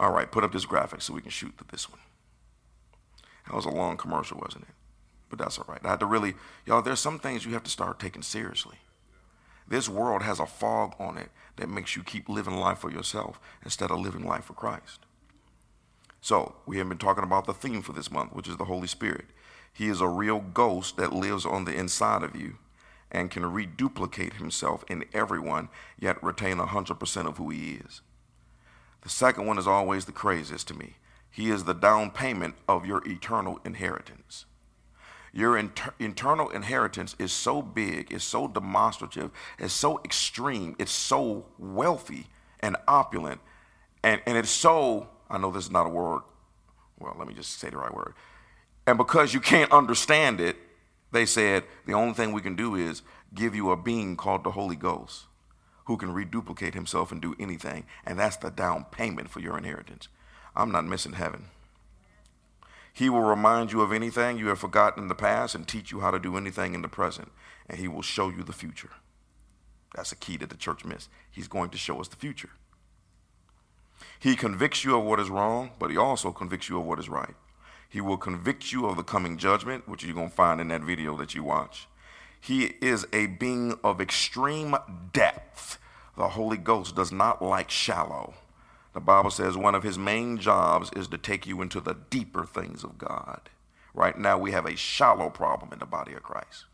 [0.00, 2.00] All right, put up this graphic so we can shoot this one.
[3.46, 4.74] That was a long commercial, wasn't it?
[5.28, 5.80] But that's all right.
[5.84, 6.34] I had to really,
[6.64, 8.76] y'all, there's some things you have to start taking seriously.
[9.68, 13.38] This world has a fog on it that makes you keep living life for yourself
[13.62, 15.00] instead of living life for Christ.
[16.22, 18.88] So, we have been talking about the theme for this month, which is the Holy
[18.88, 19.26] Spirit.
[19.70, 22.56] He is a real ghost that lives on the inside of you
[23.12, 28.00] and can reduplicate himself in everyone, yet retain 100% of who he is.
[29.02, 30.96] The second one is always the craziest to me.
[31.30, 34.46] He is the down payment of your eternal inheritance.
[35.32, 41.46] Your inter- internal inheritance is so big, it's so demonstrative, it's so extreme, it's so
[41.56, 42.26] wealthy
[42.58, 43.40] and opulent,
[44.02, 46.22] and, and it's so, I know this is not a word,
[46.98, 48.14] well, let me just say the right word.
[48.88, 50.56] And because you can't understand it,
[51.12, 54.50] they said the only thing we can do is give you a being called the
[54.50, 55.26] Holy Ghost
[55.90, 57.84] who can reduplicate himself and do anything.
[58.06, 60.06] And that's the down payment for your inheritance.
[60.54, 61.46] I'm not missing heaven.
[62.92, 65.98] He will remind you of anything you have forgotten in the past and teach you
[65.98, 67.32] how to do anything in the present.
[67.68, 68.92] And he will show you the future.
[69.96, 71.10] That's a key that the church missed.
[71.28, 72.50] He's going to show us the future.
[74.20, 77.08] He convicts you of what is wrong, but he also convicts you of what is
[77.08, 77.34] right.
[77.88, 80.82] He will convict you of the coming judgment, which you're going to find in that
[80.82, 81.88] video that you watch.
[82.40, 84.76] He is a being of extreme
[85.12, 85.78] depth.
[86.16, 88.34] The Holy Ghost does not like shallow.
[88.92, 92.44] The Bible says one of his main jobs is to take you into the deeper
[92.44, 93.50] things of God.
[93.94, 96.64] Right now, we have a shallow problem in the body of Christ.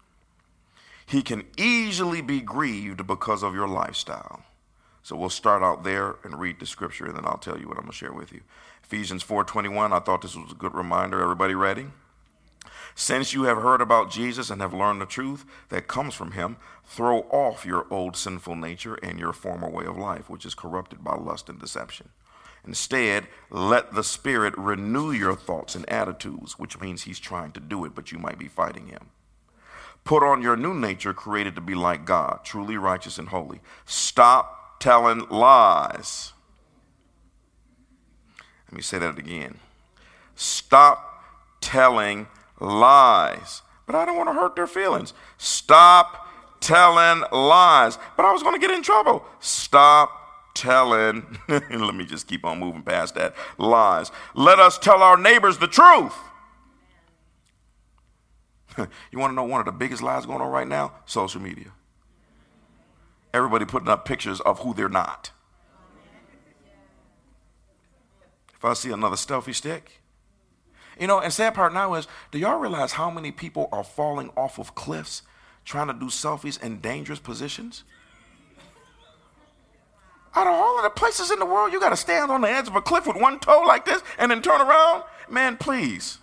[1.05, 4.43] He can easily be grieved because of your lifestyle.
[5.03, 7.77] So we'll start out there and read the scripture, and then I'll tell you what
[7.77, 8.41] I'm going to share with you.
[8.83, 9.93] Ephesians 4:21.
[9.93, 11.23] I thought this was a good reminder.
[11.23, 11.87] Everybody ready?
[12.99, 16.57] Since you have heard about Jesus and have learned the truth that comes from him,
[16.83, 21.05] throw off your old sinful nature and your former way of life, which is corrupted
[21.05, 22.09] by lust and deception.
[22.67, 27.85] Instead, let the Spirit renew your thoughts and attitudes, which means he's trying to do
[27.85, 29.11] it, but you might be fighting him.
[30.05, 33.61] Put on your new nature, created to be like God, truly righteous and holy.
[33.85, 36.33] Stop telling lies.
[38.69, 39.59] Let me say that again.
[40.35, 41.23] Stop
[41.61, 42.27] telling
[42.61, 43.63] lies.
[43.87, 45.15] But I don't want to hurt their feelings.
[45.39, 46.27] Stop
[46.61, 47.99] telling lies.
[48.17, 49.25] But I was going to get in trouble.
[49.41, 50.11] Stop
[50.55, 54.11] telling, let me just keep on moving past that, lies.
[54.35, 56.15] Let us tell our neighbors the truth.
[59.11, 60.93] you want to know one of the biggest lies going on right now?
[61.05, 61.73] Social media.
[63.33, 65.31] Everybody putting up pictures of who they're not.
[68.55, 70.01] If I see another selfie stick,
[70.99, 74.31] you know, and sad part now is, do y'all realize how many people are falling
[74.37, 75.23] off of cliffs
[75.65, 77.85] trying to do selfies in dangerous positions?
[80.35, 82.49] Out of all of the places in the world, you got to stand on the
[82.49, 85.03] edge of a cliff with one toe like this and then turn around?
[85.29, 86.19] Man, please.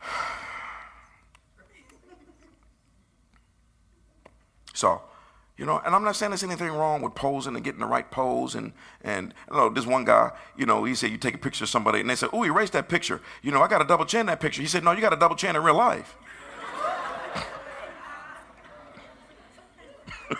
[4.74, 5.02] So,
[5.58, 8.08] you know, and I'm not saying there's anything wrong with posing and getting the right
[8.10, 8.54] pose.
[8.54, 11.64] And, and you know, this one guy, you know, he said, you take a picture
[11.64, 13.20] of somebody, and they said, oh, erase that picture.
[13.42, 14.62] You know, I got a double chin that picture.
[14.62, 16.16] He said, no, you got a double chin in real life.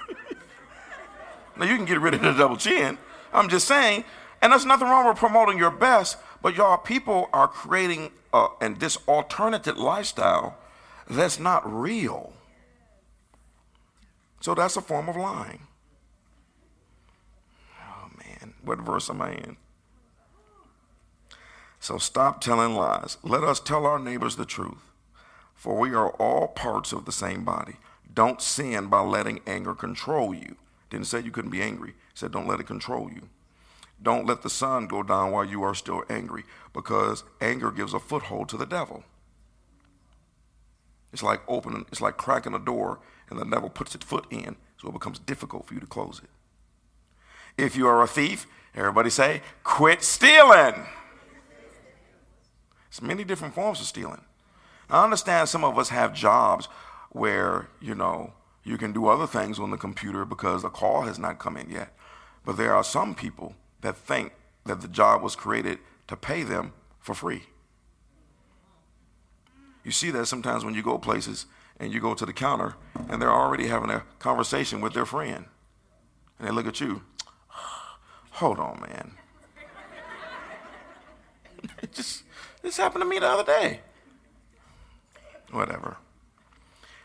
[1.59, 2.97] now, you can get rid of the double chin.
[3.33, 4.05] I'm just saying,
[4.41, 8.79] and there's nothing wrong with promoting your best, but y'all, people are creating uh, and
[8.79, 10.57] this alternative lifestyle
[11.09, 12.35] that's not real.
[14.41, 15.67] So that's a form of lying.
[17.81, 19.57] Oh man, what verse am I in?
[21.81, 23.19] So stop telling lies.
[23.23, 24.93] Let us tell our neighbors the truth,
[25.55, 27.77] for we are all parts of the same body.
[28.13, 30.57] Don't sin by letting anger control you.
[30.91, 31.95] Didn't say you couldn't be angry.
[32.15, 33.29] Said don't let it control you.
[34.03, 37.99] Don't let the sun go down while you are still angry, because anger gives a
[37.99, 39.05] foothold to the devil.
[41.13, 43.01] It's like opening, it's like cracking a door
[43.31, 46.21] and the devil puts its foot in, so it becomes difficult for you to close
[46.23, 46.31] it.
[47.63, 50.87] If you are a thief, everybody say, quit stealing.
[52.91, 54.23] There's many different forms of stealing.
[54.89, 56.69] I understand some of us have jobs
[57.11, 58.33] where, you know,
[58.65, 61.71] you can do other things on the computer because the call has not come in
[61.71, 61.95] yet.
[62.45, 64.33] But there are some people that think
[64.65, 67.43] that the job was created to pay them for free.
[69.85, 71.47] You see that sometimes when you go places
[71.81, 72.75] and you go to the counter
[73.09, 75.47] and they're already having a conversation with their friend.
[76.39, 77.03] And they look at you,
[78.31, 79.13] hold on, man.
[81.83, 82.25] it just
[82.63, 83.81] this happened to me the other day.
[85.51, 85.97] Whatever.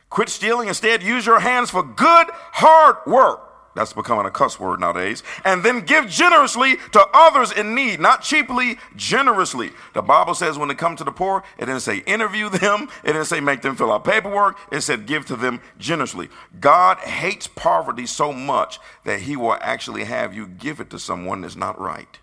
[0.10, 0.68] Quit stealing.
[0.68, 3.53] Instead, use your hands for good, hard work.
[3.76, 5.24] That's becoming a cuss word nowadays.
[5.44, 9.72] And then give generously to others in need, not cheaply, generously.
[9.94, 13.14] The Bible says when it comes to the poor, it didn't say interview them, it
[13.14, 16.30] didn't say make them fill out paperwork, it said give to them generously.
[16.60, 21.42] God hates poverty so much that he will actually have you give it to someone
[21.42, 22.20] that's not right.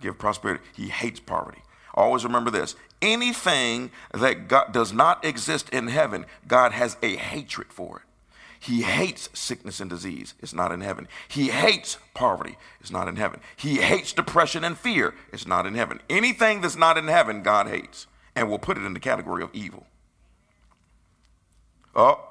[0.00, 0.62] Give prosperity.
[0.74, 1.62] He hates poverty.
[1.94, 7.72] Always remember this anything that God does not exist in heaven, God has a hatred
[7.72, 8.07] for it.
[8.60, 10.34] He hates sickness and disease.
[10.40, 11.06] It's not in heaven.
[11.28, 12.56] He hates poverty.
[12.80, 13.40] It's not in heaven.
[13.56, 15.14] He hates depression and fear.
[15.32, 16.00] It's not in heaven.
[16.10, 19.50] Anything that's not in heaven, God hates and will put it in the category of
[19.52, 19.86] evil.
[21.94, 22.24] Oh,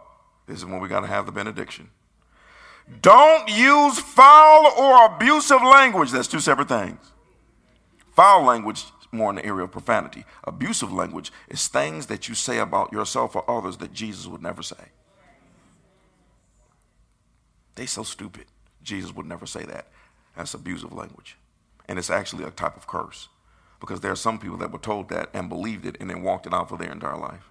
[0.47, 1.89] this is when we got to have the benediction.
[3.01, 6.11] Don't use foul or abusive language.
[6.11, 6.99] That's two separate things.
[8.15, 10.25] Foul language more in the area of profanity.
[10.45, 14.63] Abusive language is things that you say about yourself or others that Jesus would never
[14.63, 14.91] say.
[17.77, 18.45] They so stupid.
[18.83, 19.87] Jesus would never say that.
[20.35, 21.37] That's abusive language.
[21.87, 23.29] And it's actually a type of curse.
[23.79, 26.47] Because there are some people that were told that and believed it and then walked
[26.47, 27.47] it out for their entire life.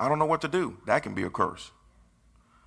[0.00, 0.78] I don't know what to do.
[0.86, 1.70] That can be a curse.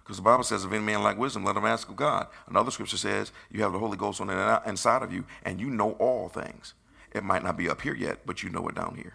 [0.03, 2.27] Because the Bible says, if any man lack wisdom, let him ask of God.
[2.47, 5.69] Another scripture says, you have the Holy Ghost on the inside of you, and you
[5.69, 6.73] know all things.
[7.11, 9.13] It might not be up here yet, but you know it down here.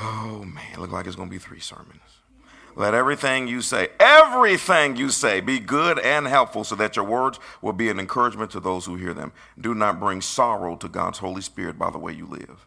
[0.00, 2.00] Oh man, look like it's going to be three sermons.
[2.76, 7.38] Let everything you say, everything you say, be good and helpful so that your words
[7.62, 9.32] will be an encouragement to those who hear them.
[9.60, 12.66] Do not bring sorrow to God's Holy Spirit by the way you live.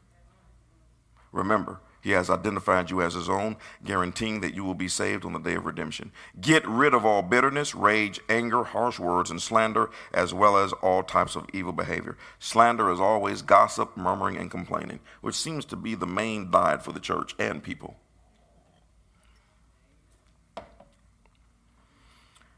[1.33, 5.33] Remember, he has identified you as his own, guaranteeing that you will be saved on
[5.33, 6.13] the day of redemption.
[6.39, 11.03] Get rid of all bitterness, rage, anger, harsh words, and slander, as well as all
[11.03, 12.18] types of evil behavior.
[12.39, 16.94] Slander is always gossip, murmuring, and complaining, which seems to be the main diet for
[16.94, 17.98] the church and people.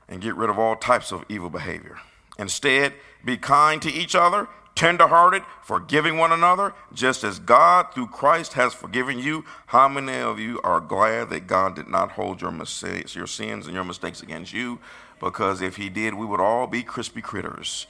[0.10, 1.98] And get rid of all types of evil behavior.
[2.38, 4.48] Instead, be kind to each other
[4.80, 9.44] tenderhearted, forgiving one another, just as God through Christ has forgiven you.
[9.66, 13.66] How many of you are glad that God did not hold your mistakes, your sins
[13.66, 14.80] and your mistakes against you?
[15.20, 17.88] Because if he did, we would all be crispy critters,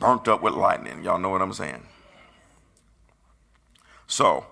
[0.00, 1.04] burnt up with lightning.
[1.04, 1.86] Y'all know what I'm saying?
[4.08, 4.44] So,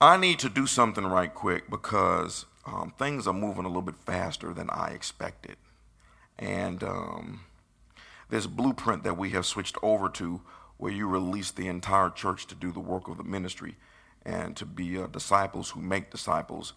[0.00, 3.98] I need to do something right quick because um, things are moving a little bit
[4.06, 5.56] faster than I expected.
[6.38, 7.40] And um,
[8.30, 10.40] this blueprint that we have switched over to
[10.76, 13.76] where you release the entire church to do the work of the ministry
[14.24, 16.74] and to be uh, disciples who make disciples.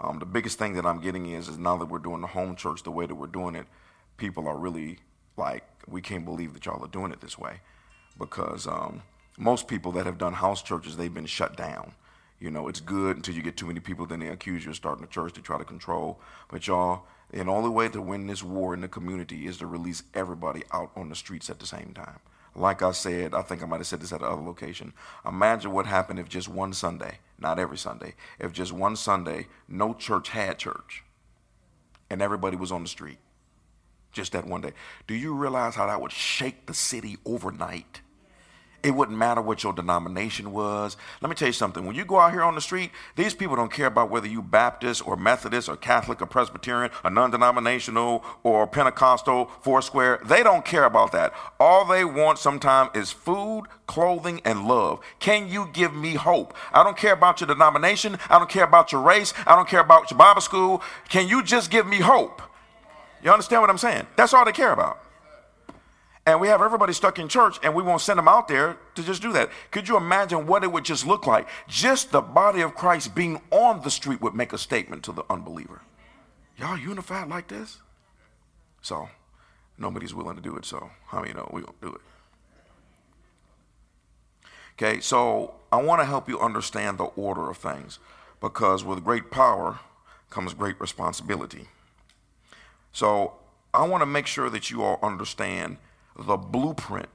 [0.00, 2.56] Um, the biggest thing that I'm getting is, is now that we're doing the home
[2.56, 3.66] church the way that we're doing it,
[4.16, 4.98] people are really
[5.36, 7.60] like, we can't believe that y'all are doing it this way.
[8.18, 9.02] Because um,
[9.38, 11.92] most people that have done house churches, they've been shut down.
[12.40, 14.76] You know, it's good until you get too many people, then they accuse you of
[14.76, 16.20] starting a church to try to control.
[16.48, 19.66] But y'all, and the only way to win this war in the community is to
[19.66, 22.20] release everybody out on the streets at the same time.
[22.54, 24.92] Like I said, I think I might have said this at another location.
[25.26, 29.92] Imagine what happened if just one Sunday, not every Sunday, if just one Sunday, no
[29.94, 31.02] church had church
[32.08, 33.18] and everybody was on the street.
[34.12, 34.70] Just that one day.
[35.08, 38.02] Do you realize how that would shake the city overnight?
[38.84, 40.98] It wouldn't matter what your denomination was.
[41.22, 41.86] Let me tell you something.
[41.86, 44.42] When you go out here on the street, these people don't care about whether you
[44.42, 50.20] Baptist or Methodist or Catholic or Presbyterian or non-denominational or Pentecostal, Foursquare.
[50.26, 51.32] They don't care about that.
[51.58, 55.00] All they want sometimes is food, clothing, and love.
[55.18, 56.52] Can you give me hope?
[56.70, 58.18] I don't care about your denomination.
[58.28, 59.32] I don't care about your race.
[59.46, 60.82] I don't care about your Bible school.
[61.08, 62.42] Can you just give me hope?
[63.22, 64.06] You understand what I'm saying?
[64.16, 65.00] That's all they care about.
[66.26, 69.02] And we have everybody stuck in church and we won't send them out there to
[69.02, 69.50] just do that.
[69.70, 71.46] Could you imagine what it would just look like?
[71.68, 75.24] Just the body of Christ being on the street would make a statement to the
[75.28, 75.82] unbeliever.
[76.56, 77.78] Y'all unified like this?
[78.80, 79.10] So,
[79.76, 80.64] nobody's willing to do it.
[80.64, 82.00] So, how many know we to do it?
[84.76, 87.98] Okay, so I want to help you understand the order of things
[88.40, 89.78] because with great power
[90.30, 91.68] comes great responsibility.
[92.92, 93.34] So,
[93.74, 95.78] I want to make sure that you all understand
[96.16, 97.08] the blueprint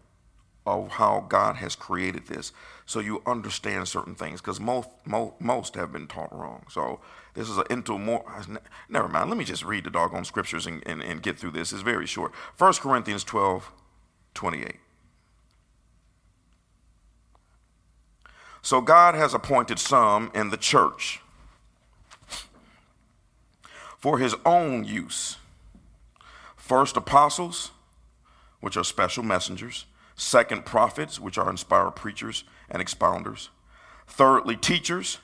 [0.65, 2.51] of how God has created this
[2.85, 6.65] so you understand certain things because most, most, most have been taught wrong.
[6.69, 6.99] So
[7.33, 8.23] this is an into more,
[8.87, 9.29] never mind.
[9.29, 11.71] Let me just read the doggone scriptures and, and, and get through this.
[11.71, 12.33] It's very short.
[12.57, 13.71] 1 Corinthians 12,
[14.33, 14.75] 28.
[18.61, 21.21] So God has appointed some in the church
[23.97, 25.37] for his own use.
[26.55, 27.71] First apostles,
[28.59, 29.85] which are special messengers.
[30.15, 33.49] Second, prophets, which are inspired preachers and expounders.
[34.07, 35.19] Thirdly, teachers.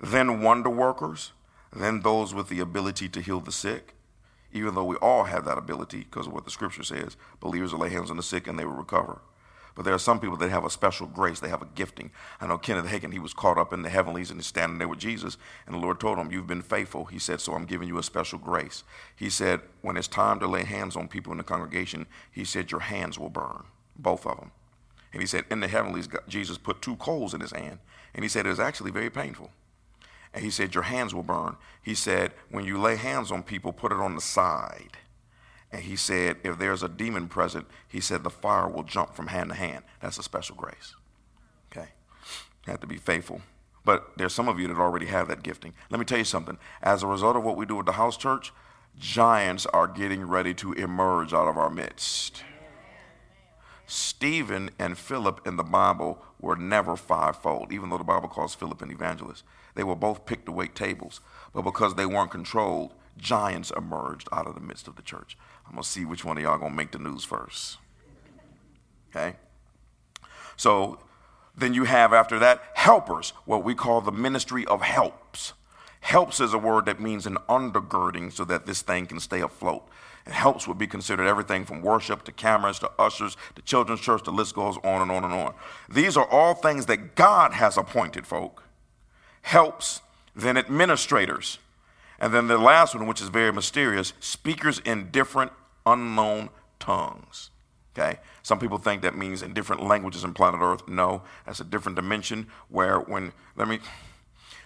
[0.00, 1.32] Then, wonder workers.
[1.72, 3.94] then those with the ability to heal the sick,
[4.52, 7.16] even though we all have that ability because of what the scripture says.
[7.40, 9.20] Believers will lay hands on the sick and they will recover.
[9.78, 12.10] But there are some people that have a special grace, they have a gifting.
[12.40, 14.88] I know Kenneth Hagin, he was caught up in the heavenlies and he's standing there
[14.88, 17.04] with Jesus, and the Lord told him, You've been faithful.
[17.04, 18.82] He said, So I'm giving you a special grace.
[19.14, 22.72] He said, When it's time to lay hands on people in the congregation, he said,
[22.72, 23.66] Your hands will burn,
[23.96, 24.50] both of them.
[25.12, 27.78] And he said, In the heavenlies, Jesus put two coals in his hand,
[28.16, 29.52] and he said, It was actually very painful.
[30.34, 31.54] And he said, Your hands will burn.
[31.84, 34.98] He said, When you lay hands on people, put it on the side.
[35.70, 39.28] And he said, If there's a demon present, he said, the fire will jump from
[39.28, 39.84] hand to hand.
[40.00, 40.94] That's a special grace.
[41.70, 41.88] Okay?
[42.66, 43.42] You have to be faithful.
[43.84, 45.72] But there's some of you that already have that gifting.
[45.90, 46.58] Let me tell you something.
[46.82, 48.52] As a result of what we do with the house church,
[48.98, 52.42] giants are getting ready to emerge out of our midst.
[53.86, 58.82] Stephen and Philip in the Bible were never fivefold, even though the Bible calls Philip
[58.82, 59.44] an evangelist.
[59.74, 61.20] They were both picked to wait tables,
[61.54, 65.38] but because they weren't controlled, giants emerged out of the midst of the church.
[65.68, 67.78] I'm to see which one of y'all to make the news first.
[69.10, 69.36] Okay?
[70.56, 70.98] So
[71.56, 75.52] then you have after that helpers, what we call the ministry of helps.
[76.00, 79.86] Helps is a word that means an undergirding so that this thing can stay afloat.
[80.24, 84.24] And helps would be considered everything from worship to cameras to ushers to children's church.
[84.24, 85.54] The list goes on and on and on.
[85.88, 88.62] These are all things that God has appointed, folk
[89.48, 90.02] helps,
[90.36, 91.58] then administrators.
[92.20, 95.52] And then the last one, which is very mysterious, speakers in different
[95.92, 97.50] unknown tongues.
[97.96, 98.18] Okay?
[98.42, 100.86] Some people think that means in different languages in planet Earth.
[100.88, 103.80] No, that's a different dimension where when, let me,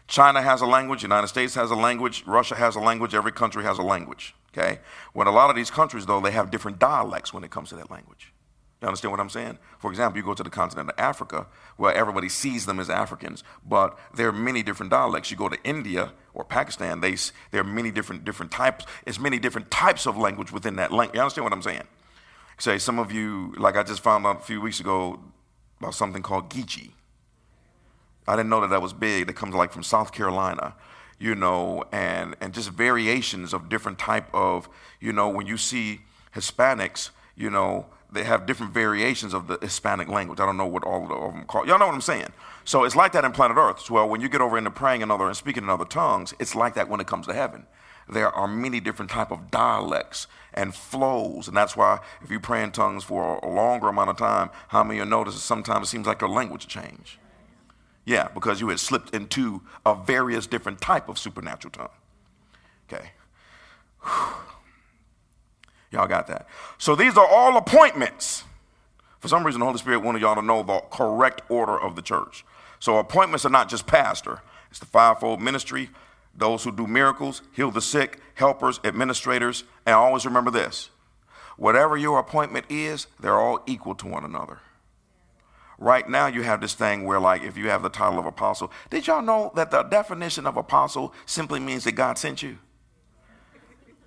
[0.06, 3.64] China has a language, United States has a language, Russia has a language, every country
[3.64, 4.34] has a language.
[4.52, 4.80] Okay?
[5.12, 7.76] When a lot of these countries, though, they have different dialects when it comes to
[7.76, 8.31] that language.
[8.82, 9.58] You understand what I'm saying?
[9.78, 11.46] For example, you go to the continent of Africa,
[11.76, 15.30] where everybody sees them as Africans, but there are many different dialects.
[15.30, 17.16] You go to India or Pakistan, they,
[17.52, 18.84] there are many different different types.
[19.06, 21.14] It's many different types of language within that language.
[21.14, 21.84] You understand what I'm saying?
[22.58, 25.20] Say some of you, like I just found out a few weeks ago
[25.78, 26.90] about something called Geechee.
[28.26, 29.28] I didn't know that that was big.
[29.28, 30.74] That comes like from South Carolina,
[31.20, 34.68] you know, and and just variations of different type of,
[35.00, 36.00] you know, when you see
[36.34, 40.38] Hispanics, you know they have different variations of the Hispanic language.
[40.38, 41.66] I don't know what all of them call.
[41.66, 42.28] Y'all know what I'm saying?
[42.64, 43.90] So it's like that in planet Earth.
[43.90, 46.54] Well, when you get over into praying in other and speaking in other tongues, it's
[46.54, 47.66] like that when it comes to heaven.
[48.09, 52.62] There are many different type of dialects and flows, and that's why if you pray
[52.62, 55.90] in tongues for a longer amount of time, how many of you notice sometimes it
[55.90, 57.19] seems like your language change?
[58.04, 61.88] Yeah, because you had slipped into a various different type of supernatural tongue.
[62.92, 63.12] Okay.
[64.02, 64.51] Whew.
[65.92, 66.46] Y'all got that?
[66.78, 68.44] So these are all appointments.
[69.20, 72.02] For some reason, the Holy Spirit wanted y'all to know the correct order of the
[72.02, 72.44] church.
[72.80, 75.90] So appointments are not just pastor, it's the fivefold ministry,
[76.34, 80.90] those who do miracles, heal the sick, helpers, administrators, and always remember this
[81.56, 84.58] whatever your appointment is, they're all equal to one another.
[85.78, 88.72] Right now, you have this thing where, like, if you have the title of apostle,
[88.90, 92.58] did y'all know that the definition of apostle simply means that God sent you?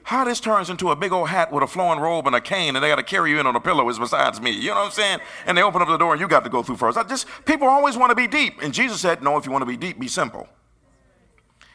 [0.05, 2.75] How this turns into a big old hat with a flowing robe and a cane,
[2.75, 4.51] and they got to carry you in on a pillow is besides me.
[4.51, 5.19] You know what I'm saying?
[5.47, 6.95] And they open up the door, and you got to go through first.
[6.95, 9.63] I just people always want to be deep, and Jesus said, "No, if you want
[9.63, 10.47] to be deep, be simple.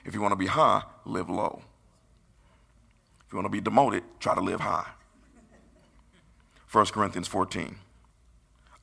[0.04, 1.62] If you want to be high, live low.
[3.26, 4.86] If you want to be demoted, try to live high."
[6.70, 7.80] 1 Corinthians 14.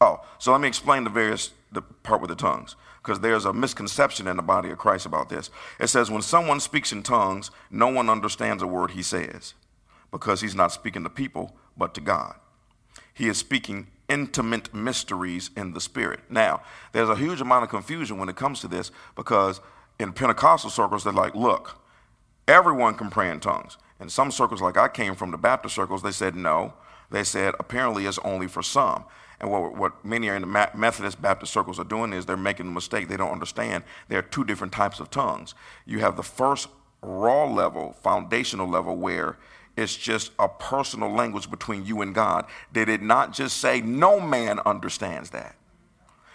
[0.01, 2.75] Oh, so let me explain the various the part with the tongues
[3.07, 5.49] because there's a misconception in the body of Christ about this.
[5.79, 9.53] It says, when someone speaks in tongues, no one understands a word he says
[10.11, 12.35] because he's not speaking to people, but to God.
[13.13, 16.19] He is speaking intimate mysteries in the Spirit.
[16.29, 16.61] Now,
[16.91, 19.61] there's a huge amount of confusion when it comes to this because
[19.99, 21.79] in Pentecostal circles, they're like, look,
[22.45, 23.77] everyone can pray in tongues.
[24.01, 26.73] In some circles, like I came from the Baptist circles, they said no.
[27.09, 29.05] They said apparently it's only for some.
[29.39, 32.67] And what, what many are in the Methodist Baptist circles are doing is they're making
[32.67, 33.07] a mistake.
[33.07, 35.53] They don't understand there are two different types of tongues.
[35.85, 36.69] You have the first
[37.01, 39.37] raw level, foundational level, where
[39.75, 42.45] it's just a personal language between you and God.
[42.73, 45.55] Did not just say, no man understands that.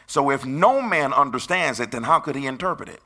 [0.06, 3.00] So if no man understands it, then how could he interpret it?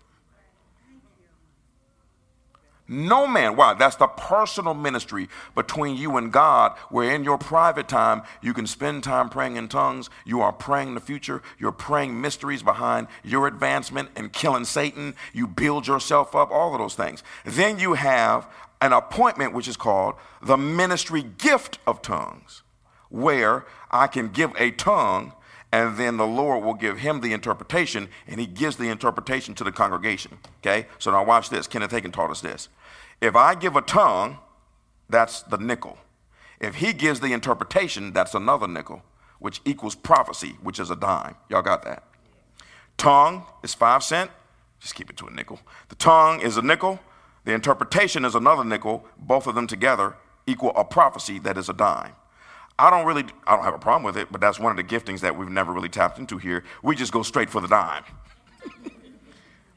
[2.89, 3.57] No man.
[3.57, 3.75] Why?
[3.75, 8.67] That's the personal ministry between you and God, where in your private time, you can
[8.67, 10.09] spend time praying in tongues.
[10.25, 11.43] You are praying the future.
[11.59, 15.15] You're praying mysteries behind your advancement and killing Satan.
[15.33, 17.23] You build yourself up, all of those things.
[17.45, 18.49] Then you have
[18.81, 22.63] an appointment, which is called the ministry gift of tongues,
[23.09, 25.33] where I can give a tongue
[25.73, 29.65] and then the Lord will give him the interpretation, and he gives the interpretation to
[29.65, 30.39] the congregation.
[30.59, 30.87] Okay?
[30.99, 31.67] So now watch this.
[31.67, 32.69] Kenneth Hagin taught us this.
[33.21, 34.39] If I give a tongue,
[35.09, 35.99] that's the nickel.
[36.61, 39.03] If he gives the interpretation, that's another nickel,
[39.39, 41.37] which equals prophecy, which is a dime.
[41.51, 42.05] Y'all got that?
[42.97, 44.31] Tongue is five cent.
[44.81, 45.61] Just keep it to a nickel.
[45.89, 47.01] The tongue is a nickel.
[47.45, 49.07] The interpretation is another nickel.
[49.19, 52.13] Both of them together equal a prophecy that is a dime.
[52.79, 54.85] I don't really, I don't have a problem with it, but that's one of the
[54.85, 56.63] giftings that we've never really tapped into here.
[56.83, 58.05] We just go straight for the dime.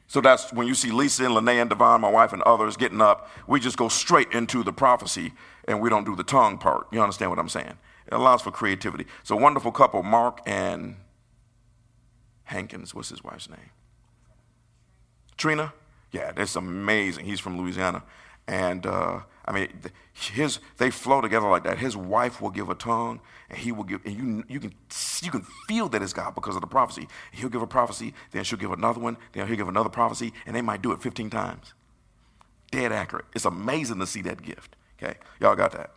[0.06, 3.00] so that's when you see Lisa and Lene and Devon, my wife, and others getting
[3.00, 5.32] up, we just go straight into the prophecy
[5.66, 6.88] and we don't do the tongue part.
[6.92, 7.78] You understand what I'm saying?
[8.06, 9.06] It allows for creativity.
[9.22, 10.96] So, wonderful couple, Mark and
[12.44, 12.94] Hankins.
[12.94, 13.70] What's his wife's name?
[15.36, 15.72] Trina?
[16.12, 17.24] Yeah, that's amazing.
[17.24, 18.02] He's from Louisiana.
[18.46, 19.68] And uh, I mean,
[20.14, 21.78] his they flow together like that.
[21.78, 24.72] His wife will give a tongue, and he will give, and you you can
[25.22, 27.08] you can feel that it's God because of the prophecy.
[27.32, 30.54] He'll give a prophecy, then she'll give another one, then he'll give another prophecy, and
[30.54, 31.74] they might do it 15 times.
[32.70, 33.24] Dead accurate.
[33.34, 34.76] It's amazing to see that gift.
[35.02, 35.90] Okay, y'all got that?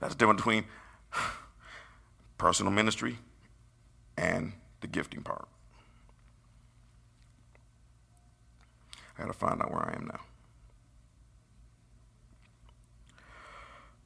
[0.00, 0.64] That's the difference between
[2.38, 3.18] personal ministry
[4.16, 5.46] and the gifting part.
[9.18, 10.20] I got to find out where I am now.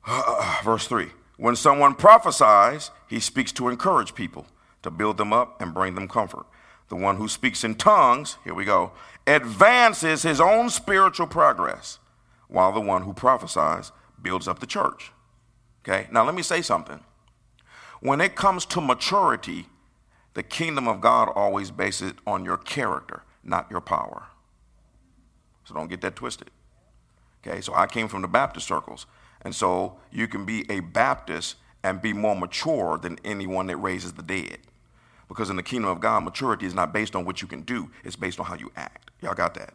[0.65, 4.47] verse 3 When someone prophesies, he speaks to encourage people,
[4.83, 6.47] to build them up and bring them comfort.
[6.89, 8.93] The one who speaks in tongues, here we go,
[9.27, 11.99] advances his own spiritual progress,
[12.49, 15.11] while the one who prophesies builds up the church.
[15.83, 17.01] Okay, now let me say something.
[18.01, 19.67] When it comes to maturity,
[20.35, 24.27] the kingdom of God always bases it on your character, not your power.
[25.65, 26.51] So don't get that twisted.
[27.47, 29.07] Okay, so I came from the Baptist circles.
[29.45, 34.15] And so you can be a Baptist and be more mature than anyone that raises
[34.15, 34.59] the dead.
[35.29, 37.91] Because in the kingdom of God, maturity is not based on what you can do,
[38.05, 39.11] it's based on how you act.
[39.21, 39.75] Y'all got that?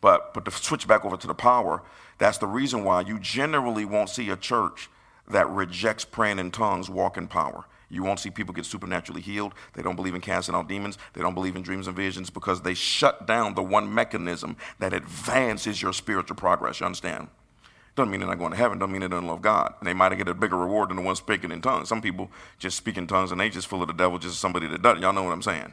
[0.00, 1.82] But, but to switch back over to the power,
[2.18, 4.88] that's the reason why you generally won't see a church
[5.28, 7.64] that rejects praying in tongues walk in power.
[7.90, 9.52] You won't see people get supernaturally healed.
[9.74, 10.96] They don't believe in casting out demons.
[11.12, 14.92] They don't believe in dreams and visions because they shut down the one mechanism that
[14.92, 16.78] advances your spiritual progress.
[16.78, 17.28] You understand?
[17.96, 18.78] Doesn't mean they're not going to heaven.
[18.78, 19.74] Doesn't mean they don't love God.
[19.80, 21.88] And they might get a bigger reward than the one speaking in tongues.
[21.88, 24.66] Some people just speak in tongues and they just full of the devil, just somebody
[24.68, 25.02] that doesn't.
[25.02, 25.72] Y'all know what I'm saying?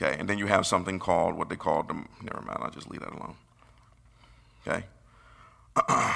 [0.00, 0.16] Okay.
[0.18, 2.08] And then you have something called what they call them.
[2.22, 2.58] Never mind.
[2.62, 3.36] I'll just leave that alone.
[4.66, 4.84] Okay.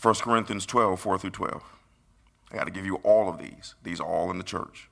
[0.00, 1.62] 1 Corinthians 12, 4 through 12.
[2.52, 3.74] I got to give you all of these.
[3.82, 4.88] These are all in the church.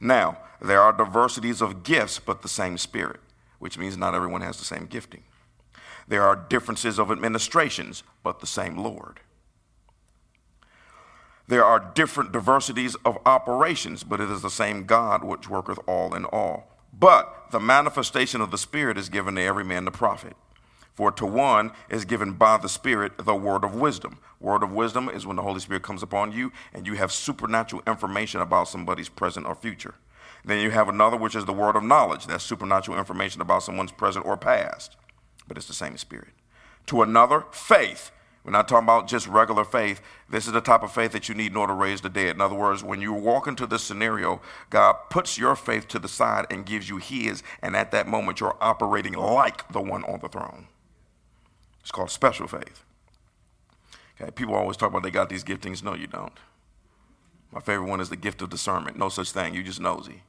[0.00, 3.20] Now, there are diversities of gifts, but the same Spirit,
[3.58, 5.22] which means not everyone has the same gifting.
[6.06, 9.20] There are differences of administrations, but the same Lord.
[11.46, 16.14] There are different diversities of operations, but it is the same God which worketh all
[16.14, 16.70] in all.
[16.98, 20.36] But the manifestation of the Spirit is given to every man the prophet.
[20.94, 24.18] For to one is given by the Spirit the word of wisdom.
[24.40, 27.82] Word of wisdom is when the Holy Spirit comes upon you and you have supernatural
[27.86, 29.96] information about somebody's present or future.
[30.44, 32.26] Then you have another, which is the word of knowledge.
[32.26, 34.96] That's supernatural information about someone's present or past
[35.46, 36.32] but it's the same spirit.
[36.86, 38.10] To another, faith.
[38.44, 40.02] We're not talking about just regular faith.
[40.28, 42.36] This is the type of faith that you need in order to raise the dead.
[42.36, 46.08] In other words, when you walk into this scenario, God puts your faith to the
[46.08, 50.20] side and gives you His, and at that moment, you're operating like the one on
[50.20, 50.68] the throne.
[51.80, 52.84] It's called special faith.
[54.20, 55.82] Okay, people always talk about they got these giftings.
[55.82, 56.38] No, you don't.
[57.50, 58.98] My favorite one is the gift of discernment.
[58.98, 59.54] No such thing.
[59.54, 60.22] You just nosy.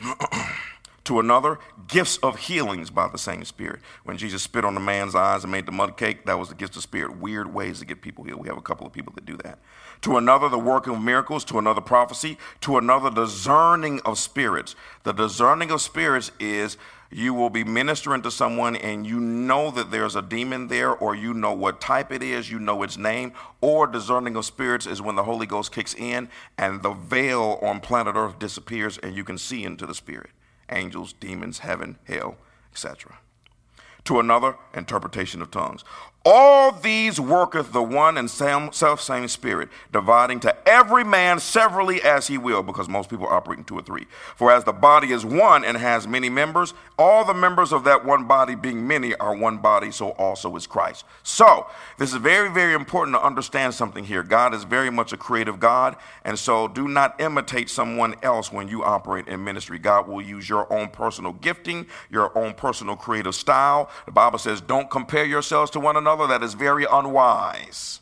[1.04, 3.80] to another, gifts of healings by the same Spirit.
[4.04, 6.54] When Jesus spit on the man's eyes and made the mud cake, that was the
[6.54, 7.18] gift of Spirit.
[7.18, 8.40] Weird ways to get people healed.
[8.40, 9.58] We have a couple of people that do that.
[10.02, 11.44] To another, the working of miracles.
[11.46, 12.38] To another, prophecy.
[12.62, 14.74] To another, discerning of spirits.
[15.02, 16.78] The discerning of spirits is
[17.10, 21.14] you will be ministering to someone and you know that there's a demon there, or
[21.14, 25.02] you know what type it is, you know its name, or discerning of spirits is
[25.02, 29.22] when the Holy Ghost kicks in and the veil on planet Earth disappears and you
[29.22, 30.30] can see into the spirit
[30.70, 32.36] angels, demons, heaven, hell,
[32.72, 33.18] etc.
[34.04, 35.84] To another, interpretation of tongues.
[36.26, 42.28] All these worketh the one and self same Spirit, dividing to every man severally as
[42.28, 44.06] he will, because most people operate in two or three.
[44.34, 48.06] For as the body is one and has many members, all the members of that
[48.06, 51.04] one body, being many, are one body, so also is Christ.
[51.22, 51.66] So,
[51.98, 54.22] this is very, very important to understand something here.
[54.22, 58.68] God is very much a creative God, and so do not imitate someone else when
[58.68, 59.78] you operate in ministry.
[59.78, 63.90] God will use your own personal gifting, your own personal creative style.
[64.06, 68.00] The Bible says, don't compare yourselves to one another that is very unwise.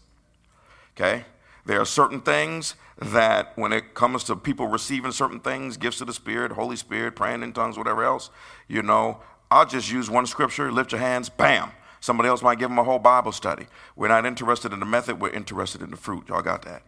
[0.96, 1.24] Okay?
[1.64, 6.06] There are certain things that, when it comes to people receiving certain things, gifts of
[6.06, 8.30] the Spirit, Holy Spirit, praying in tongues, whatever else,
[8.68, 9.20] you know,
[9.50, 11.70] I'll just use one scripture, lift your hands, bam.
[12.00, 13.66] Somebody else might give them a whole Bible study.
[13.94, 16.28] We're not interested in the method, we're interested in the fruit.
[16.28, 16.82] Y'all got that?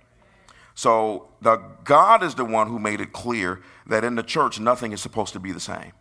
[0.74, 4.92] So the God is the one who made it clear that in the church nothing
[4.92, 5.92] is supposed to be the same.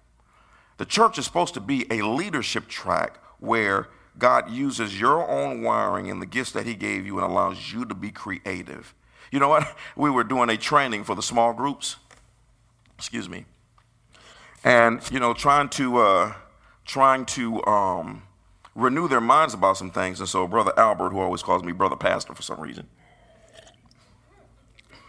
[0.77, 6.09] The church is supposed to be a leadership track where God uses your own wiring
[6.09, 8.93] and the gifts that He gave you and allows you to be creative.
[9.31, 9.75] You know what?
[9.95, 11.97] We were doing a training for the small groups.
[12.97, 13.45] Excuse me.
[14.63, 16.33] And, you know, trying to, uh,
[16.85, 18.23] trying to, um,
[18.75, 20.19] renew their minds about some things.
[20.19, 22.87] And so, Brother Albert, who always calls me Brother Pastor for some reason,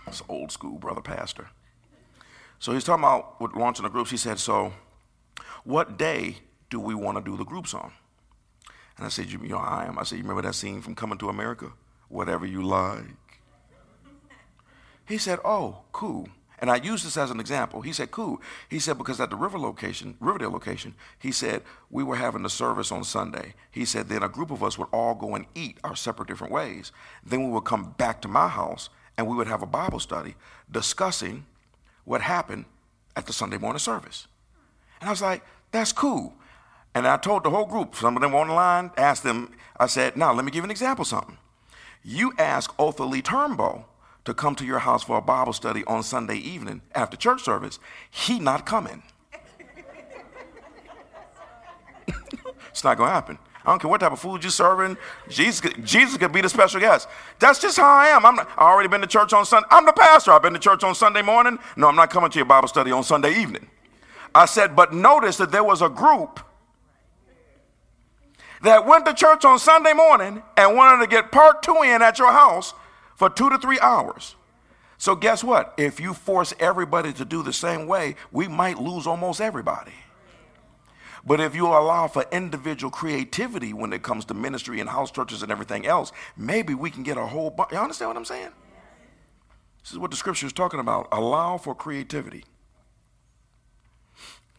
[0.07, 1.49] it's old school, Brother Pastor.
[2.59, 4.11] So he's talking about with launching the groups.
[4.11, 4.73] He said, So,
[5.65, 6.39] what day
[6.71, 7.93] do we want to do the groups on?
[8.97, 9.99] And I said, You, you know, I am.
[9.99, 11.73] I said, You remember that scene from Coming to America?
[12.09, 13.41] Whatever you like.
[15.07, 16.29] He said, Oh, cool.
[16.65, 17.83] And I use this as an example.
[17.83, 18.41] He said, cool.
[18.71, 22.49] He said, because at the river location, Riverdale location, he said, we were having the
[22.49, 23.53] service on Sunday.
[23.71, 26.53] He said, then a group of us would all go and eat our separate different
[26.53, 26.91] ways.
[27.23, 30.37] Then we would come back to my house and we would have a Bible study
[30.71, 31.45] discussing
[32.05, 32.65] what happened
[33.17, 34.27] at the Sunday morning service.
[35.01, 36.35] And I was like, that's cool.
[36.95, 39.87] And I told the whole group, some of them on the line, asked them, I
[39.87, 41.39] said, now let me give you an example something.
[42.03, 43.85] You ask Otha Turnbow
[44.25, 47.79] to come to your house for a Bible study on Sunday evening after church service,
[48.11, 49.03] he not coming.
[52.69, 53.39] it's not going to happen.
[53.65, 54.99] I don't care what type of food you're serving.
[55.29, 57.09] Jesus, Jesus could be the special guest.
[57.39, 58.27] That's just how I am.
[58.27, 59.67] I'm not, I already been to church on Sunday.
[59.71, 60.33] I'm the pastor.
[60.33, 61.59] I've been to church on Sunday morning.
[61.77, 63.69] No, I'm not coming to your Bible study on Sunday evening.
[64.35, 66.41] I said, but notice that there was a group
[68.65, 72.19] that went to church on Sunday morning and wanted to get part two in at
[72.19, 72.75] your house
[73.15, 74.35] for two to three hours.
[74.97, 75.75] So, guess what?
[75.77, 79.93] If you force everybody to do the same way, we might lose almost everybody.
[81.27, 85.43] But if you allow for individual creativity when it comes to ministry and house churches
[85.43, 87.73] and everything else, maybe we can get a whole bunch.
[87.73, 88.51] You understand what I'm saying?
[89.83, 91.09] This is what the scripture is talking about.
[91.13, 92.45] Allow for creativity.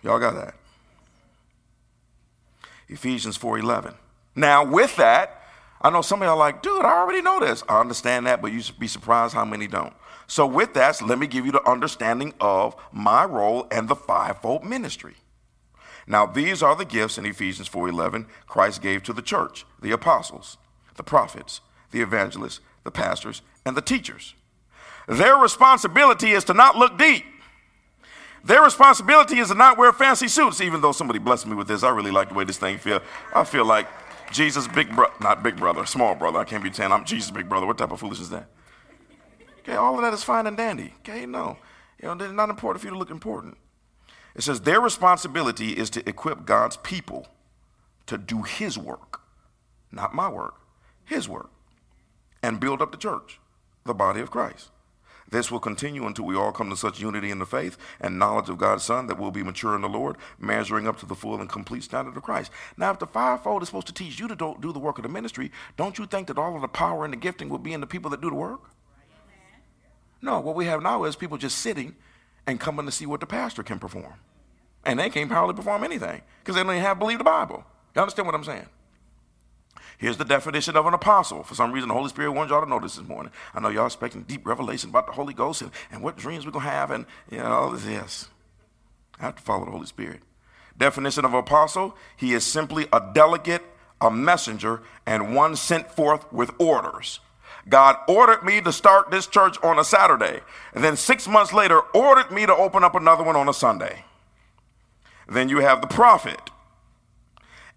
[0.04, 0.56] Y'all got that?
[2.88, 3.96] Ephesians 4:11.
[4.36, 5.42] Now, with that,
[5.82, 7.64] I know some of y'all like, dude, I already know this.
[7.70, 9.94] I understand that, but you should be surprised how many don't.
[10.28, 14.64] So, with that, let me give you the understanding of my role and the fivefold
[14.64, 15.16] ministry.
[16.08, 20.58] Now, these are the gifts in Ephesians 4:11 Christ gave to the church: the apostles,
[20.96, 24.36] the prophets, the evangelists, the pastors, and the teachers.
[25.08, 27.26] Their responsibility is to not look deep.
[28.46, 31.82] Their responsibility is to not wear fancy suits, even though somebody blessed me with this.
[31.82, 33.02] I really like the way this thing feel.
[33.34, 33.88] I feel like
[34.32, 36.38] Jesus' big brother, not big brother, small brother.
[36.38, 37.66] I can't be saying I'm Jesus' big brother.
[37.66, 38.48] What type of foolishness is that?
[39.60, 40.94] Okay, all of that is fine and dandy.
[41.00, 41.58] Okay, no.
[42.00, 43.58] You know, it's not important for you to look important.
[44.36, 47.28] It says their responsibility is to equip God's people
[48.06, 49.22] to do his work,
[49.92, 50.62] not my work,
[51.04, 51.50] his work,
[52.44, 53.40] and build up the church,
[53.86, 54.70] the body of Christ.
[55.36, 58.48] This will continue until we all come to such unity in the faith and knowledge
[58.48, 61.42] of God's Son that we'll be mature in the Lord, measuring up to the full
[61.42, 62.54] and complete standard of Christ.
[62.78, 65.10] Now, if the fivefold is supposed to teach you to do the work of the
[65.10, 67.82] ministry, don't you think that all of the power and the gifting will be in
[67.82, 68.62] the people that do the work?
[70.22, 71.98] No, what we have now is people just sitting
[72.48, 74.14] and coming to see what the pastor can perform.
[74.86, 77.66] And they can't hardly perform anything because they don't even have believe the Bible.
[77.94, 78.70] You understand what I'm saying?
[79.98, 81.44] Here's the definition of an apostle.
[81.44, 83.32] For some reason, the Holy Spirit wanted y'all to know this this morning.
[83.54, 86.52] I know y'all expecting deep revelation about the Holy Ghost and, and what dreams we're
[86.52, 87.86] going to have and, you know, all this.
[87.86, 88.30] Yes.
[89.20, 90.22] I have to follow the Holy Spirit.
[90.78, 93.64] Definition of apostle, he is simply a delegate,
[94.02, 97.22] a messenger, and one sent forth with orders.
[97.68, 100.42] God ordered me to start this church on a Saturday,
[100.74, 104.04] and then six months later, ordered me to open up another one on a Sunday.
[105.28, 106.40] Then you have the prophet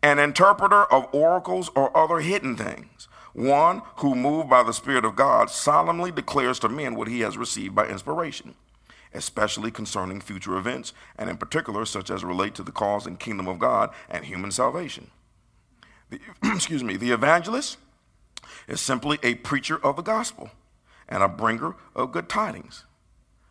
[0.02, 5.16] an interpreter of oracles or other hidden things, one who, moved by the Spirit of
[5.16, 8.54] God, solemnly declares to men what he has received by inspiration,
[9.12, 13.48] especially concerning future events, and in particular, such as relate to the cause and kingdom
[13.48, 15.11] of God and human salvation.
[16.11, 17.78] The, excuse me, the evangelist
[18.66, 20.50] is simply a preacher of the gospel
[21.08, 22.84] and a bringer of good tidings.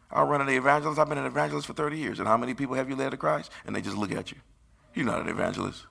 [0.09, 0.99] I run an evangelist.
[0.99, 2.19] I've been an evangelist for 30 years.
[2.19, 3.51] And how many people have you led to Christ?
[3.65, 4.37] And they just look at you.
[4.93, 5.85] You're not an evangelist.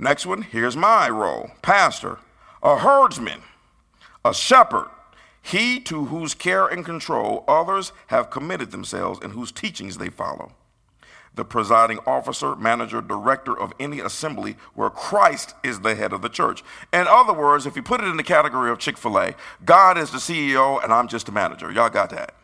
[0.00, 2.18] Next one, here's my role pastor,
[2.62, 3.42] a herdsman,
[4.24, 4.88] a shepherd,
[5.42, 10.52] he to whose care and control others have committed themselves and whose teachings they follow.
[11.38, 16.28] the presiding officer, manager, director of any assembly where Christ is the head of the
[16.28, 16.64] church.
[16.92, 19.34] In other words, if you put it in the category of Chick fil A,
[19.64, 21.70] God is the CEO and I'm just a manager.
[21.70, 22.34] Y'all got that?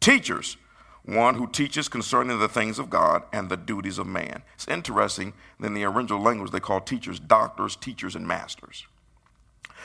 [0.00, 0.56] Teachers,
[1.04, 4.42] one who teaches concerning the things of God and the duties of man.
[4.54, 8.86] It's interesting, in the original language, they call teachers doctors, teachers, and masters.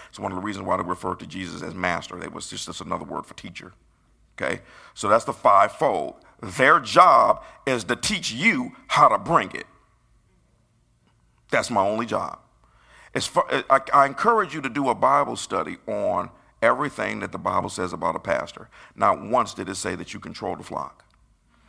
[0.10, 2.68] It's one of the reasons why they refer to Jesus as master, it was just,
[2.68, 3.74] just another word for teacher.
[4.40, 4.62] Okay?
[4.94, 6.16] So that's the fivefold.
[6.42, 9.66] Their job is to teach you how to bring it.
[11.50, 12.40] That's my only job.
[13.16, 16.30] As Far, I, I encourage you to do a Bible study on
[16.62, 18.70] everything that the Bible says about a pastor.
[18.96, 21.07] Not once did it say that you control the flock.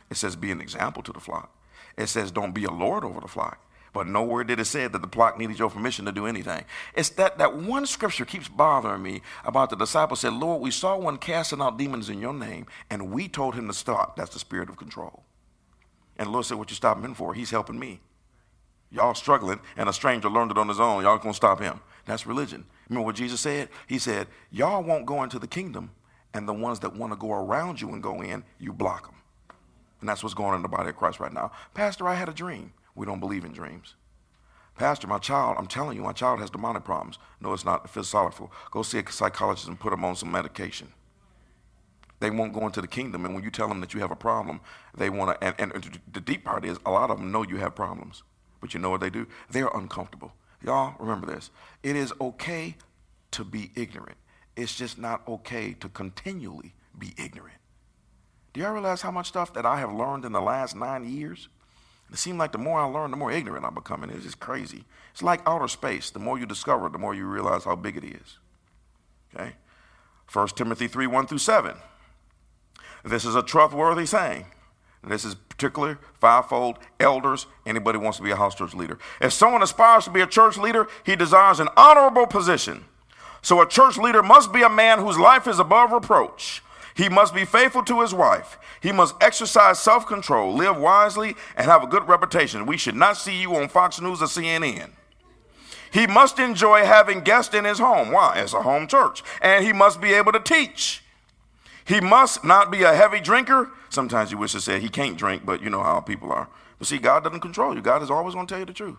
[0.09, 1.55] It says be an example to the flock.
[1.97, 3.65] It says don't be a lord over the flock.
[3.91, 6.63] But nowhere did it say that the flock needed your permission to do anything.
[6.95, 10.97] It's that that one scripture keeps bothering me about the disciples said, Lord, we saw
[10.97, 14.15] one casting out demons in your name, and we told him to stop.
[14.15, 15.23] That's the spirit of control.
[16.17, 17.33] And the Lord said, What you stopping him for?
[17.33, 18.01] He's helping me.
[18.91, 21.03] Y'all struggling, and a stranger learned it on his own.
[21.03, 21.79] Y'all gonna stop him.
[22.05, 22.65] That's religion.
[22.89, 23.69] Remember what Jesus said?
[23.87, 25.91] He said, Y'all won't go into the kingdom,
[26.33, 29.18] and the ones that want to go around you and go in, you block them.
[29.99, 31.51] And that's what's going on in the body of Christ right now.
[31.73, 32.73] Pastor, I had a dream.
[32.95, 33.95] We don't believe in dreams.
[34.75, 37.19] Pastor, my child, I'm telling you, my child has demonic problems.
[37.41, 37.83] No, it's not.
[37.83, 38.51] It feels sorrowful.
[38.71, 40.93] Go see a psychologist and put them on some medication.
[42.21, 43.25] They won't go into the kingdom.
[43.25, 44.61] And when you tell them that you have a problem,
[44.97, 45.61] they want to.
[45.61, 48.23] And, and the deep part is a lot of them know you have problems.
[48.61, 49.27] But you know what they do?
[49.49, 50.33] They're uncomfortable.
[50.63, 51.51] Y'all, remember this.
[51.83, 52.75] It is okay
[53.31, 54.17] to be ignorant,
[54.55, 57.58] it's just not okay to continually be ignorant.
[58.59, 61.47] Do y'all realize how much stuff that I have learned in the last nine years?
[62.11, 64.09] It seemed like the more I learn, the more ignorant I'm becoming.
[64.09, 64.83] It's just crazy.
[65.13, 66.09] It's like outer space.
[66.09, 68.37] The more you discover, the more you realize how big it is.
[69.33, 69.53] Okay?
[70.33, 71.73] 1 Timothy 3 1 through 7.
[73.05, 74.45] This is a trustworthy saying.
[75.07, 78.99] This is particularly fivefold elders, anybody wants to be a house church leader.
[79.21, 82.83] If someone aspires to be a church leader, he desires an honorable position.
[83.41, 86.61] So a church leader must be a man whose life is above reproach
[86.99, 88.59] he must be faithful to his wife.
[88.81, 92.65] He must exercise self control, live wisely, and have a good reputation.
[92.65, 94.89] We should not see you on Fox News or CNN.
[95.93, 98.11] He must enjoy having guests in his home.
[98.11, 98.39] Why?
[98.39, 99.23] It's a home church.
[99.41, 101.01] And he must be able to teach.
[101.85, 103.71] He must not be a heavy drinker.
[103.87, 106.49] Sometimes you wish to say he can't drink, but you know how people are.
[106.79, 107.81] But see, God doesn't control you.
[107.81, 108.97] God is always going to tell you the truth.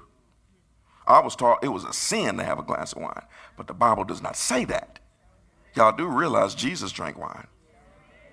[1.06, 3.26] I was taught it was a sin to have a glass of wine,
[3.58, 5.00] but the Bible does not say that.
[5.74, 7.46] Y'all do realize Jesus drank wine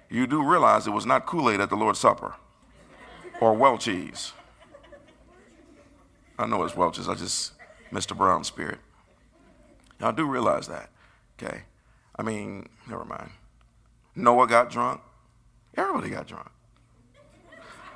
[0.10, 2.36] you do realize it was not Kool Aid at the Lord's Supper
[3.42, 4.34] or Welch's.
[6.40, 7.54] I know it's Welch's, I just
[7.92, 8.16] Mr.
[8.16, 8.80] Brown spirit.
[10.00, 10.90] Y'all do realize that,
[11.42, 11.62] okay?
[12.16, 13.32] I mean, never mind.
[14.16, 15.02] Noah got drunk.
[15.76, 16.50] Everybody got drunk.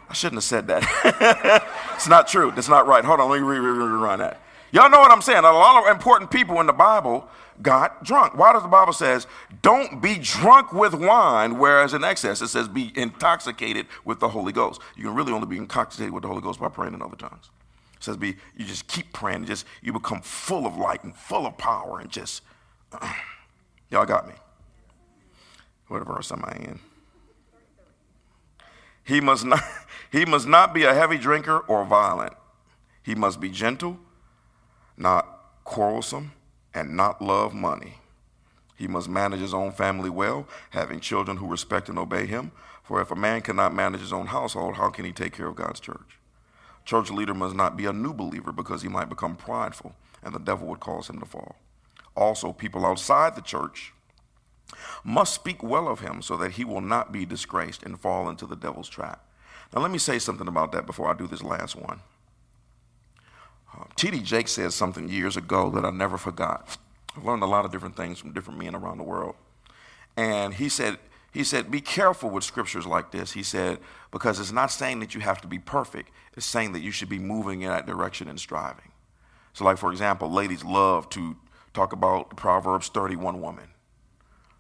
[0.10, 1.66] I shouldn't have said that.
[1.96, 2.52] it's not true.
[2.52, 3.06] That's not right.
[3.06, 4.42] Hold on, let me rerun that.
[4.72, 5.40] Y'all know what I'm saying.
[5.40, 7.28] A lot of important people in the Bible
[7.62, 8.38] got drunk.
[8.38, 9.28] Why does the Bible says,
[9.62, 14.54] don't be drunk with wine, whereas in excess it says be intoxicated with the Holy
[14.54, 14.82] Ghost.
[14.96, 17.50] You can really only be intoxicated with the Holy Ghost by praying in other tongues.
[17.98, 21.46] It says be you just keep praying, just you become full of light and full
[21.46, 22.42] of power and just
[23.90, 24.34] y'all got me.
[25.88, 26.80] What verse am I in?
[29.04, 29.62] He must not
[30.12, 32.34] he must not be a heavy drinker or violent.
[33.04, 34.00] He must be gentle,
[35.02, 36.32] not quarrelsome
[36.74, 37.96] and not love money.
[38.76, 42.52] He must manage his own family well, having children who respect and obey him.
[42.84, 45.56] For if a man cannot manage his own household, how can he take care of
[45.56, 46.18] God's church?
[46.84, 50.40] Church leader must not be a new believer because he might become prideful and the
[50.40, 51.56] devil would cause him to fall.
[52.16, 53.94] Also, people outside the church
[55.04, 58.46] must speak well of him so that he will not be disgraced and fall into
[58.46, 59.24] the devil's trap.
[59.74, 62.02] Now, let me say something about that before I do this last one.
[63.96, 64.20] T.D.
[64.20, 66.78] Jakes said something years ago that I never forgot.
[67.16, 69.36] I've learned a lot of different things from different men around the world.
[70.18, 70.98] And he said,
[71.34, 73.32] he said, be careful with scriptures like this.
[73.32, 73.80] He said,
[74.12, 76.12] because it's not saying that you have to be perfect.
[76.36, 78.92] It's saying that you should be moving in that direction and striving.
[79.54, 81.38] So, like, for example, ladies love to
[81.74, 83.70] talk about Proverbs 31 woman.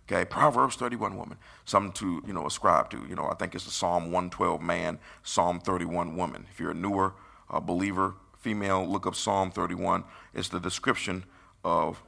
[0.09, 1.37] Okay, Proverbs 31 woman.
[1.65, 3.05] Something to, you know, ascribe to.
[3.07, 6.47] You know, I think it's the Psalm 112 man, Psalm 31 woman.
[6.51, 7.13] If you're a newer
[7.49, 10.03] uh, believer, female, look up Psalm 31.
[10.33, 11.23] It's the description
[11.63, 12.01] of,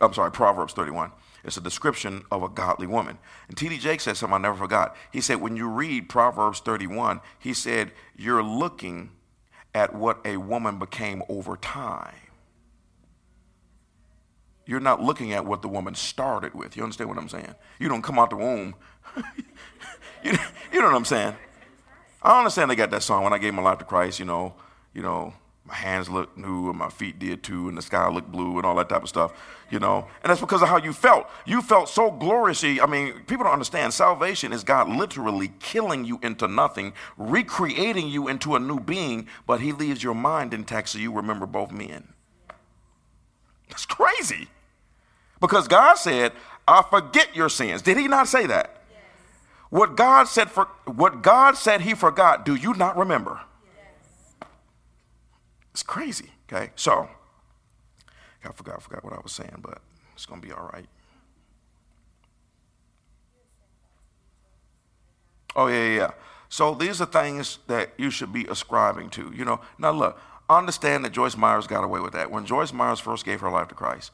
[0.00, 1.12] I'm sorry, Proverbs 31.
[1.44, 3.18] It's a description of a godly woman.
[3.48, 3.78] And T.D.
[3.78, 4.96] Jakes said something I never forgot.
[5.12, 9.10] He said, when you read Proverbs 31, he said, you're looking
[9.74, 12.14] at what a woman became over time.
[14.66, 16.76] You're not looking at what the woman started with.
[16.76, 17.54] You understand what I'm saying?
[17.80, 18.74] You don't come out the womb.
[20.22, 20.32] you,
[20.72, 21.34] you know what I'm saying?
[22.22, 24.54] I understand they got that song when I gave my life to Christ, you know,
[24.94, 25.34] you know,
[25.72, 28.66] my hands look new and my feet did too, and the sky looked blue and
[28.66, 29.32] all that type of stuff,
[29.70, 30.06] you know.
[30.22, 31.26] And that's because of how you felt.
[31.46, 32.78] You felt so gloriously.
[32.78, 33.94] I mean, people don't understand.
[33.94, 39.60] Salvation is God literally killing you into nothing, recreating you into a new being, but
[39.60, 42.12] He leaves your mind intact so you remember both men.
[43.70, 44.48] That's crazy.
[45.40, 46.32] Because God said,
[46.68, 47.80] I forget your sins.
[47.80, 48.82] Did He not say that?
[48.90, 49.00] Yes.
[49.70, 53.40] What God said for what God said He forgot, do you not remember?
[55.72, 56.30] It's crazy.
[56.52, 57.08] Okay, so
[58.44, 59.78] I forgot, I forgot what I was saying, but
[60.14, 60.86] it's gonna be all right.
[65.56, 66.10] Oh yeah, yeah.
[66.48, 69.32] So these are things that you should be ascribing to.
[69.34, 72.30] You know, now look, understand that Joyce Myers got away with that.
[72.30, 74.12] When Joyce Myers first gave her life to Christ,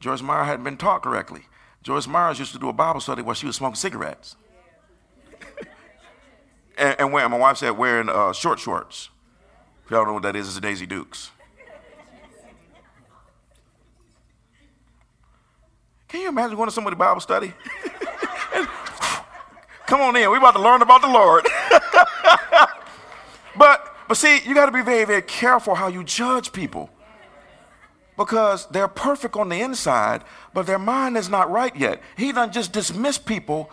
[0.00, 1.42] Joyce Myers hadn't been taught correctly.
[1.82, 4.36] Joyce Myers used to do a Bible study while she was smoking cigarettes.
[6.78, 9.08] and, and wearing, my wife said, wearing uh, short shorts.
[9.92, 11.30] Y'all know what that is, it's Daisy Dukes.
[16.08, 17.52] Can you imagine going to somebody's Bible study?
[19.86, 21.46] Come on in, we're about to learn about the Lord.
[23.58, 26.88] but but see, you got to be very, very careful how you judge people.
[28.16, 30.24] Because they're perfect on the inside,
[30.54, 32.00] but their mind is not right yet.
[32.16, 33.70] He done just dismissed people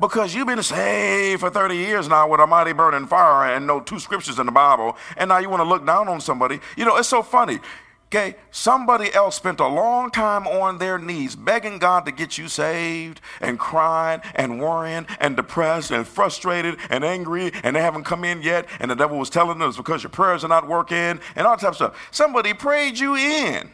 [0.00, 3.80] because you've been saved for 30 years now with a mighty burning fire and know
[3.80, 6.60] two scriptures in the Bible, and now you want to look down on somebody.
[6.76, 7.60] You know, it's so funny.
[8.08, 12.48] Okay, somebody else spent a long time on their knees begging God to get you
[12.48, 18.24] saved and crying and worrying and depressed and frustrated and angry and they haven't come
[18.24, 21.20] in yet and the devil was telling them it's because your prayers are not working
[21.36, 22.08] and all that type of stuff.
[22.10, 23.68] Somebody prayed you in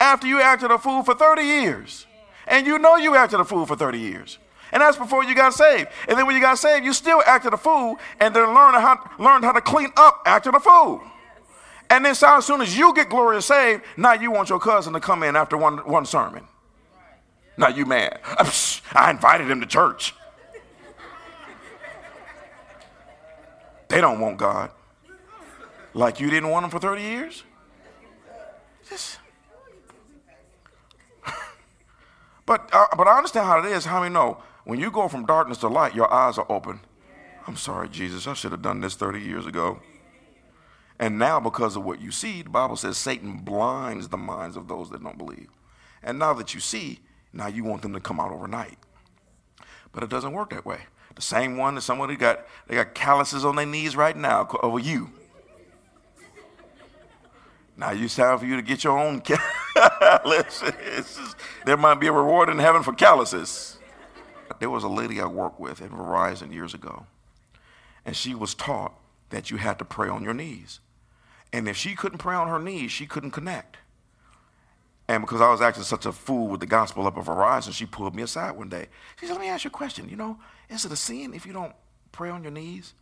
[0.00, 2.06] after you acted a fool for 30 years.
[2.46, 4.38] And you know you acted a fool for 30 years.
[4.74, 5.88] And that's before you got saved.
[6.08, 9.08] And then when you got saved, you still acted a fool and then learned how,
[9.20, 11.00] learned how to clean up acting a fool.
[11.88, 14.92] And then so as soon as you get glorious saved, now you want your cousin
[14.94, 16.48] to come in after one, one sermon.
[17.56, 18.18] Now you mad.
[18.92, 20.12] I invited him to church.
[23.86, 24.72] They don't want God.
[25.92, 27.44] Like you didn't want him for 30 years?
[28.88, 29.20] Just
[32.44, 33.84] but, uh, but I understand how it is.
[33.84, 36.80] How many know when you go from darkness to light, your eyes are open.
[37.46, 39.80] I'm sorry, Jesus, I should have done this 30 years ago.
[40.98, 44.68] And now, because of what you see, the Bible says Satan blinds the minds of
[44.68, 45.48] those that don't believe.
[46.02, 47.00] And now that you see,
[47.32, 48.78] now you want them to come out overnight.
[49.92, 50.80] But it doesn't work that way.
[51.14, 54.48] The same one that someone somebody got, they got calluses on their knees right now
[54.62, 55.10] over you.
[57.76, 59.22] Now it's time for you to get your own.
[59.26, 60.64] Just,
[61.66, 63.73] there might be a reward in heaven for calluses.
[64.60, 67.06] There was a lady I worked with at Verizon years ago,
[68.04, 68.94] and she was taught
[69.30, 70.80] that you had to pray on your knees.
[71.52, 73.76] And if she couldn't pray on her knees, she couldn't connect.
[75.06, 77.84] And because I was acting such a fool with the gospel up at Verizon, she
[77.84, 78.86] pulled me aside one day.
[79.20, 80.08] She said, Let me ask you a question.
[80.08, 80.38] You know,
[80.70, 81.74] is it a sin if you don't
[82.10, 82.94] pray on your knees?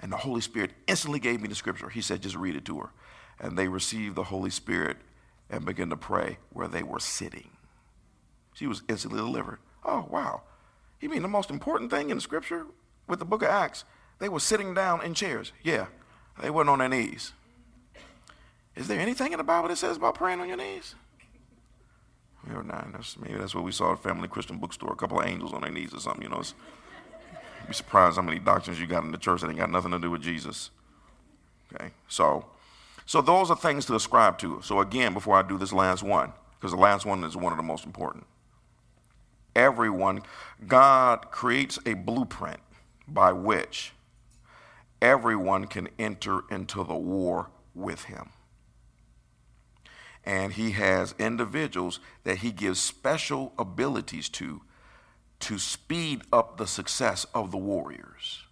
[0.00, 1.90] And the Holy Spirit instantly gave me the scripture.
[1.90, 2.90] He said, Just read it to her.
[3.38, 4.96] And they received the Holy Spirit
[5.50, 7.50] and began to pray where they were sitting.
[8.54, 9.58] She was instantly delivered.
[9.84, 10.42] Oh, wow.
[11.00, 12.66] You mean the most important thing in the scripture
[13.08, 13.84] with the book of Acts?
[14.18, 15.52] They were sitting down in chairs.
[15.62, 15.86] Yeah,
[16.40, 17.32] they weren't on their knees.
[18.76, 20.94] Is there anything in the Bible that says about praying on your knees?
[22.46, 22.92] Maybe not.
[22.92, 24.92] That's, maybe that's what we saw at Family Christian Bookstore.
[24.92, 26.22] A couple of angels on their knees or something.
[26.22, 29.58] You know, you'd be surprised how many doctrines you got in the church that ain't
[29.58, 30.70] got nothing to do with Jesus.
[31.72, 32.46] Okay, so,
[33.06, 34.60] so those are things to ascribe to.
[34.62, 37.56] So again, before I do this last one, because the last one is one of
[37.56, 38.26] the most important
[39.54, 40.22] everyone,
[40.66, 42.60] God creates a blueprint
[43.06, 43.92] by which
[45.02, 48.30] everyone can enter into the war with him.
[50.24, 54.62] And he has individuals that he gives special abilities to
[55.40, 58.44] to speed up the success of the warriors.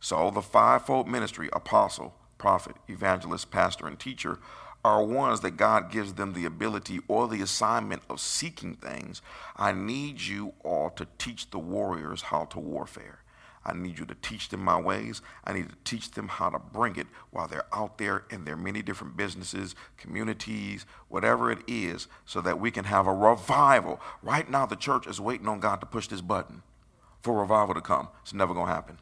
[0.00, 4.38] So the fivefold ministry apostle, prophet, evangelist, pastor, and teacher
[4.84, 9.20] are ones that God gives them the ability or the assignment of seeking things.
[9.56, 13.20] I need you all to teach the warriors how to warfare.
[13.62, 15.20] I need you to teach them my ways.
[15.44, 18.56] I need to teach them how to bring it while they're out there in their
[18.56, 24.00] many different businesses, communities, whatever it is, so that we can have a revival.
[24.22, 26.62] Right now, the church is waiting on God to push this button
[27.20, 28.08] for revival to come.
[28.22, 28.98] It's never going to happen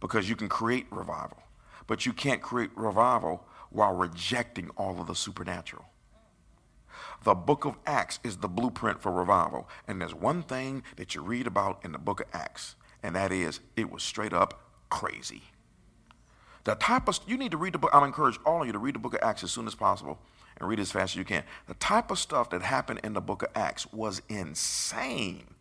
[0.00, 1.42] because you can create revival,
[1.88, 5.84] but you can't create revival while rejecting all of the supernatural.
[7.24, 9.68] The book of Acts is the blueprint for revival.
[9.86, 13.32] And there's one thing that you read about in the book of Acts, and that
[13.32, 14.60] is it was straight up
[14.90, 15.42] crazy.
[16.64, 18.78] The type of, you need to read the book, I'm encourage all of you to
[18.78, 20.18] read the book of Acts as soon as possible
[20.58, 21.44] and read as fast as you can.
[21.66, 25.54] The type of stuff that happened in the book of Acts was insane.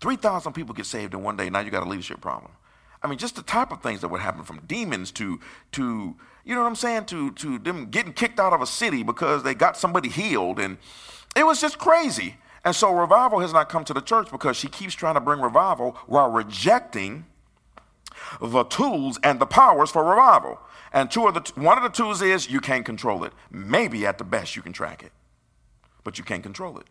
[0.00, 1.50] 3,000 people get saved in one day.
[1.50, 2.52] Now you got a leadership problem.
[3.02, 5.40] I mean, just the type of things that would happen from demons to,
[5.72, 9.02] to you know what I'm saying, to, to them getting kicked out of a city
[9.02, 10.60] because they got somebody healed.
[10.60, 10.78] And
[11.34, 12.36] it was just crazy.
[12.64, 15.40] And so revival has not come to the church because she keeps trying to bring
[15.40, 17.26] revival while rejecting
[18.40, 20.60] the tools and the powers for revival.
[20.92, 23.32] And two of the one of the tools is you can't control it.
[23.50, 25.12] Maybe at the best you can track it,
[26.04, 26.86] but you can't control it.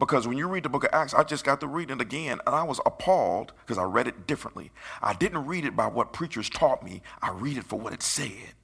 [0.00, 2.40] Because when you read the book of Acts, I just got to read it again
[2.46, 4.72] and I was appalled because I read it differently.
[5.00, 8.02] I didn't read it by what preachers taught me, I read it for what it
[8.02, 8.54] said.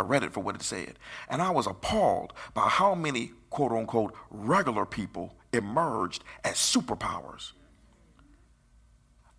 [0.00, 0.98] I read it for what it said.
[1.28, 7.52] And I was appalled by how many quote unquote regular people emerged as superpowers.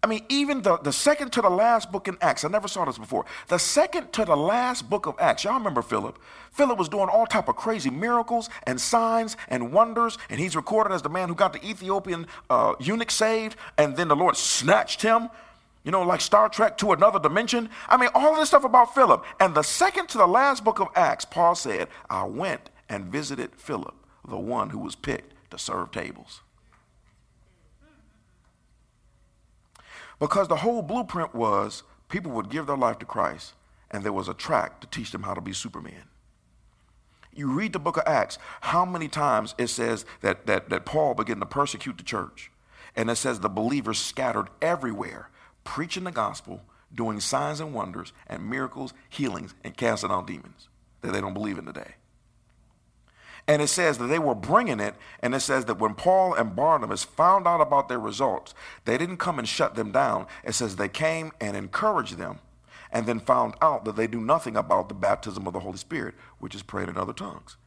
[0.04, 2.86] I mean, even the, the second to the last book in Acts, I never saw
[2.86, 3.26] this before.
[3.50, 6.18] The second to the last book of Acts, y'all remember Philip?
[6.52, 10.92] Philip was doing all type of crazy miracles and signs and wonders, and he's recorded
[10.92, 15.04] as the man who got the Ethiopian uh, eunuch saved, and then the Lord snatched
[15.04, 15.30] him,
[15.84, 17.70] you know, like Star Trek to another dimension.
[17.88, 19.26] I mean, all this stuff about Philip.
[19.40, 23.56] And the second to the last book of Acts, Paul said, I went and visited
[23.56, 23.96] Philip,
[24.28, 26.42] the one who was picked to serve tables.
[30.20, 33.54] Because the whole blueprint was people would give their life to Christ,
[33.90, 36.04] and there was a track to teach them how to be Superman.
[37.34, 41.16] You read the book of Acts, how many times it says that, that, that Paul
[41.16, 42.52] began to persecute the church.
[42.96, 45.30] And it says the believers scattered everywhere,
[45.64, 46.62] preaching the gospel,
[46.94, 50.70] doing signs and wonders and miracles, healings, and casting out demons
[51.02, 51.96] that they don't believe in today.
[53.48, 56.56] And it says that they were bringing it, and it says that when Paul and
[56.56, 58.54] Barnabas found out about their results,
[58.86, 60.28] they didn't come and shut them down.
[60.44, 62.40] It says they came and encouraged them,
[62.92, 66.16] and then found out that they do nothing about the baptism of the Holy Spirit,
[66.40, 67.58] which is praying in other tongues.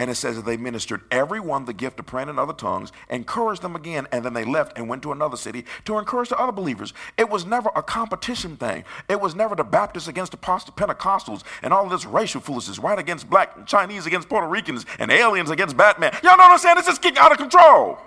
[0.00, 3.62] And it says that they ministered everyone the gift of praying in other tongues, encouraged
[3.62, 6.52] them again, and then they left and went to another city to encourage the other
[6.52, 6.94] believers.
[7.16, 8.84] It was never a competition thing.
[9.08, 13.28] It was never the Baptists against the Pentecostals and all this racial foolishness, white against
[13.28, 16.12] black, and Chinese against Puerto Ricans, and aliens against Batman.
[16.22, 16.76] Y'all know what I'm saying?
[16.76, 17.98] This is getting out of control.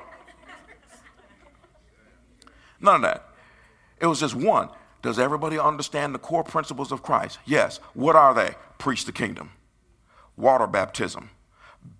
[2.79, 3.27] None of that.
[3.99, 4.69] It was just one.
[5.01, 7.37] Does everybody understand the core principles of Christ?
[7.45, 7.79] Yes.
[7.93, 8.55] What are they?
[8.77, 9.51] Preach the kingdom,
[10.37, 11.31] water baptism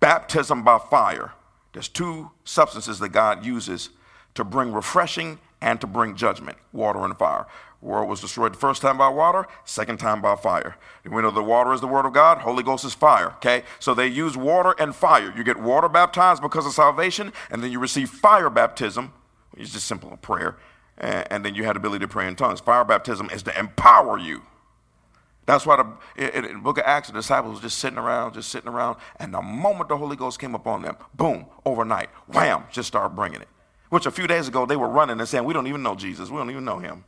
[0.00, 1.32] baptism by fire.
[1.72, 3.90] There's two substances that God uses
[4.34, 7.46] to bring refreshing and to bring judgment water and fire.
[7.80, 10.76] World was destroyed the first time by water, second time by fire.
[11.04, 13.64] We know the water is the word of God, Holy Ghost is fire, okay?
[13.80, 15.34] So they use water and fire.
[15.36, 19.12] You get water baptized because of salvation, and then you receive fire baptism,
[19.56, 20.56] is just simple prayer,
[20.96, 22.60] and, then you had the ability to pray in tongues.
[22.60, 24.42] Fire baptism is to empower you.
[25.44, 25.76] That's why
[26.16, 28.98] the, in, the book of Acts, the disciples were just sitting around, just sitting around,
[29.16, 33.40] and the moment the Holy Ghost came upon them, boom, overnight, wham, just started bringing
[33.40, 33.48] it.
[33.88, 36.30] Which a few days ago they were running and saying, We don't even know Jesus,
[36.30, 37.04] we don't even know him.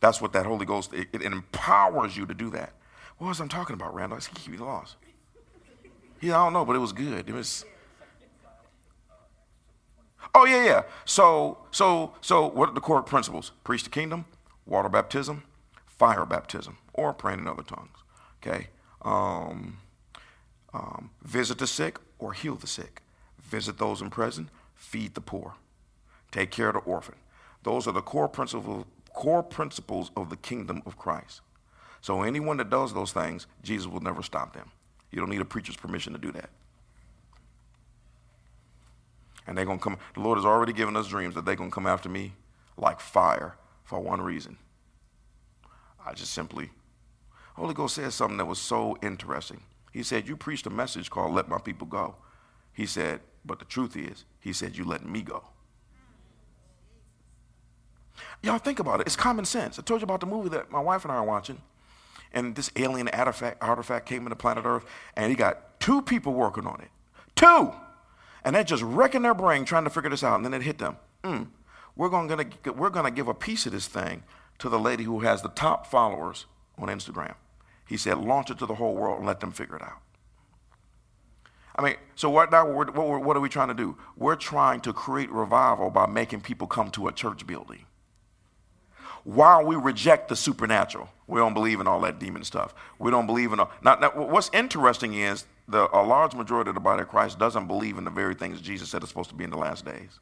[0.00, 2.74] That's what that Holy Ghost, it, it empowers you to do that.
[3.18, 4.18] What was I talking about, Randall?
[4.18, 4.96] I keep you lost.
[6.20, 7.28] Yeah, I don't know, but it was good.
[7.28, 7.64] It was.
[10.34, 10.82] Oh yeah, yeah.
[11.06, 13.52] So, so, so, what are the core principles?
[13.64, 14.26] Preach the kingdom,
[14.66, 15.42] water baptism,
[15.86, 17.96] fire baptism or praying in other tongues.
[18.42, 18.68] Okay?
[19.02, 19.78] Um,
[20.72, 23.02] um, visit the sick or heal the sick.
[23.40, 24.50] Visit those in prison.
[24.74, 25.54] Feed the poor.
[26.30, 27.16] Take care of the orphan.
[27.62, 31.40] Those are the core principles, core principles of the kingdom of Christ.
[32.00, 34.70] So anyone that does those things, Jesus will never stop them.
[35.10, 36.50] You don't need a preacher's permission to do that.
[39.46, 39.98] And they're going to come.
[40.14, 42.34] The Lord has already given us dreams that they're going to come after me
[42.76, 44.56] like fire for one reason
[46.04, 46.70] I just simply,
[47.54, 49.60] Holy Ghost said something that was so interesting.
[49.92, 52.16] He said, You preached a message called Let My People Go.
[52.72, 55.44] He said, But the truth is, He said, You let me go.
[58.42, 59.06] Y'all think about it.
[59.06, 59.78] It's common sense.
[59.78, 61.60] I told you about the movie that my wife and I are watching.
[62.32, 64.84] And this alien artifact, artifact came into planet Earth,
[65.16, 66.88] and he got two people working on it.
[67.34, 67.72] Two!
[68.44, 70.36] And they're just wrecking their brain trying to figure this out.
[70.36, 70.96] And then it hit them.
[71.24, 71.48] Mm,
[71.96, 74.22] we're going to we're going to give a piece of this thing
[74.58, 76.46] to the lady who has the top followers
[76.82, 77.34] on Instagram.
[77.86, 80.00] He said, launch it to the whole world and let them figure it out.
[81.76, 82.70] I mean, so what now?
[82.70, 83.96] What, what are we trying to do?
[84.16, 87.86] We're trying to create revival by making people come to a church building.
[89.24, 92.74] While we reject the supernatural, we don't believe in all that demon stuff.
[92.98, 93.70] We don't believe in all.
[93.82, 97.66] Now, now what's interesting is the, a large majority of the body of Christ doesn't
[97.66, 100.18] believe in the very things Jesus said are supposed to be in the last days.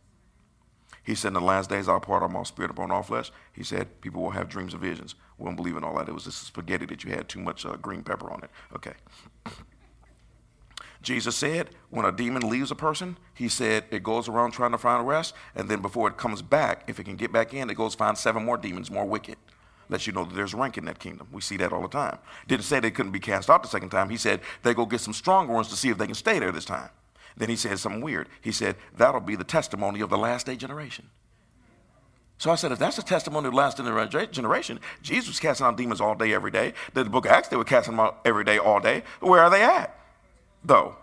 [1.09, 3.33] He said, In the last days, I'll pour out my spirit upon all flesh.
[3.55, 5.15] He said, People will have dreams and visions.
[5.39, 6.07] We don't believe in all that.
[6.07, 8.51] It was just spaghetti that you had too much uh, green pepper on it.
[8.77, 8.93] Okay.
[11.03, 14.79] Jesus said, when a demon leaves a person, he said it goes around trying to
[14.79, 17.71] find a rest, and then before it comes back, if it can get back in,
[17.71, 19.37] it goes find seven more demons, more wicked.
[19.89, 21.29] Lets you know that there's rank in that kingdom.
[21.33, 22.19] We see that all the time.
[22.49, 24.11] Didn't say they couldn't be cast out the second time.
[24.11, 26.53] He said they go get some stronger ones to see if they can stay there
[26.53, 26.91] this time.
[27.37, 28.29] Then he said something weird.
[28.41, 31.11] He said, that'll be the testimony of the last day generation.
[32.39, 35.77] So I said, if that's the testimony of the last generation, Jesus was casting out
[35.77, 36.73] demons all day, every day.
[36.95, 39.03] The book of Acts, they were casting them out every day, all day.
[39.21, 39.99] Where are they at?
[40.65, 40.97] though.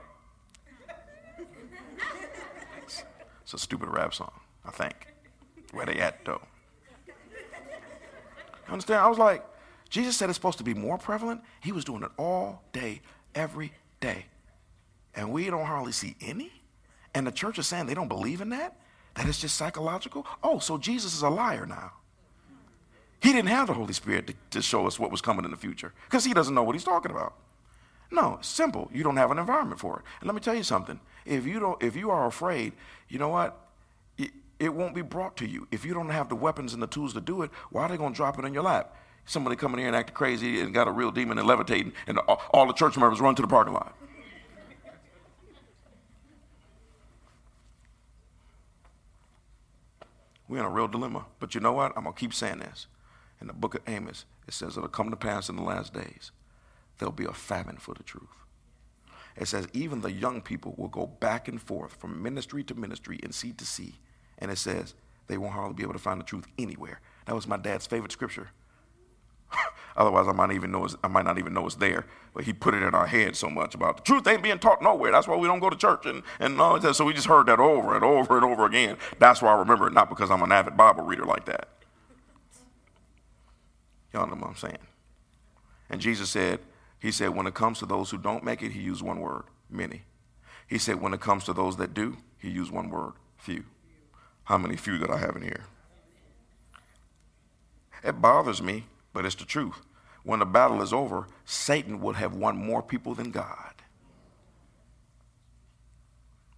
[3.44, 4.32] It's a stupid rap song,
[4.66, 5.14] I think.
[5.72, 6.42] Where they at, though?
[7.08, 9.02] You understand?
[9.02, 9.46] I was like,
[9.90, 11.42] Jesus said it's supposed to be more prevalent.
[11.62, 13.02] He was doing it all day,
[13.36, 14.26] every day.
[15.16, 16.52] And we don't hardly see any.
[17.14, 18.76] And the church is saying they don't believe in that?
[19.16, 20.28] That it's just psychological?
[20.44, 21.94] Oh, so Jesus is a liar now.
[23.22, 25.58] He didn't have the Holy Spirit to, to show us what was coming in the
[25.58, 27.36] future because he doesn't know what he's talking about.
[28.12, 28.90] No, simple.
[28.94, 30.06] You don't have an environment for it.
[30.20, 31.00] And let me tell you something.
[31.26, 32.74] If you don't, if you are afraid,
[33.10, 33.58] you know what?
[34.18, 35.68] It, it won't be brought to you.
[35.72, 37.98] If you don't have the weapons and the tools to do it, why are they
[37.98, 38.96] going to drop it in your lap?
[39.26, 42.42] Somebody coming here and acting crazy and got a real demon and levitating, and all,
[42.54, 43.98] all the church members run to the parking lot.
[50.48, 51.26] We're in a real dilemma.
[51.40, 51.94] But you know what?
[51.96, 52.88] I'm going to keep saying this.
[53.42, 56.32] In the book of Amos, it says it'll come to pass in the last days
[56.98, 58.30] there'll be a famine for the truth.
[59.36, 63.20] It says, even the young people will go back and forth from ministry to ministry
[63.22, 63.96] and seed to seed.
[64.38, 64.94] And it says,
[65.28, 67.02] they won't hardly be able to find the truth anywhere.
[67.26, 68.52] That was my dad's favorite scripture.
[69.98, 72.06] Otherwise, I might even know I might not even know it's there.
[72.34, 74.82] But he put it in our head so much about the truth ain't being taught
[74.82, 75.12] nowhere.
[75.12, 76.96] That's why we don't go to church and and all that.
[76.96, 78.98] So we just heard that over and over and over again.
[79.20, 81.70] That's why I remember it, not because I'm an avid Bible reader like that.
[84.14, 84.78] Y'all know what I'm saying.
[85.90, 86.60] And Jesus said,
[87.00, 89.44] he said, when it comes to those who don't make it, he used one word,
[89.70, 90.04] many.
[90.68, 93.66] He said, when it comes to those that do, he used one word, few.
[94.46, 95.66] How many few that I have in here?
[98.04, 98.86] It bothers me,
[99.16, 99.82] but it's the truth.
[100.24, 103.74] When the battle is over, Satan would have won more people than God.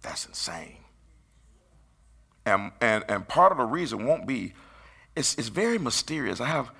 [0.02, 0.78] That's insane.
[2.44, 4.54] And, and, and part of the reason won't be,
[5.14, 6.40] it's, it's very mysterious.
[6.40, 6.72] I have,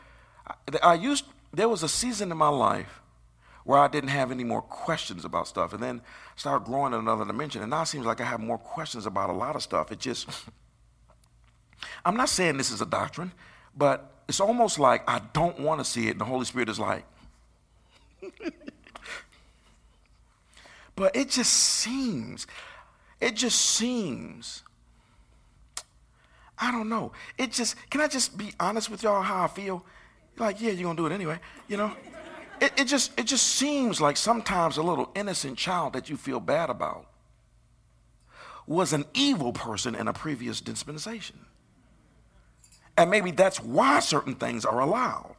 [0.82, 3.00] I used, there was a season in my life
[3.64, 5.72] where I didn't have any more questions about stuff.
[5.72, 6.00] And then
[6.34, 7.62] started growing in another dimension.
[7.62, 9.92] And now it seems like I have more questions about a lot of stuff.
[9.92, 10.28] It just,
[12.04, 13.32] I'm not saying this is a doctrine,
[13.76, 16.12] but it's almost like I don't want to see it.
[16.12, 17.04] And the Holy Spirit is like,
[20.94, 22.46] but it just seems,
[23.20, 24.62] it just seems,
[26.58, 27.12] I don't know.
[27.38, 29.82] It just, can I just be honest with y'all how I feel?
[30.36, 31.92] Like, yeah, you're going to do it anyway, you know?
[32.60, 36.40] it, it, just, it just seems like sometimes a little innocent child that you feel
[36.40, 37.06] bad about
[38.66, 41.38] was an evil person in a previous dispensation.
[42.98, 45.36] And maybe that's why certain things are allowed.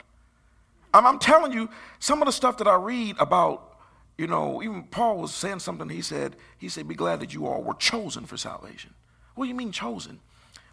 [0.93, 3.77] I'm, I'm telling you, some of the stuff that I read about,
[4.17, 5.89] you know, even Paul was saying something.
[5.89, 8.93] He said, he said, be glad that you all were chosen for salvation.
[9.35, 10.19] What do you mean chosen?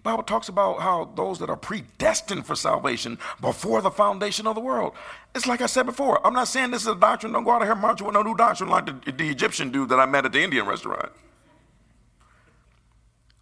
[0.05, 4.61] Bible talks about how those that are predestined for salvation before the foundation of the
[4.61, 4.93] world.
[5.35, 6.25] It's like I said before.
[6.25, 7.33] I'm not saying this is a doctrine.
[7.33, 9.89] Don't go out of here marching with no new doctrine like the, the Egyptian dude
[9.89, 11.11] that I met at the Indian restaurant.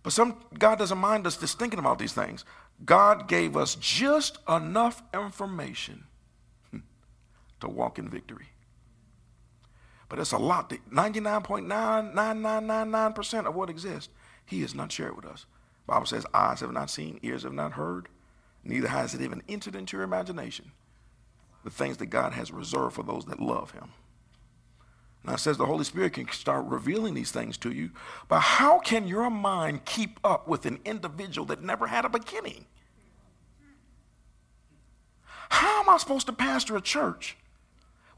[0.02, 2.46] But some God doesn't mind us just thinking about these things.
[2.84, 6.04] God gave us just enough information
[7.60, 8.48] to walk in victory.
[10.08, 10.72] But it's a lot.
[10.92, 14.12] 99.9999% of what exists,
[14.44, 15.46] He has not shared with us.
[15.86, 18.08] Bible says, eyes have not seen, ears have not heard,
[18.64, 20.72] neither has it even entered into your imagination.
[21.62, 23.92] The things that God has reserved for those that love him.
[25.24, 27.90] Now it says the Holy Spirit can start revealing these things to you,
[28.28, 32.66] but how can your mind keep up with an individual that never had a beginning?
[35.48, 37.36] How am I supposed to pastor a church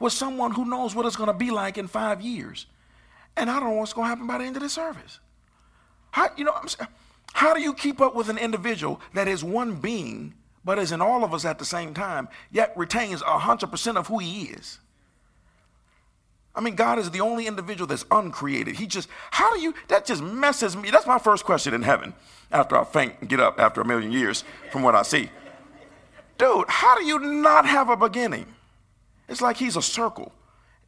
[0.00, 2.66] with someone who knows what it's going to be like in five years?
[3.36, 5.20] And I don't know what's going to happen by the end of the service.
[6.10, 6.88] How, you know, I'm saying,
[7.34, 10.34] how do you keep up with an individual that is one being,
[10.64, 14.18] but is in all of us at the same time, yet retains 100% of who
[14.18, 14.78] he is?
[16.56, 18.76] I mean, God is the only individual that's uncreated.
[18.76, 20.90] He just, how do you, that just messes me.
[20.90, 22.14] That's my first question in heaven
[22.50, 24.42] after I faint and get up after a million years
[24.72, 25.28] from what I see.
[26.38, 28.46] Dude, how do you not have a beginning?
[29.28, 30.32] It's like he's a circle.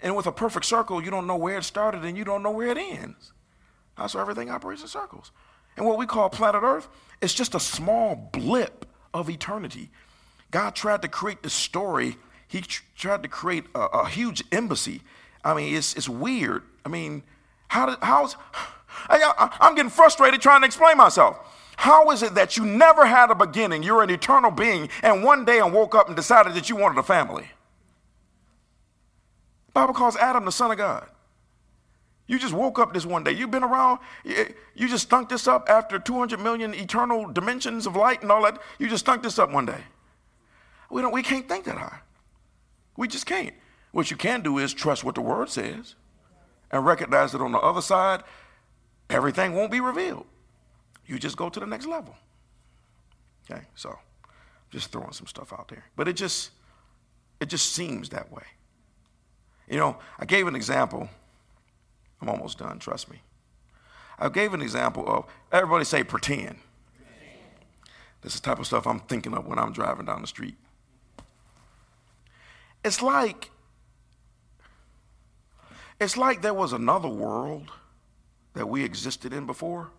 [0.00, 2.50] And with a perfect circle, you don't know where it started and you don't know
[2.50, 3.32] where it ends.
[3.96, 5.32] That's why everything operates in circles.
[5.76, 6.88] And what we call planet Earth
[7.20, 9.90] is just a small blip of eternity.
[10.50, 12.16] God tried to create the story,
[12.46, 15.02] He tr- tried to create a, a, huge embassy.
[15.44, 16.62] I mean, it's, it's weird.
[16.84, 17.22] I mean,
[17.68, 18.36] how how's,
[19.08, 21.38] I, I'm getting frustrated trying to explain myself.
[21.76, 23.84] How is it that you never had a beginning?
[23.84, 26.98] You're an eternal being, and one day and woke up and decided that you wanted
[26.98, 27.48] a family.
[29.72, 31.08] Bible calls Adam the son of God.
[32.26, 33.32] You just woke up this one day.
[33.32, 38.22] You've been around, you just stunk this up after 200 million eternal dimensions of light
[38.22, 38.60] and all that.
[38.78, 39.82] You just stunk this up one day.
[40.90, 42.00] We, don't, we can't think that high.
[42.96, 43.54] We just can't.
[43.92, 45.94] What you can do is trust what the word says
[46.70, 48.22] and recognize that on the other side,
[49.08, 50.26] everything won't be revealed
[51.08, 52.14] you just go to the next level.
[53.50, 53.98] Okay, so
[54.70, 55.84] just throwing some stuff out there.
[55.96, 56.50] But it just
[57.40, 58.44] it just seems that way.
[59.68, 61.08] You know, I gave an example.
[62.20, 63.22] I'm almost done, trust me.
[64.18, 66.58] I gave an example of everybody say pretend.
[68.20, 70.56] This is the type of stuff I'm thinking of when I'm driving down the street.
[72.84, 73.50] It's like
[76.00, 77.70] it's like there was another world
[78.54, 79.90] that we existed in before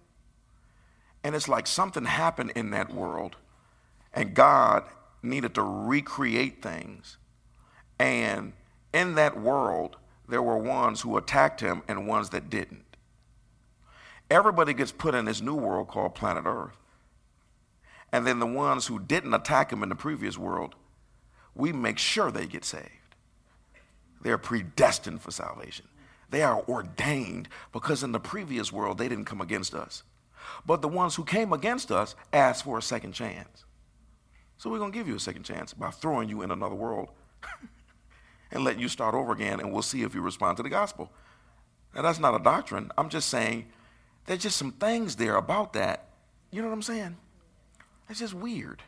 [1.24, 3.36] and it's like something happened in that world,
[4.14, 4.84] and God
[5.22, 7.18] needed to recreate things.
[8.00, 8.54] And
[8.94, 9.98] in that world,
[10.28, 12.86] there were ones who attacked him and ones that didn't.
[14.32, 16.78] Everybody gets put in this new world called planet Earth.
[18.12, 20.76] And then the ones who didn't attack him in the previous world,
[21.54, 22.90] we make sure they get saved.
[24.22, 25.88] They're predestined for salvation.
[26.30, 30.04] They are ordained because in the previous world, they didn't come against us.
[30.66, 33.66] But the ones who came against us asked for a second chance.
[34.58, 37.10] So we're going to give you a second chance by throwing you in another world
[38.52, 41.12] and letting you start over again, and we'll see if you respond to the gospel.
[41.96, 42.92] Now, that's not a doctrine.
[42.98, 43.68] I'm just saying
[44.26, 46.10] there's just some things there about that.
[46.52, 47.16] You know what I'm saying?
[48.10, 48.84] It's just weird.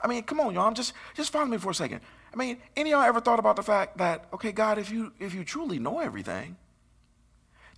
[0.00, 0.66] I mean, come on, y'all.
[0.66, 2.00] I'm just just follow me for a second.
[2.32, 5.12] I mean, any of y'all ever thought about the fact that, okay, God, if you
[5.20, 6.56] if you truly know everything,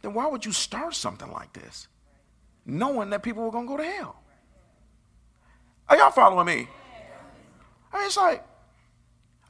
[0.03, 1.89] then why would you start something like this?
[2.67, 4.17] knowing that people were to go to hell.
[5.89, 6.69] Are y'all following me?
[7.93, 8.45] I mean, it's like,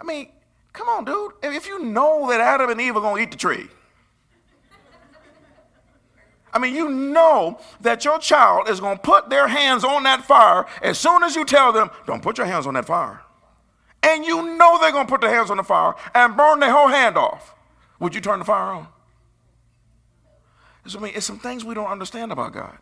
[0.00, 0.28] I mean,
[0.72, 1.32] come on, dude.
[1.42, 3.68] If you know that Adam and Eve are to eat the tree,
[6.52, 10.24] I mean, you know that your child is going to put their hands on that
[10.24, 13.23] fire as soon as you tell them, don't put your hands on that fire.
[14.04, 16.70] And you know they're going to put their hands on the fire and burn their
[16.70, 17.54] whole hand off.
[17.98, 18.88] Would you turn the fire on?
[20.86, 22.76] I mean, it's some things we don't understand about God.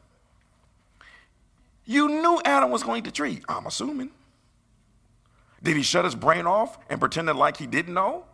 [1.85, 4.11] You knew Adam was going to eat the tree, I'm assuming.
[5.63, 8.25] Did he shut his brain off and pretend like he didn't know?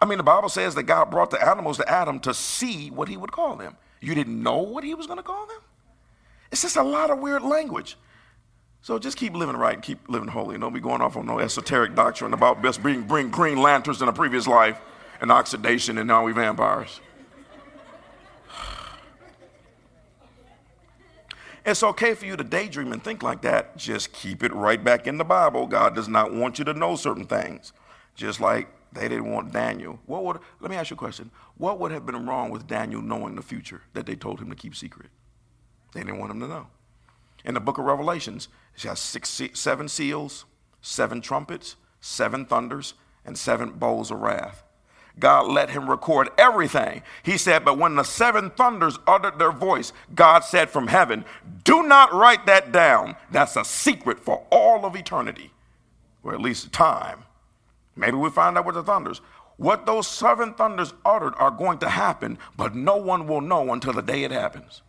[0.00, 3.08] I mean, the Bible says that God brought the animals to Adam to see what
[3.08, 3.76] he would call them.
[4.02, 5.60] You didn't know what he was going to call them?
[6.52, 7.96] It's just a lot of weird language.
[8.84, 10.58] So just keep living right and keep living holy.
[10.58, 14.08] Don't be going off on no esoteric doctrine about best bring, bring green lanterns in
[14.08, 14.78] a previous life
[15.22, 17.00] and oxidation and now we vampires.
[21.64, 23.74] It's okay for you to daydream and think like that.
[23.78, 25.66] Just keep it right back in the Bible.
[25.66, 27.72] God does not want you to know certain things.
[28.14, 29.98] Just like they didn't want Daniel.
[30.04, 31.30] What would let me ask you a question.
[31.56, 34.54] What would have been wrong with Daniel knowing the future that they told him to
[34.54, 35.08] keep secret?
[35.94, 36.66] They didn't want him to know.
[37.46, 40.44] In the book of Revelations, it has six, seven seals,
[40.80, 42.94] seven trumpets, seven thunders,
[43.24, 44.64] and seven bowls of wrath.
[45.18, 47.02] God let him record everything.
[47.22, 51.24] He said, But when the seven thunders uttered their voice, God said from heaven,
[51.62, 53.16] Do not write that down.
[53.30, 55.52] That's a secret for all of eternity,
[56.22, 57.24] or at least time.
[57.94, 59.20] Maybe we find out with the thunders.
[59.56, 63.92] What those seven thunders uttered are going to happen, but no one will know until
[63.92, 64.82] the day it happens.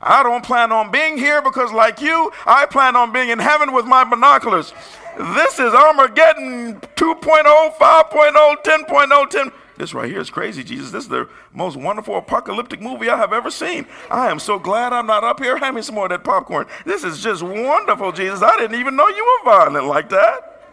[0.00, 3.72] I don't plan on being here because, like you, I plan on being in heaven
[3.72, 4.72] with my binoculars.
[5.18, 9.52] This is Armageddon 2.0, 5.0, 10.0, 10.
[9.76, 10.90] This right here is crazy, Jesus.
[10.90, 13.86] This is the most wonderful apocalyptic movie I have ever seen.
[14.10, 15.56] I am so glad I'm not up here.
[15.56, 16.66] Hand me some more of that popcorn.
[16.84, 18.42] This is just wonderful, Jesus.
[18.42, 20.66] I didn't even know you were violent like that.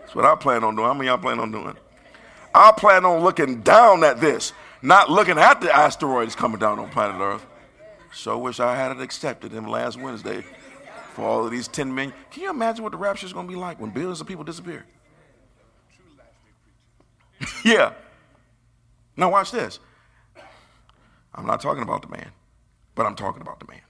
[0.00, 0.86] That's what I plan on doing.
[0.86, 1.76] How many y'all plan on doing?
[2.54, 4.52] I plan on looking down at this,
[4.82, 7.46] not looking at the asteroids coming down on planet Earth.
[8.12, 10.44] So wish I had accepted him last Wednesday
[11.14, 12.14] for all of these 10 million.
[12.30, 14.44] Can you imagine what the rapture is going to be like when billions of people
[14.44, 14.84] disappear?
[17.64, 17.92] yeah.
[19.16, 19.78] Now, watch this.
[21.34, 22.30] I'm not talking about the man,
[22.94, 23.80] but I'm talking about the man.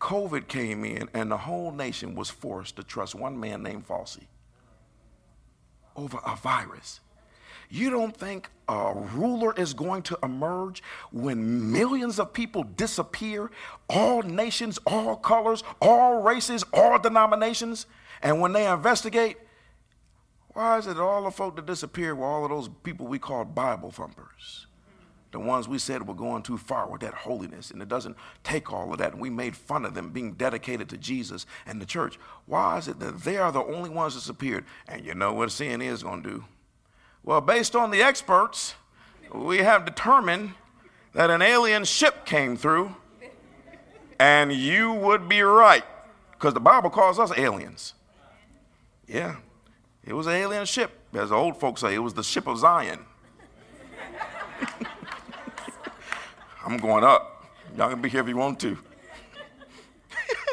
[0.00, 4.26] COVID came in, and the whole nation was forced to trust one man named Fauci
[5.96, 7.00] over a virus.
[7.68, 13.50] You don't think a ruler is going to emerge when millions of people disappear,
[13.88, 17.86] all nations, all colors, all races, all denominations,
[18.22, 19.36] and when they investigate,
[20.48, 23.54] why is it all the folk that disappeared were all of those people we called
[23.54, 24.66] Bible thumpers?
[25.32, 28.72] The ones we said were going too far with that holiness, and it doesn't take
[28.72, 29.12] all of that.
[29.12, 32.18] And we made fun of them being dedicated to Jesus and the church.
[32.46, 34.64] Why is it that they are the only ones that disappeared?
[34.88, 36.44] And you know what sin is going to do?
[37.26, 38.76] Well, based on the experts,
[39.34, 40.52] we have determined
[41.12, 42.94] that an alien ship came through,
[44.20, 45.82] and you would be right,
[46.32, 47.94] because the Bible calls us aliens.
[49.08, 49.38] Yeah,
[50.04, 50.92] it was an alien ship.
[51.14, 53.00] As the old folks say, it was the ship of Zion.
[56.64, 57.44] I'm going up.
[57.76, 58.78] Y'all can be here if you want to.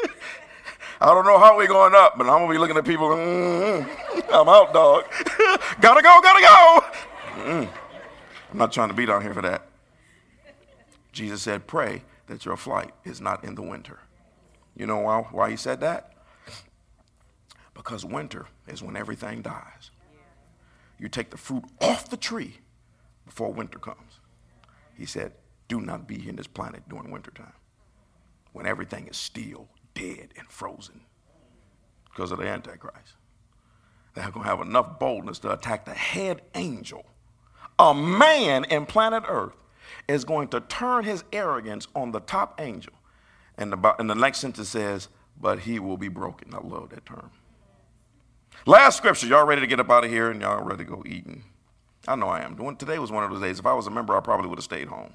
[1.04, 3.08] I don't know how we're going up, but I'm gonna be looking at people.
[3.08, 4.20] Mm-hmm.
[4.32, 5.04] I'm out, dog.
[5.82, 6.84] gotta go, gotta go.
[7.42, 7.68] Mm.
[8.50, 9.66] I'm not trying to be down here for that.
[11.12, 13.98] Jesus said, "Pray that your flight is not in the winter."
[14.74, 15.20] You know why?
[15.30, 16.14] Why he said that?
[17.74, 19.90] Because winter is when everything dies.
[20.98, 22.60] You take the fruit off the tree
[23.26, 24.20] before winter comes.
[24.96, 25.32] He said,
[25.68, 27.52] Do not be here in this planet during wintertime
[28.52, 31.00] when everything is still dead and frozen
[32.10, 33.14] because of the Antichrist.
[34.14, 37.04] They're going to have enough boldness to attack the head angel.
[37.78, 39.56] A man in planet Earth
[40.06, 42.92] is going to turn his arrogance on the top angel.
[43.58, 45.08] And the, and the next sentence says,
[45.40, 46.54] But he will be broken.
[46.54, 47.30] I love that term.
[48.66, 49.26] Last scripture.
[49.26, 51.44] Y'all ready to get up out of here and y'all ready to go eating?
[52.06, 52.76] I know I am.
[52.76, 53.58] Today was one of those days.
[53.58, 55.12] If I was a member, I probably would have stayed home.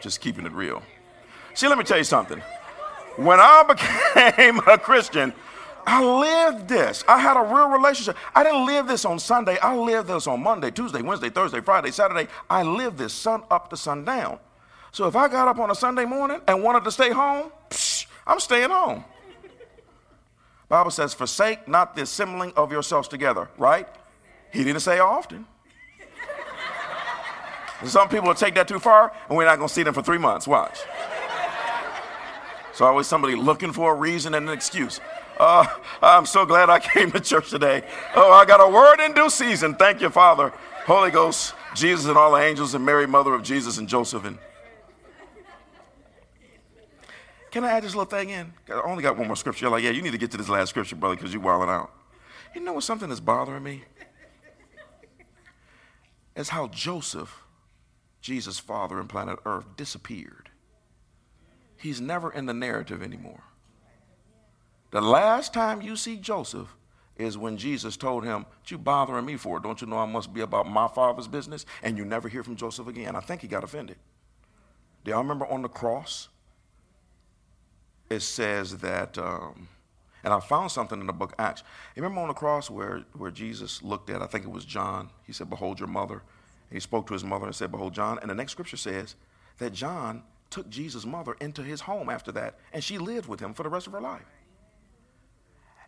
[0.00, 0.82] Just keeping it real.
[1.56, 2.38] See, let me tell you something.
[3.16, 5.32] When I became a Christian,
[5.86, 7.02] I lived this.
[7.08, 8.14] I had a real relationship.
[8.34, 9.56] I didn't live this on Sunday.
[9.60, 12.28] I lived this on Monday, Tuesday, Wednesday, Thursday, Friday, Saturday.
[12.50, 14.38] I lived this sun up to sundown.
[14.92, 18.06] So if I got up on a Sunday morning and wanted to stay home, psh,
[18.26, 19.02] I'm staying home.
[20.68, 23.88] Bible says, forsake not the assembling of yourselves together, right?
[24.52, 25.46] He didn't say often.
[27.84, 30.02] Some people will take that too far, and we're not going to see them for
[30.02, 30.46] three months.
[30.46, 30.80] Watch.
[32.76, 35.00] So always somebody looking for a reason and an excuse.
[35.40, 35.66] Uh,
[36.02, 37.82] I'm so glad I came to church today.
[38.14, 39.76] Oh, I got a word in due season.
[39.76, 40.52] Thank you, Father,
[40.84, 44.36] Holy Ghost, Jesus, and all the angels, and Mary, mother of Jesus, and Joseph, and
[47.50, 48.52] Can I add this little thing in?
[48.68, 49.64] I only got one more scripture.
[49.64, 51.70] You're like, yeah, you need to get to this last scripture, brother, because you're wilding
[51.70, 51.90] out.
[52.54, 53.84] You know what something that's bothering me?
[56.36, 57.42] Is how Joseph,
[58.20, 60.50] Jesus' father in planet Earth, disappeared.
[61.86, 63.44] He's never in the narrative anymore.
[64.90, 66.74] The last time you see Joseph
[67.16, 69.60] is when Jesus told him, What you bothering me for?
[69.60, 71.64] Don't you know I must be about my father's business?
[71.84, 73.14] And you never hear from Joseph again.
[73.14, 73.98] I think he got offended.
[75.04, 76.28] Do y'all remember on the cross?
[78.10, 79.68] it says that, um,
[80.24, 81.62] and I found something in the book Acts.
[81.94, 85.10] You remember on the cross where, where Jesus looked at, I think it was John,
[85.22, 86.14] he said, Behold your mother.
[86.14, 88.18] And he spoke to his mother and said, Behold John.
[88.20, 89.14] And the next scripture says
[89.58, 93.54] that John took Jesus' mother into his home after that, and she lived with him
[93.54, 94.26] for the rest of her life.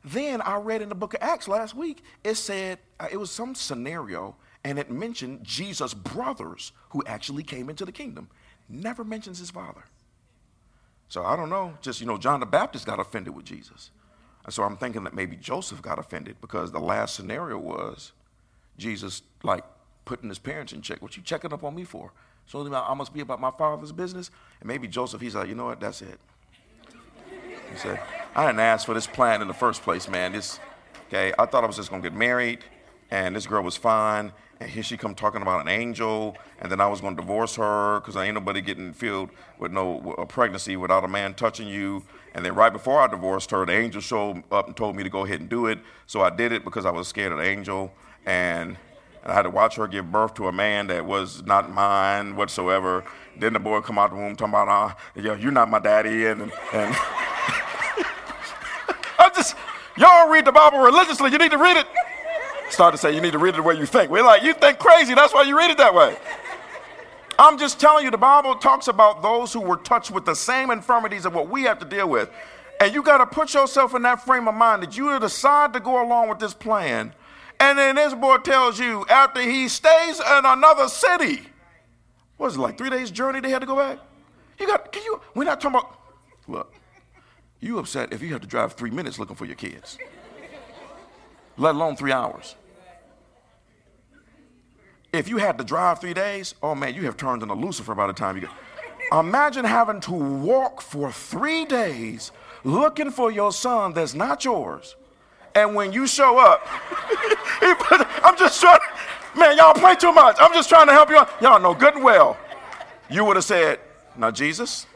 [0.04, 3.30] Then I read in the book of Acts last week, it said, uh, it was
[3.30, 8.28] some scenario, and it mentioned Jesus' brothers who actually came into the kingdom.
[8.68, 9.84] Never mentions his father.
[11.08, 11.74] So I don't know.
[11.80, 13.90] Just, you know, John the Baptist got offended with Jesus.
[14.44, 18.12] And so I'm thinking that maybe Joseph got offended because the last scenario was
[18.76, 19.64] Jesus, like,
[20.04, 21.02] putting his parents in check.
[21.02, 22.12] What you checking up on me for?
[22.48, 24.30] So I must be about my father's business?
[24.60, 25.80] And maybe Joseph, he's like, you know what?
[25.80, 26.18] That's it.
[27.70, 28.00] He said,
[28.34, 30.32] I didn't ask for this plan in the first place, man.
[30.32, 30.58] This,
[31.08, 32.60] okay, I thought I was just to get married,
[33.10, 36.80] and this girl was fine, and here she come talking about an angel, and then
[36.80, 39.28] I was to divorce her because I ain't nobody getting filled
[39.58, 42.02] with no a pregnancy without a man touching you.
[42.34, 45.10] And then right before I divorced her, the angel showed up and told me to
[45.10, 45.80] go ahead and do it.
[46.06, 47.92] So I did it because I was scared of the angel,
[48.24, 48.78] and
[49.28, 53.04] I had to watch her give birth to a man that was not mine whatsoever.
[53.38, 56.26] Then the boy come out the womb talking about, uh, yeah, you're not my daddy,
[56.26, 56.52] and and.
[56.72, 56.94] and
[59.20, 59.56] I just
[59.96, 61.30] y'all read the Bible religiously.
[61.30, 61.86] You need to read it
[62.70, 64.10] start to say you need to read it the way you think.
[64.10, 66.16] We're like, you think crazy, that's why you read it that way.
[67.38, 70.70] I'm just telling you, the Bible talks about those who were touched with the same
[70.70, 72.30] infirmities of what we have to deal with.
[72.80, 75.80] And you got to put yourself in that frame of mind that you decide to
[75.80, 77.12] go along with this plan.
[77.60, 81.42] And then this boy tells you after he stays in another city,
[82.36, 83.98] what is it, like three days' journey they had to go back?
[84.58, 85.98] You got, can you, we're not talking about,
[86.46, 86.74] look,
[87.60, 89.98] you upset if you have to drive three minutes looking for your kids.
[91.56, 92.54] let alone three hours.
[95.12, 98.06] If you had to drive three days, oh man, you have turned into Lucifer by
[98.06, 98.50] the time you get.
[99.12, 102.30] Imagine having to walk for three days
[102.62, 104.96] looking for your son that's not yours.
[105.54, 106.66] And when you show up,
[108.24, 108.80] I'm just trying,
[109.36, 110.36] man, y'all play too much.
[110.38, 111.20] I'm just trying to help you.
[111.40, 112.36] Y'all know good and well.
[113.10, 113.80] You would have said,
[114.16, 114.86] now, Jesus,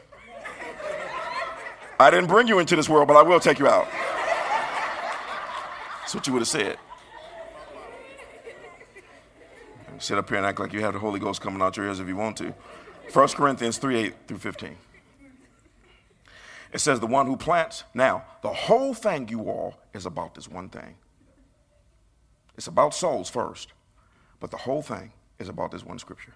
[1.99, 3.87] I didn't bring you into this world, but I will take you out.
[6.01, 6.77] That's what you would have said.
[9.99, 12.01] Sit up here and act like you have the Holy Ghost coming out your ears
[12.01, 12.53] if you want to.
[13.13, 14.75] 1 Corinthians 3 8 through 15.
[16.73, 17.83] It says, The one who plants.
[17.93, 20.95] Now, the whole thing, you all, is about this one thing.
[22.57, 23.73] It's about souls first,
[24.39, 26.33] but the whole thing is about this one scripture.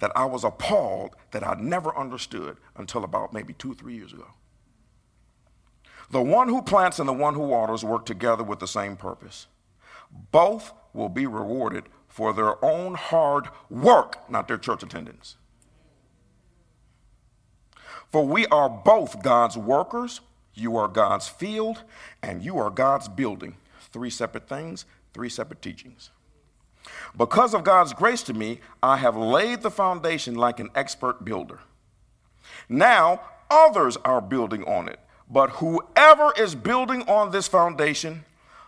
[0.00, 4.28] That I was appalled that I never understood until about maybe two, three years ago.
[6.10, 9.46] The one who plants and the one who waters work together with the same purpose.
[10.30, 15.36] Both will be rewarded for their own hard work, not their church attendance.
[18.10, 20.20] For we are both God's workers,
[20.54, 21.82] you are God's field,
[22.22, 23.56] and you are God's building.
[23.92, 26.10] Three separate things, three separate teachings.
[27.16, 31.60] Because of God's grace to me, I have laid the foundation like an expert builder.
[32.68, 35.00] Now others are building on it,
[35.30, 38.24] but whoever is building on this foundation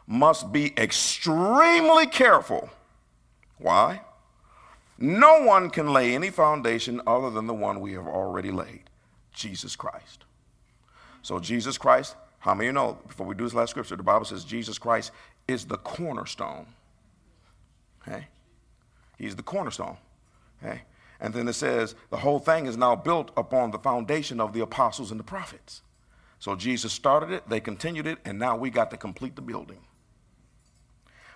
[0.07, 2.70] must be extremely careful.
[3.59, 4.01] Why?
[4.99, 8.88] No one can lay any foundation other than the one we have already laid.
[9.39, 10.24] Jesus Christ.
[11.22, 14.03] So, Jesus Christ, how many of you know, before we do this last scripture, the
[14.03, 15.12] Bible says Jesus Christ
[15.47, 16.66] is the cornerstone.
[18.07, 18.26] Okay?
[19.18, 19.97] He's the cornerstone.
[20.62, 20.82] Okay?
[21.20, 24.61] And then it says the whole thing is now built upon the foundation of the
[24.61, 25.82] apostles and the prophets.
[26.39, 29.78] So Jesus started it, they continued it, and now we got to complete the building.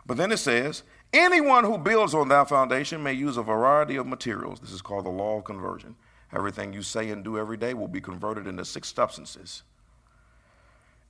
[0.06, 4.06] But then it says, anyone who builds on that foundation may use a variety of
[4.06, 4.60] materials.
[4.60, 5.96] This is called the law of conversion.
[6.34, 9.62] Everything you say and do every day will be converted into six substances.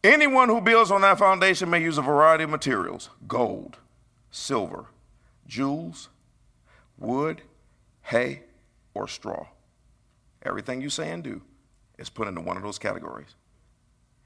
[0.02, 3.78] Anyone who builds on that foundation may use a variety of materials gold,
[4.30, 4.86] silver,
[5.46, 6.08] jewels,
[6.98, 7.42] wood,
[8.02, 8.42] hay,
[8.94, 9.46] or straw.
[10.42, 11.42] Everything you say and do
[11.98, 13.36] is put into one of those categories.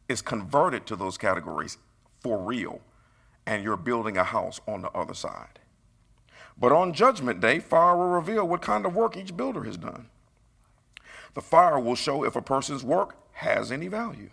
[0.08, 1.76] It's converted to those categories
[2.20, 2.80] for real,
[3.44, 5.58] and you're building a house on the other side.
[6.58, 10.08] But on Judgment Day, fire will reveal what kind of work each builder has done.
[11.36, 14.30] The fire will show if a person's work has any value.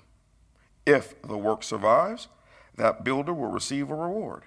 [0.86, 2.30] If the work survives,
[2.78, 4.44] that builder will receive a reward.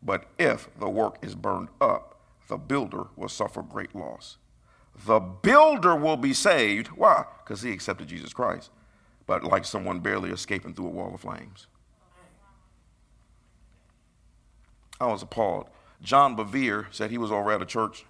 [0.00, 4.38] But if the work is burned up, the builder will suffer great loss.
[5.06, 6.86] The builder will be saved.
[6.88, 7.24] Why?
[7.42, 8.70] Because he accepted Jesus Christ.
[9.26, 11.66] But like someone barely escaping through a wall of flames.
[15.00, 15.68] I was appalled.
[16.00, 18.04] John Bevere said he was over at a church,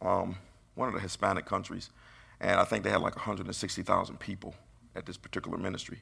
[0.00, 0.36] um,
[0.74, 1.90] one of the Hispanic countries,
[2.40, 4.54] and I think they had like 160,000 people
[4.94, 6.00] at this particular ministry.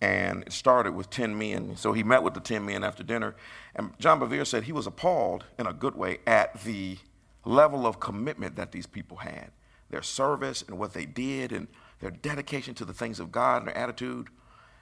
[0.00, 1.76] And it started with 10 men.
[1.76, 3.36] So he met with the 10 men after dinner.
[3.74, 6.98] And John Bevere said he was appalled in a good way at the
[7.44, 9.50] level of commitment that these people had
[9.90, 11.68] their service and what they did and
[12.00, 14.28] their dedication to the things of God and their attitude.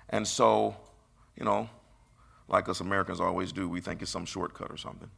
[0.08, 0.76] And so,
[1.36, 1.68] you know,
[2.48, 5.10] like us Americans always do, we think it's some shortcut or something.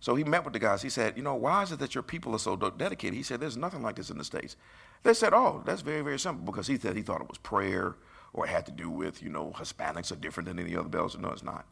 [0.00, 0.82] So he met with the guys.
[0.82, 3.14] He said, You know, why is it that your people are so dedicated?
[3.14, 4.56] He said, There's nothing like this in the States.
[5.02, 7.96] They said, Oh, that's very, very simple because he said he thought it was prayer
[8.32, 11.16] or it had to do with, you know, Hispanics are different than any other bells.
[11.18, 11.66] No, it's not.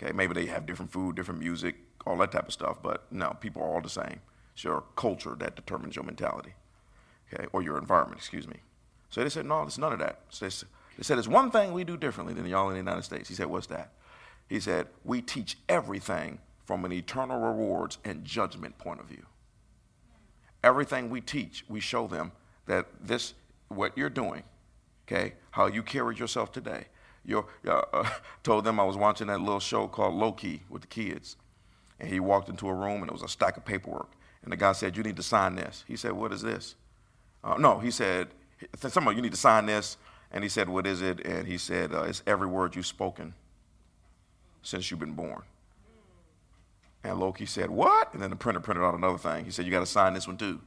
[0.00, 1.76] Okay, maybe they have different food, different music,
[2.06, 4.20] all that type of stuff, but no, people are all the same.
[4.54, 6.54] It's your culture that determines your mentality,
[7.32, 8.56] okay, or your environment, excuse me.
[9.10, 10.20] So they said, No, it's none of that.
[10.28, 10.54] So they,
[10.96, 13.28] they said, There's one thing we do differently than y'all in the United States.
[13.28, 13.92] He said, What's that?
[14.48, 19.26] He said, We teach everything from an eternal rewards and judgment point of view.
[20.62, 22.32] Everything we teach, we show them
[22.68, 23.34] that this,
[23.68, 24.44] what you're doing,
[25.06, 26.86] okay, how you carried yourself today.
[27.24, 28.08] You uh, uh,
[28.42, 31.36] told them I was watching that little show called Loki with the kids,
[31.98, 34.12] and he walked into a room and it was a stack of paperwork,
[34.42, 36.76] and the guy said, "You need to sign this." He said, "What is this?"
[37.42, 38.28] Uh, no, he said,
[38.76, 39.96] "Someone, you need to sign this."
[40.30, 43.34] And he said, "What is it?" And he said, uh, "It's every word you've spoken
[44.62, 45.42] since you've been born."
[47.04, 48.12] And Loki said, What?
[48.12, 49.44] And then the printer printed out another thing.
[49.44, 50.60] He said, You got to sign this one too.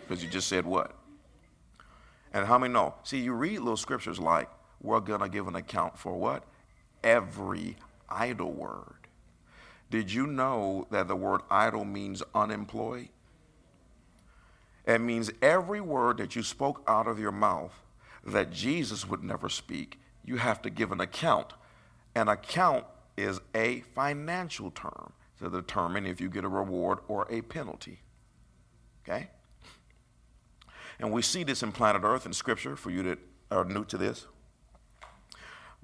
[0.00, 0.94] Because you just said what?
[2.32, 2.94] And how many know?
[3.02, 4.48] See, you read little scriptures like,
[4.80, 6.44] We're going to give an account for what?
[7.02, 7.76] Every
[8.08, 9.08] idle word.
[9.90, 13.08] Did you know that the word idle means unemployed?
[14.86, 17.72] It means every word that you spoke out of your mouth
[18.24, 21.54] that Jesus would never speak, you have to give an account.
[22.14, 22.84] An account
[23.16, 28.00] is a financial term to determine if you get a reward or a penalty.
[29.02, 29.28] Okay?
[31.00, 33.18] And we see this in planet Earth in Scripture for you that
[33.50, 34.26] are new to this.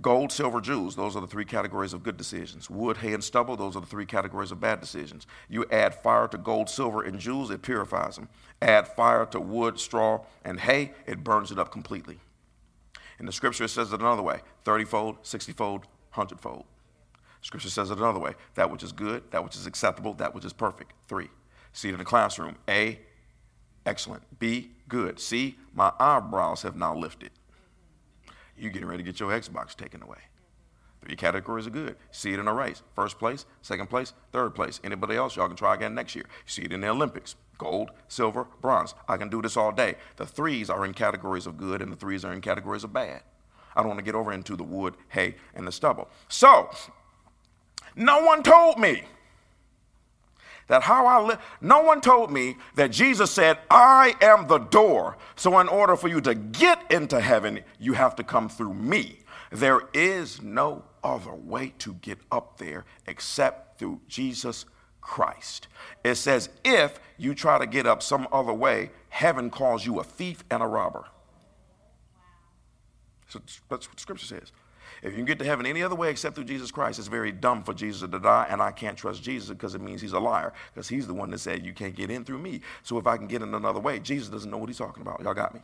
[0.02, 2.68] Gold, silver, jewels, those are the three categories of good decisions.
[2.68, 5.24] Wood, hay, and stubble, those are the three categories of bad decisions.
[5.48, 8.28] You add fire to gold, silver, and jewels, it purifies them.
[8.60, 12.18] Add fire to wood, straw, and hay, it burns it up completely.
[13.20, 15.80] In the scripture, it says it another way 30 fold, 60 fold,
[16.14, 16.64] 100 fold.
[17.40, 20.44] Scripture says it another way that which is good, that which is acceptable, that which
[20.44, 20.92] is perfect.
[21.06, 21.28] Three.
[21.72, 22.56] See it in the classroom.
[22.68, 22.98] A,
[23.86, 24.22] excellent.
[24.40, 25.20] B, good.
[25.20, 27.30] See, my eyebrows have now lifted.
[28.56, 30.18] You getting ready to get your Xbox taken away.
[31.04, 31.96] Three categories are good.
[32.10, 32.82] See it in a race.
[32.94, 34.80] First place, second place, third place.
[34.82, 36.24] Anybody else, y'all can try again next year.
[36.46, 37.36] See it in the Olympics.
[37.58, 38.94] Gold, silver, bronze.
[39.06, 39.96] I can do this all day.
[40.16, 43.22] The threes are in categories of good and the threes are in categories of bad.
[43.76, 46.08] I don't want to get over into the wood, hay, and the stubble.
[46.28, 46.70] So,
[47.96, 49.02] no one told me
[50.68, 55.16] that how I live, no one told me that Jesus said, I am the door.
[55.36, 59.20] So, in order for you to get into heaven, you have to come through me.
[59.50, 64.64] There is no other way to get up there except through Jesus
[65.00, 65.68] Christ.
[66.02, 70.04] It says, if you try to get up some other way, heaven calls you a
[70.04, 71.04] thief and a robber.
[73.28, 74.52] So that's what scripture says.
[75.04, 77.30] If you can get to heaven any other way except through Jesus Christ, it's very
[77.30, 80.18] dumb for Jesus to die, and I can't trust Jesus because it means he's a
[80.18, 82.62] liar, because he's the one that said you can't get in through me.
[82.82, 85.20] So if I can get in another way, Jesus doesn't know what he's talking about.
[85.20, 85.60] Y'all got me?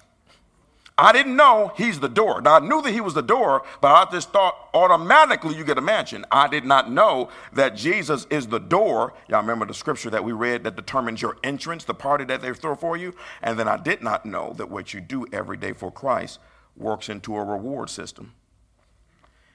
[0.99, 2.43] I didn't know he's the door.
[2.43, 5.79] Now, I knew that he was the door, but I just thought automatically you get
[5.79, 6.27] a mansion.
[6.31, 9.15] I did not know that Jesus is the door.
[9.27, 12.53] Y'all remember the scripture that we read that determines your entrance, the party that they
[12.53, 13.15] throw for you?
[13.41, 16.41] And then I did not know that what you do every day for Christ
[16.77, 18.35] works into a reward system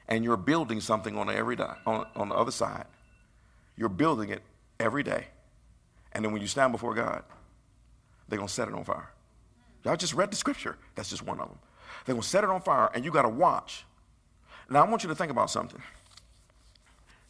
[0.07, 2.85] and you're building something on every day, on, on the other side.
[3.75, 4.41] You're building it
[4.79, 5.27] every day.
[6.11, 7.23] And then when you stand before God,
[8.27, 9.11] they're going to set it on fire.
[9.83, 10.77] Y'all just read the scripture.
[10.95, 11.59] That's just one of them.
[12.05, 13.85] They're going to set it on fire, and you got to watch.
[14.69, 15.81] Now, I want you to think about something.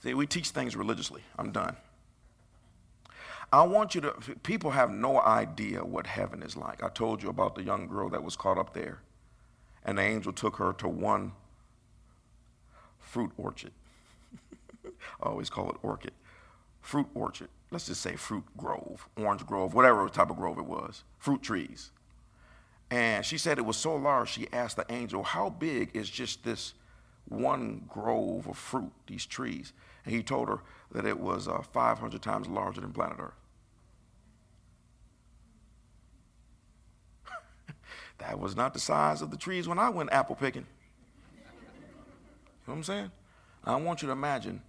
[0.04, 1.22] See, we teach things religiously.
[1.38, 1.76] I'm done.
[3.52, 4.14] I want you to,
[4.44, 6.84] people have no idea what heaven is like.
[6.84, 9.00] I told you about the young girl that was caught up there,
[9.84, 11.34] and the angel took her to one
[13.16, 13.72] fruit orchard.
[14.84, 16.12] I always call it orchid.
[16.82, 17.48] Fruit orchard.
[17.72, 21.06] Let's just say fruit grove, orange grove, whatever type of grove it was.
[21.18, 21.92] Fruit trees.
[22.92, 26.44] And she said it was so large, she asked the angel, How big is just
[26.44, 26.74] this
[27.30, 29.72] one grove of fruit, these trees?
[30.04, 30.60] And he told her
[30.92, 33.40] that it was uh, 500 times larger than planet Earth.
[38.18, 40.66] that was not the size of the trees when I went apple picking
[42.68, 43.12] know what I'm saying?
[43.64, 44.62] I want you to imagine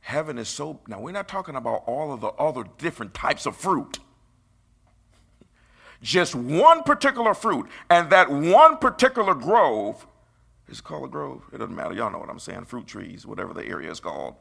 [0.00, 0.80] heaven is so.
[0.86, 3.98] Now, we're not talking about all of the other different types of fruit.
[6.02, 10.06] Just one particular fruit, and that one particular grove
[10.68, 11.42] is called a grove.
[11.52, 11.92] It doesn't matter.
[11.92, 12.64] Y'all know what I'm saying.
[12.64, 14.36] Fruit trees, whatever the area is called.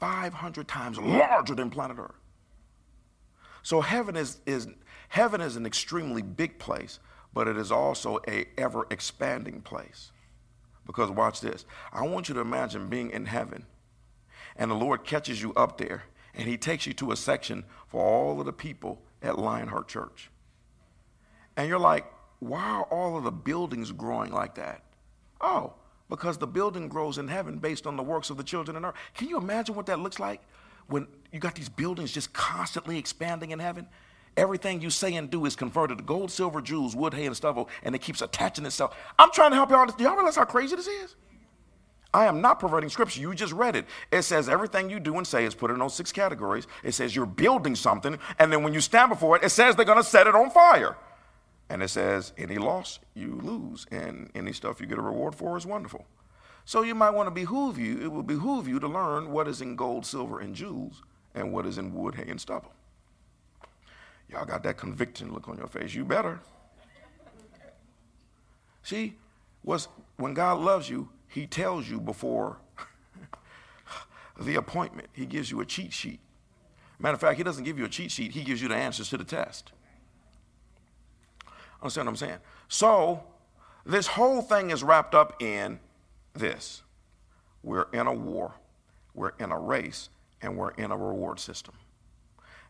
[0.00, 2.16] 500 times larger than planet Earth.
[3.62, 4.68] So heaven is, is,
[5.08, 6.98] heaven is an extremely big place,
[7.32, 10.12] but it is also a ever expanding place.
[10.86, 11.66] Because watch this.
[11.92, 13.66] I want you to imagine being in heaven
[14.56, 18.02] and the Lord catches you up there and he takes you to a section for
[18.02, 20.30] all of the people at Lionheart Church.
[21.56, 22.06] And you're like,
[22.38, 24.82] why are all of the buildings growing like that?
[25.40, 25.74] Oh,
[26.08, 28.94] because the building grows in heaven based on the works of the children on earth.
[29.14, 30.40] Can you imagine what that looks like
[30.86, 33.88] when you got these buildings just constantly expanding in heaven?
[34.36, 37.68] Everything you say and do is converted to gold, silver, jewels, wood, hay, and stubble,
[37.82, 38.94] and it keeps attaching itself.
[39.18, 39.86] I'm trying to help y'all.
[39.86, 41.16] Do y'all realize how crazy this is?
[42.12, 43.20] I am not perverting scripture.
[43.20, 43.86] You just read it.
[44.10, 46.66] It says everything you do and say is put in those six categories.
[46.82, 49.84] It says you're building something, and then when you stand before it, it says they're
[49.84, 50.96] going to set it on fire.
[51.68, 55.56] And it says any loss, you lose, and any stuff you get a reward for
[55.56, 56.06] is wonderful.
[56.64, 59.60] So you might want to behoove you, it will behoove you to learn what is
[59.60, 61.02] in gold, silver, and jewels,
[61.34, 62.72] and what is in wood, hay, and stubble.
[64.28, 65.94] Y'all got that conviction look on your face.
[65.94, 66.40] You better.
[68.82, 69.16] See,
[69.62, 72.58] was when God loves you, He tells you before
[74.40, 75.08] the appointment.
[75.12, 76.20] He gives you a cheat sheet.
[76.98, 78.32] Matter of fact, He doesn't give you a cheat sheet.
[78.32, 79.72] He gives you the answers to the test.
[81.82, 82.38] Understand what I'm saying?
[82.68, 83.22] So,
[83.84, 85.78] this whole thing is wrapped up in
[86.34, 86.82] this.
[87.62, 88.54] We're in a war,
[89.14, 90.08] we're in a race,
[90.40, 91.74] and we're in a reward system.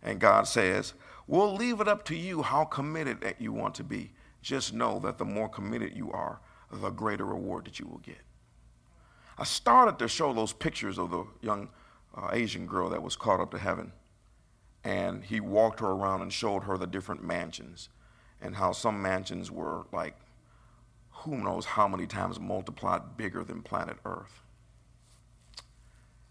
[0.03, 0.95] And God says,
[1.27, 4.12] We'll leave it up to you how committed that you want to be.
[4.43, 8.20] Just know that the more committed you are, the greater reward that you will get.
[9.39, 11.68] I started to show those pictures of the young
[12.16, 13.93] uh, Asian girl that was caught up to heaven.
[14.85, 17.89] And he walked her around and showed her the different mansions
[18.41, 20.14] and how some mansions were like,
[21.11, 24.43] who knows how many times multiplied bigger than planet Earth.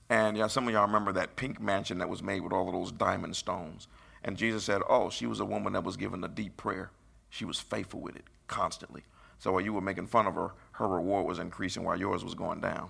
[0.10, 2.74] And yeah, some of y'all remember that pink mansion that was made with all of
[2.74, 3.88] those diamond stones.
[4.26, 6.90] And Jesus said, Oh, she was a woman that was given a deep prayer.
[7.30, 9.04] She was faithful with it constantly.
[9.38, 12.34] So while you were making fun of her, her reward was increasing while yours was
[12.34, 12.90] going down.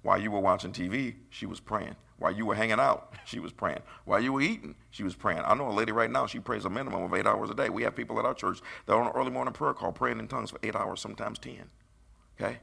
[0.00, 1.94] While you were watching TV, she was praying.
[2.18, 3.80] While you were hanging out, she was praying.
[4.04, 5.42] While you were eating, she was praying.
[5.44, 7.68] I know a lady right now, she prays a minimum of eight hours a day.
[7.68, 10.20] We have people at our church that are on an early morning prayer call praying
[10.20, 11.64] in tongues for eight hours, sometimes 10.
[12.40, 12.58] Okay?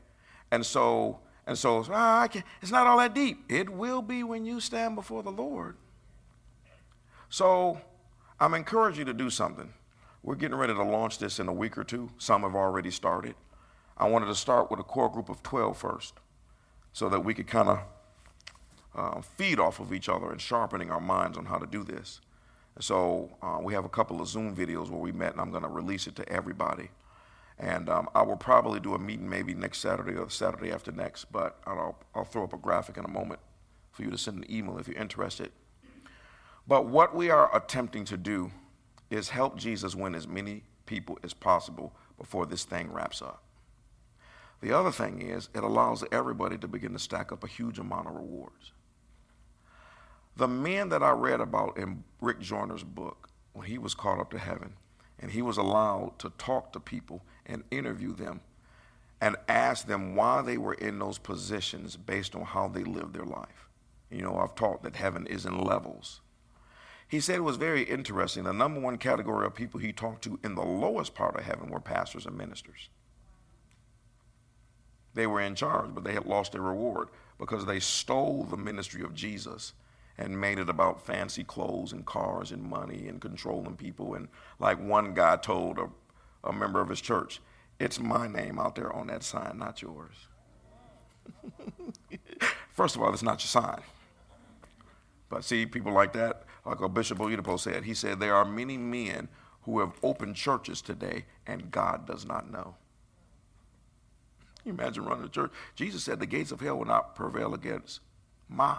[0.51, 2.27] And so, and so ah,
[2.61, 3.43] it's not all that deep.
[3.49, 5.75] It will be when you stand before the Lord.
[7.29, 7.79] So
[8.39, 9.73] I'm encouraging you to do something.
[10.23, 12.09] We're getting ready to launch this in a week or two.
[12.17, 13.35] Some have already started.
[13.97, 16.15] I wanted to start with a core group of 12 first
[16.91, 17.79] so that we could kind of
[18.95, 22.19] uh, feed off of each other and sharpening our minds on how to do this.
[22.79, 25.63] So uh, we have a couple of Zoom videos where we met, and I'm going
[25.63, 26.89] to release it to everybody.
[27.59, 31.25] And um, I will probably do a meeting maybe next Saturday or Saturday after next,
[31.25, 33.41] but I'll, I'll throw up a graphic in a moment
[33.91, 35.51] for you to send an email if you're interested.
[36.69, 38.51] But what we are attempting to do
[39.09, 43.41] is help Jesus win as many people as possible before this thing wraps up.
[44.61, 48.07] The other thing is, it allows everybody to begin to stack up a huge amount
[48.07, 48.73] of rewards.
[50.37, 54.29] The men that I read about in Rick Joyner's book, when he was caught up
[54.29, 54.73] to heaven,
[55.17, 58.41] and he was allowed to talk to people and interview them
[59.19, 63.25] and ask them why they were in those positions based on how they lived their
[63.25, 63.69] life.
[64.11, 66.21] You know, I've taught that heaven is in levels.
[67.09, 68.43] He said it was very interesting.
[68.43, 71.69] The number one category of people he talked to in the lowest part of heaven
[71.69, 72.89] were pastors and ministers.
[75.15, 79.01] They were in charge, but they had lost their reward because they stole the ministry
[79.01, 79.73] of Jesus
[80.19, 84.13] and made it about fancy clothes and cars and money and controlling people.
[84.13, 84.27] And
[84.59, 85.89] like one guy told a,
[86.43, 87.41] a member of his church,
[87.79, 90.15] it's my name out there on that sign, not yours.
[92.73, 93.81] First of all, it's not your sign.
[95.29, 99.27] But see, people like that, like Bishop Oyedepo said, he said, there are many men
[99.63, 102.75] who have opened churches today and God does not know.
[104.61, 105.51] Can you imagine running a church?
[105.75, 108.01] Jesus said the gates of hell will not prevail against
[108.47, 108.77] my.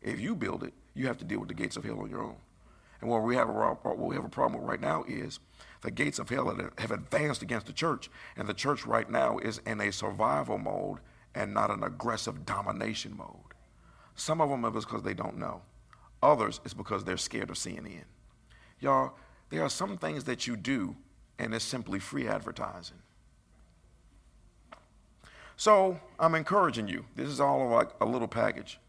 [0.00, 2.22] If you build it, you have to deal with the gates of hell on your
[2.22, 2.36] own.
[3.00, 5.40] And what we have a, what we have a problem with right now is
[5.82, 9.60] the gates of hell have advanced against the church, and the church right now is
[9.66, 10.98] in a survival mode
[11.34, 13.54] and not an aggressive domination mode.
[14.14, 15.60] Some of them is because they don't know.
[16.26, 18.04] Others is because they're scared of in.
[18.80, 19.12] Y'all,
[19.48, 20.96] there are some things that you do,
[21.38, 22.98] and it's simply free advertising.
[25.56, 27.04] So I'm encouraging you.
[27.14, 28.80] This is all like a little package.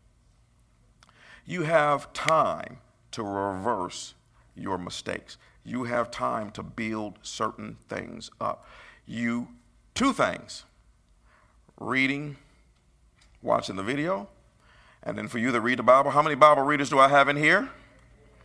[1.46, 2.80] You have time
[3.12, 4.16] to reverse
[4.56, 5.38] your mistakes.
[5.64, 8.66] You have time to build certain things up.
[9.06, 9.50] You,
[9.94, 10.64] two things
[11.80, 12.38] reading,
[13.44, 14.28] watching the video,
[15.08, 17.30] and then for you that read the Bible, how many Bible readers do I have
[17.30, 17.70] in here?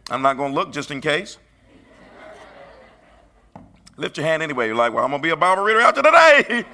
[0.08, 1.38] I'm not going to look just in case.
[3.96, 4.68] Lift your hand anyway.
[4.68, 6.64] You're like, well, I'm going to be a Bible reader after today.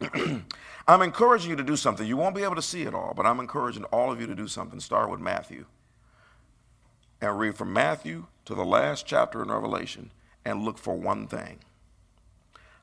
[0.88, 2.04] I'm encouraging you to do something.
[2.04, 4.34] You won't be able to see it all, but I'm encouraging all of you to
[4.34, 4.80] do something.
[4.80, 5.66] Start with Matthew
[7.20, 10.10] and read from Matthew to the last chapter in Revelation
[10.44, 11.60] and look for one thing.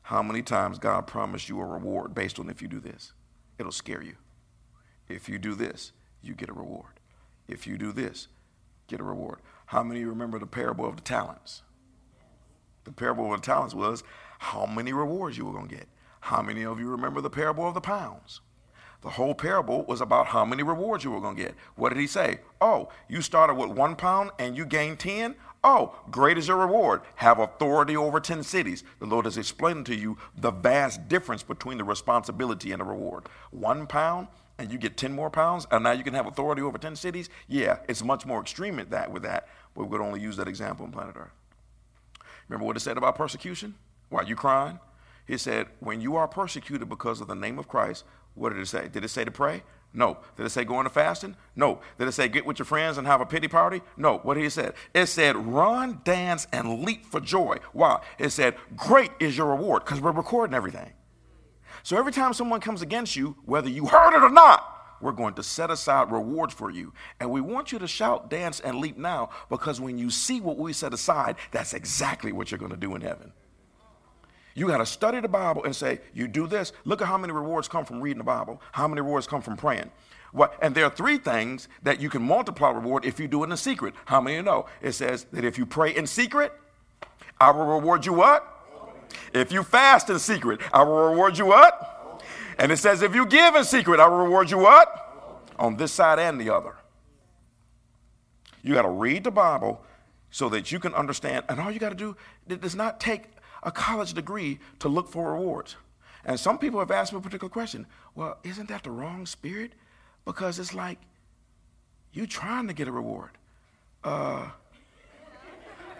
[0.03, 3.11] How many times God promised you a reward based on if you do this?
[3.59, 4.15] It'll scare you.
[5.09, 5.91] If you do this,
[6.21, 6.99] you get a reward.
[7.47, 8.27] If you do this,
[8.87, 9.39] get a reward.
[9.67, 11.63] How many remember the parable of the talents?
[12.83, 14.03] The parable of the talents was
[14.39, 15.87] how many rewards you were going to get.
[16.21, 18.41] How many of you remember the parable of the pounds?
[19.01, 21.55] The whole parable was about how many rewards you were going to get.
[21.75, 22.39] What did he say?
[22.59, 25.35] Oh, you started with one pound and you gained 10?
[25.63, 27.01] Oh, great is your reward.
[27.15, 28.83] Have authority over 10 cities.
[28.99, 33.25] The Lord has explained to you the vast difference between the responsibility and the reward.
[33.51, 34.27] One pound
[34.59, 37.29] and you get 10 more pounds, and now you can have authority over 10 cities.
[37.47, 40.47] Yeah, it's much more extreme at that with that, but we could only use that
[40.47, 41.31] example on planet Earth.
[42.47, 43.75] Remember what it said about persecution?
[44.09, 44.79] Why you crying?
[45.25, 48.67] He said, when you are persecuted because of the name of Christ, what did it
[48.67, 48.87] say?
[48.87, 49.63] Did it say to pray?
[49.93, 50.19] No.
[50.35, 51.35] Did it say go into fasting?
[51.55, 51.81] No.
[51.97, 53.81] Did it say get with your friends and have a pity party?
[53.97, 54.19] No.
[54.19, 54.71] What did he say?
[54.93, 57.57] It said run, dance, and leap for joy.
[57.73, 58.01] Why?
[58.17, 60.93] It said great is your reward because we're recording everything.
[61.83, 65.35] So every time someone comes against you, whether you heard it or not, we're going
[65.35, 66.93] to set aside rewards for you.
[67.19, 70.57] And we want you to shout, dance, and leap now because when you see what
[70.57, 73.31] we set aside, that's exactly what you're going to do in heaven.
[74.55, 76.73] You got to study the Bible and say, you do this.
[76.83, 79.55] Look at how many rewards come from reading the Bible, how many rewards come from
[79.55, 79.91] praying.
[80.31, 83.51] What, and there are three things that you can multiply reward if you do it
[83.51, 83.93] in secret.
[84.05, 84.65] How many you know?
[84.81, 86.51] It says that if you pray in secret,
[87.39, 88.56] I will reward you what?
[89.33, 92.23] If you fast in secret, I will reward you what?
[92.57, 95.43] And it says if you give in secret, I will reward you what?
[95.59, 96.75] On this side and the other.
[98.63, 99.81] You got to read the Bible
[100.31, 101.45] so that you can understand.
[101.49, 102.15] And all you got to do
[102.47, 103.23] it does not take
[103.63, 105.75] a college degree to look for rewards.
[106.25, 107.85] And some people have asked me a particular question.
[108.15, 109.73] Well, isn't that the wrong spirit?
[110.25, 110.99] Because it's like
[112.11, 113.31] you trying to get a reward.
[114.03, 114.49] Uh,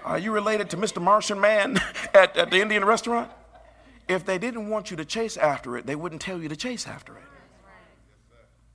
[0.08, 1.02] are you related to Mr.
[1.02, 1.78] Martian Man
[2.14, 3.32] at, at the Indian restaurant?
[4.08, 6.88] If they didn't want you to chase after it, they wouldn't tell you to chase
[6.88, 7.24] after it.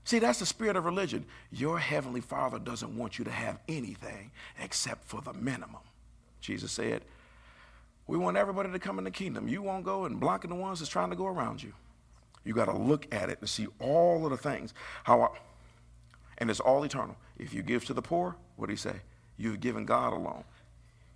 [0.04, 1.24] See, that's the spirit of religion.
[1.50, 5.80] Your heavenly Father doesn't want you to have anything except for the minimum.
[6.40, 7.02] Jesus said,
[8.06, 9.48] We want everybody to come in the kingdom.
[9.48, 11.72] You won't go and blocking the ones that's trying to go around you.
[12.44, 14.74] You got to look at it and see all of the things.
[15.04, 15.28] How I,
[16.38, 17.16] and it's all eternal.
[17.38, 18.96] If you give to the poor, what do he say?
[19.38, 20.44] You've given God alone.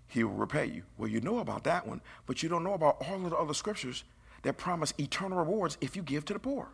[0.09, 0.83] He will repay you.
[0.99, 3.55] Well, you know about that one, but you don't know about all of the other
[3.55, 4.05] scriptures
[4.43, 6.69] that promise eternal rewards if you give to the poor.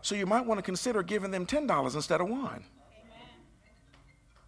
[0.00, 2.64] So you might want to consider giving them $10 instead of one.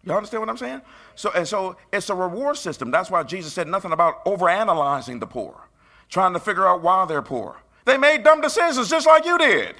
[0.03, 0.81] You understand what I'm saying?
[1.15, 2.89] So and so it's a reward system.
[2.89, 5.69] That's why Jesus said nothing about overanalyzing the poor,
[6.09, 7.61] trying to figure out why they're poor.
[7.85, 9.75] They made dumb decisions just like you did.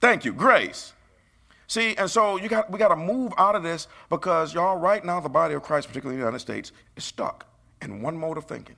[0.00, 0.92] Thank you, grace.
[1.72, 5.02] See, and so you got we got to move out of this because y'all right
[5.02, 7.46] now the body of Christ, particularly in the United States, is stuck
[7.80, 8.76] in one mode of thinking.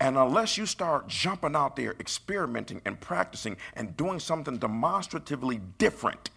[0.00, 6.30] And unless you start jumping out there, experimenting and practicing and doing something demonstratively different,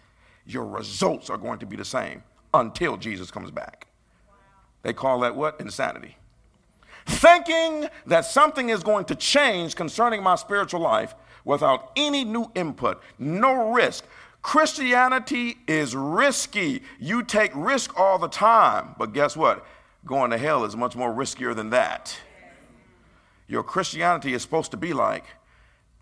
[0.46, 2.22] your results are going to be the same
[2.54, 3.88] until Jesus comes back.
[4.82, 5.60] They call that what?
[5.60, 6.16] Insanity.
[7.06, 13.02] Thinking that something is going to change concerning my spiritual life without any new input,
[13.18, 14.04] no risk.
[14.42, 16.82] Christianity is risky.
[16.98, 18.94] You take risk all the time.
[18.98, 19.66] But guess what?
[20.06, 22.18] Going to hell is much more riskier than that
[23.50, 25.24] your Christianity is supposed to be like,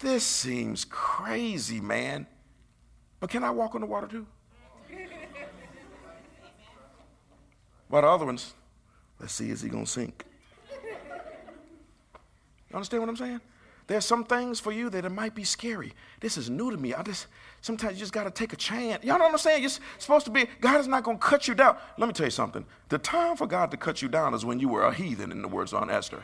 [0.00, 2.26] this seems crazy, man.
[3.20, 4.26] But can I walk on the water too?
[7.90, 8.52] But the other ones,
[9.18, 10.26] let's see, is he going to sink?
[12.68, 13.40] You understand what I'm saying?
[13.88, 15.94] There's some things for you that it might be scary.
[16.20, 16.92] This is new to me.
[16.92, 17.26] I just
[17.62, 19.02] sometimes you just got to take a chance.
[19.02, 19.62] Y'all know what I'm saying?
[19.62, 20.46] You're supposed to be.
[20.60, 21.76] God is not to cut you down.
[21.96, 22.66] Let me tell you something.
[22.90, 25.40] The time for God to cut you down is when you were a heathen, in
[25.40, 26.22] the words on Esther.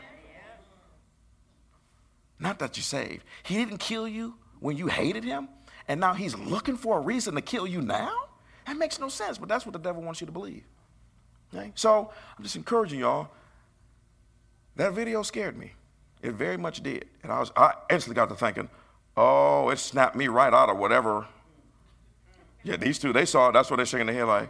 [2.39, 3.23] Not that you're saved.
[3.43, 5.49] He didn't kill you when you hated him,
[5.87, 8.13] and now he's looking for a reason to kill you now?
[8.67, 10.63] That makes no sense, but that's what the devil wants you to believe.
[11.53, 11.71] Okay?
[11.75, 13.29] So I'm just encouraging y'all.
[14.75, 15.73] That video scared me.
[16.25, 17.05] It very much did.
[17.21, 18.67] And I was I instantly got to thinking,
[19.15, 21.27] oh, it snapped me right out of whatever.
[22.63, 23.51] Yeah, these two, they saw it.
[23.53, 24.49] That's what they're shaking their head like,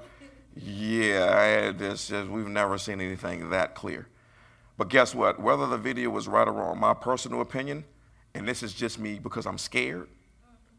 [0.56, 4.08] yeah, this is, we've never seen anything that clear.
[4.78, 5.42] But guess what?
[5.42, 7.84] Whether the video was right or wrong, my personal opinion,
[8.34, 10.08] and this is just me because I'm scared,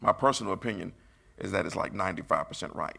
[0.01, 0.93] my personal opinion
[1.37, 2.97] is that it's like 95% right.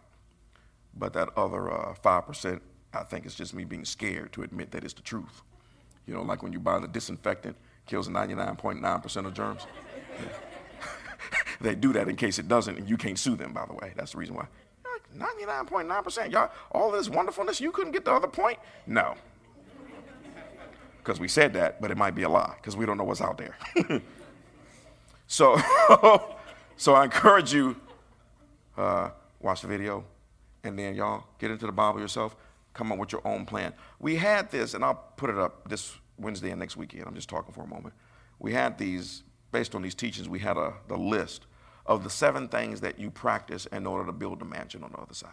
[0.97, 2.61] But that other uh, 5%,
[2.95, 5.43] I think it's just me being scared to admit that it's the truth.
[6.07, 7.57] You know, like when you buy the disinfectant,
[7.89, 9.66] kills 99.9% of germs.
[11.60, 13.93] they do that in case it doesn't, and you can't sue them, by the way.
[13.97, 14.47] That's the reason why.
[15.16, 16.31] 99.9%.
[16.31, 18.59] Y'all, all this wonderfulness, you couldn't get the other point?
[18.86, 19.16] No
[21.09, 23.23] because we said that, but it might be a lie because we don't know what's
[23.23, 23.56] out there.
[25.27, 25.59] so,
[26.77, 27.77] so I encourage you,
[28.77, 29.09] uh,
[29.40, 30.05] watch the video,
[30.65, 32.36] and then y'all get into the Bible yourself.
[32.74, 33.73] Come up with your own plan.
[33.98, 37.05] We had this, and I'll put it up this Wednesday and next weekend.
[37.07, 37.95] I'm just talking for a moment.
[38.39, 39.23] We had these,
[39.53, 41.47] based on these teachings, we had a the list
[41.86, 44.99] of the seven things that you practice in order to build a mansion on the
[44.99, 45.31] other side.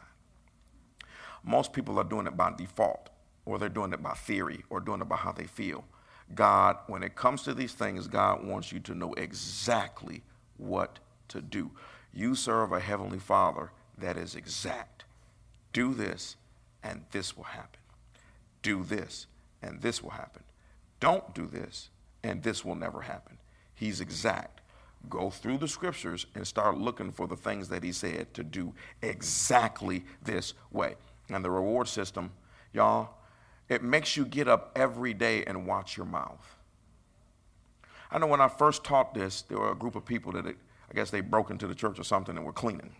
[1.43, 3.09] Most people are doing it by default
[3.45, 5.83] or they're doing it by theory or doing it by how they feel.
[6.33, 10.23] God, when it comes to these things, God wants you to know exactly
[10.57, 11.71] what to do.
[12.13, 15.03] You serve a heavenly Father that is exact.
[15.73, 16.35] Do this,
[16.81, 17.79] and this will happen.
[18.61, 19.27] Do this,
[19.61, 20.43] and this will happen.
[20.99, 21.89] Don't do this,
[22.23, 23.37] and this will never happen.
[23.73, 24.61] He's exact.
[25.09, 28.73] Go through the scriptures and start looking for the things that he said to do
[29.01, 30.95] exactly this way.
[31.29, 32.31] And the reward system,
[32.73, 33.09] y'all,
[33.69, 36.55] it makes you get up every day and watch your mouth.
[38.11, 40.57] I know when I first taught this, there were a group of people that it,
[40.89, 42.95] I guess they broke into the church or something and were cleaning.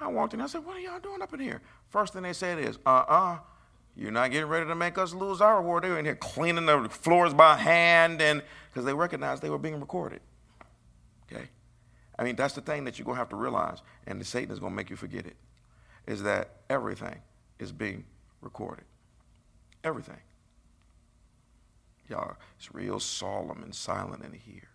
[0.00, 1.60] I walked in, I said, What are y'all doing up in here?
[1.90, 3.38] First thing they said is, Uh uh-uh, uh,
[4.00, 5.84] You're not getting ready to make us lose our reward.
[5.84, 9.58] They were in here cleaning the floors by hand and because they recognized they were
[9.58, 10.22] being recorded.
[11.30, 11.50] Okay?
[12.18, 14.52] I mean, that's the thing that you're going to have to realize, and the Satan
[14.52, 15.36] is going to make you forget it,
[16.06, 17.20] is that everything
[17.58, 18.06] is being
[18.40, 18.86] recorded.
[19.84, 20.20] Everything.
[22.08, 24.70] Y'all, it's real solemn and silent in here.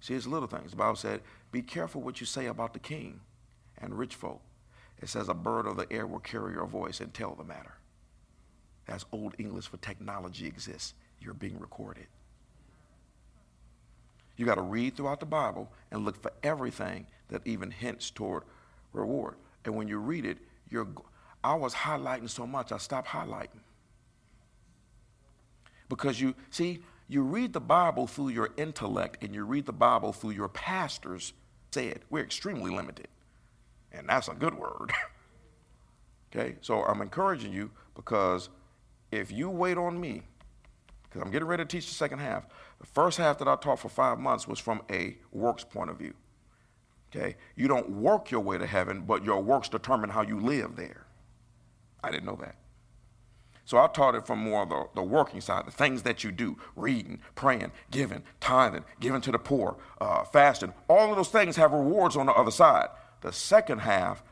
[0.00, 0.72] See, it's little things.
[0.72, 3.20] The Bible said, be careful what you say about the king
[3.78, 4.42] and rich folk.
[5.00, 7.74] It says, a bird of the air will carry your voice and tell the matter.
[8.86, 10.94] That's old English for technology exists.
[11.20, 12.06] You're being recorded.
[14.36, 18.44] You got to read throughout the Bible and look for everything that even hints toward
[18.92, 19.34] reward.
[19.64, 20.38] And when you read it,
[20.70, 20.86] you're.
[21.42, 23.60] I was highlighting so much, I stopped highlighting.
[25.88, 30.12] Because you see, you read the Bible through your intellect and you read the Bible
[30.12, 31.32] through your pastors
[31.70, 32.00] said.
[32.10, 33.08] We're extremely limited.
[33.96, 34.92] And that's a good word.
[36.34, 38.50] okay, so I'm encouraging you because
[39.10, 40.22] if you wait on me,
[41.04, 42.46] because I'm getting ready to teach the second half,
[42.80, 45.98] the first half that I taught for five months was from a works point of
[45.98, 46.14] view.
[47.14, 47.36] Okay?
[47.54, 51.06] You don't work your way to heaven, but your works determine how you live there.
[52.02, 52.56] I didn't know that.
[53.64, 56.30] So I taught it from more of the, the working side, the things that you
[56.30, 60.72] do reading, praying, giving, tithing, giving to the poor, uh, fasting.
[60.88, 62.88] All of those things have rewards on the other side.
[63.26, 64.22] The second half,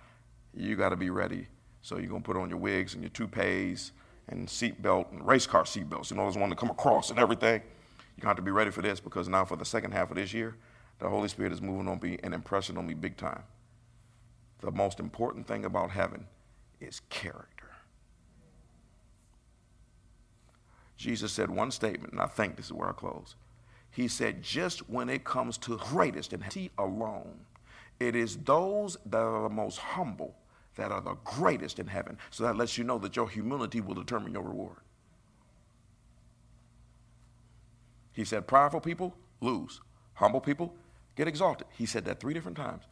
[0.54, 1.48] you got to be ready.
[1.82, 3.90] So you're going to put on your wigs and your toupees
[4.28, 6.12] and seatbelt and race car seatbelts.
[6.12, 7.54] You know, those one to come across and everything.
[7.54, 10.10] You're going to have to be ready for this because now for the second half
[10.10, 10.54] of this year,
[11.00, 13.42] the Holy Spirit is moving on me and impressing on me big time.
[14.60, 16.28] The most important thing about heaven
[16.80, 17.72] is character.
[20.96, 23.34] Jesus said one statement, and I think this is where I close.
[23.90, 27.40] He said, just when it comes to greatest and he alone,
[28.04, 30.34] it is those that are the most humble
[30.76, 32.18] that are the greatest in heaven.
[32.30, 34.76] So that lets you know that your humility will determine your reward.
[38.12, 39.80] He said, prideful people lose,
[40.14, 40.74] humble people
[41.16, 41.66] get exalted.
[41.76, 42.84] He said that three different times.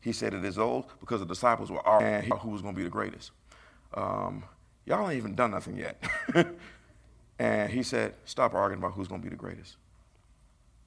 [0.00, 2.84] He said it is those because the disciples were arguing who was going to be
[2.84, 3.32] the greatest.
[3.92, 4.44] Um,
[4.86, 6.02] y'all ain't even done nothing yet.
[7.38, 9.76] and he said, stop arguing about who's going to be the greatest.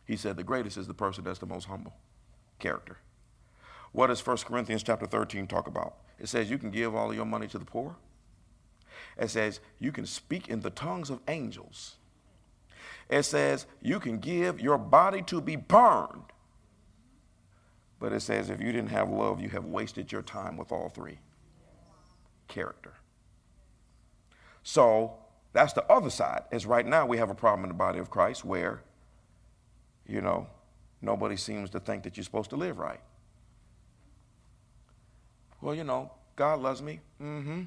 [0.06, 1.94] He said the greatest is the person that's the most humble
[2.58, 2.98] character.
[3.94, 5.98] What does 1 Corinthians chapter 13 talk about?
[6.20, 7.96] It says you can give all of your money to the poor.
[9.18, 11.96] It says you can speak in the tongues of angels.
[13.10, 16.24] It says you can give your body to be burned.
[18.00, 20.90] But it says if you didn't have love, you have wasted your time with all
[20.90, 21.20] three
[22.48, 22.94] character.
[24.64, 25.14] So
[25.54, 26.44] that's the other side.
[26.52, 28.82] Is right now we have a problem in the body of Christ where,
[30.08, 30.48] you know,
[31.02, 33.02] nobody seems to think that you're supposed to live right.
[35.64, 37.00] Well, you know, God loves me.
[37.22, 37.62] Mm-hmm.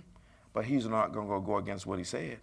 [0.52, 2.39] But he's not going to go against what he said.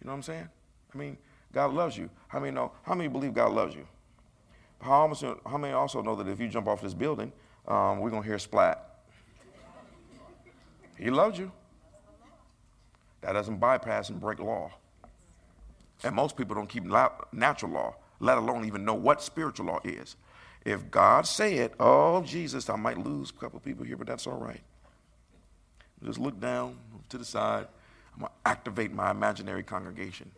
[0.00, 0.48] You know what I'm saying?
[0.94, 1.18] I mean,
[1.52, 2.08] God loves you.
[2.28, 2.72] How many know?
[2.82, 3.86] How many believe God loves you?
[4.80, 7.32] How, almost, how many also know that if you jump off this building,
[7.68, 9.02] um, we're going to hear splat?
[10.98, 11.52] He loves you.
[13.20, 14.70] That doesn't bypass and break law.
[16.02, 20.16] And most people don't keep natural law, let alone even know what spiritual law is.
[20.64, 24.36] If God said, oh, Jesus, I might lose a couple people here, but that's all
[24.36, 24.60] right.
[26.04, 26.76] Just look down
[27.08, 27.66] to the side.
[28.14, 30.30] I'm going to activate my imaginary congregation.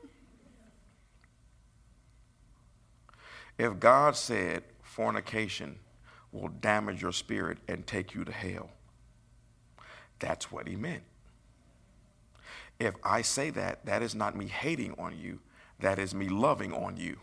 [3.59, 5.79] If God said fornication
[6.33, 8.71] will damage your spirit and take you to hell,
[10.19, 11.03] that's what he meant.
[12.79, 15.41] If I say that, that is not me hating on you,
[15.81, 17.19] that is me loving on you.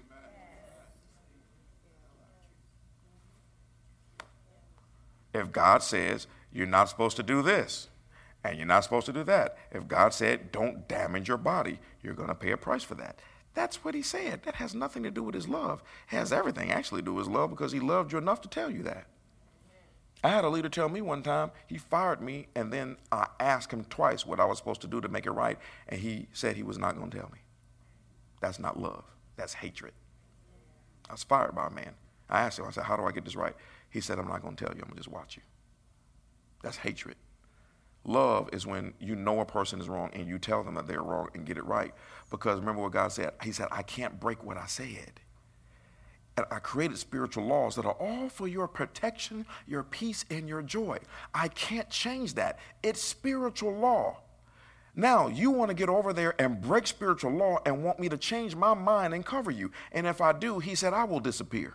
[5.33, 7.89] If God says you're not supposed to do this
[8.43, 12.13] and you're not supposed to do that, if God said don't damage your body, you're
[12.13, 13.19] going to pay a price for that.
[13.53, 14.43] That's what he said.
[14.43, 15.83] That has nothing to do with his love.
[16.11, 18.49] It has everything actually to do with his love because he loved you enough to
[18.49, 19.07] tell you that.
[20.23, 23.71] I had a leader tell me one time, he fired me, and then I asked
[23.71, 25.57] him twice what I was supposed to do to make it right,
[25.87, 27.39] and he said he was not going to tell me.
[28.41, 29.05] That's not love,
[29.37, 29.93] that's hatred.
[31.09, 31.93] I was fired by a man.
[32.29, 33.55] I asked him, I said, How do I get this right?
[33.89, 35.43] He said, I'm not going to tell you, I'm going to just watch you.
[36.61, 37.15] That's hatred.
[38.05, 41.01] Love is when you know a person is wrong and you tell them that they're
[41.01, 41.93] wrong and get it right.
[42.29, 43.31] Because remember what God said?
[43.43, 45.19] He said, I can't break what I said.
[46.37, 50.61] And I created spiritual laws that are all for your protection, your peace, and your
[50.61, 50.99] joy.
[51.33, 52.59] I can't change that.
[52.81, 54.21] It's spiritual law.
[54.95, 58.17] Now, you want to get over there and break spiritual law and want me to
[58.17, 59.71] change my mind and cover you.
[59.91, 61.73] And if I do, he said, I will disappear.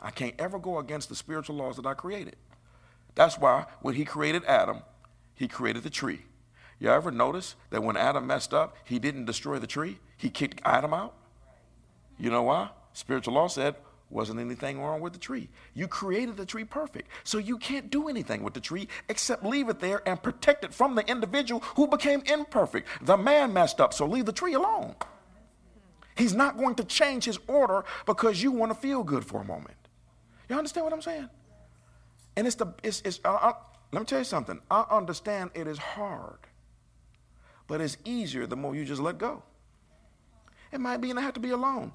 [0.00, 2.36] I can't ever go against the spiritual laws that I created.
[3.14, 4.82] That's why when he created Adam,
[5.34, 6.22] He created the tree.
[6.80, 9.98] You ever notice that when Adam messed up, he didn't destroy the tree?
[10.16, 11.14] He kicked Adam out?
[12.18, 12.70] You know why?
[12.92, 13.76] Spiritual law said,
[14.10, 15.48] wasn't anything wrong with the tree.
[15.74, 17.08] You created the tree perfect.
[17.24, 20.74] So you can't do anything with the tree except leave it there and protect it
[20.74, 22.88] from the individual who became imperfect.
[23.02, 24.96] The man messed up, so leave the tree alone.
[26.16, 29.44] He's not going to change his order because you want to feel good for a
[29.44, 29.76] moment.
[30.48, 31.28] You understand what I'm saying?
[32.36, 33.52] And it's the, it's, it's uh, uh,
[33.92, 34.60] let me tell you something.
[34.70, 36.38] I understand it is hard,
[37.66, 39.42] but it's easier the more you just let go.
[40.72, 41.92] It might be, and I have to be alone.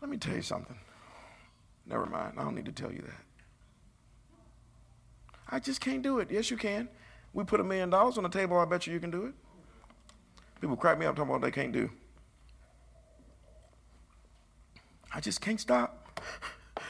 [0.00, 0.76] Let me tell you something.
[1.86, 2.34] Never mind.
[2.38, 3.24] I don't need to tell you that.
[5.48, 6.30] I just can't do it.
[6.30, 6.88] Yes, you can.
[7.32, 8.58] We put a million dollars on the table.
[8.58, 9.34] I bet you you can do it.
[10.60, 11.90] People crack me up talking about what they can't do.
[15.12, 16.18] I just can't stop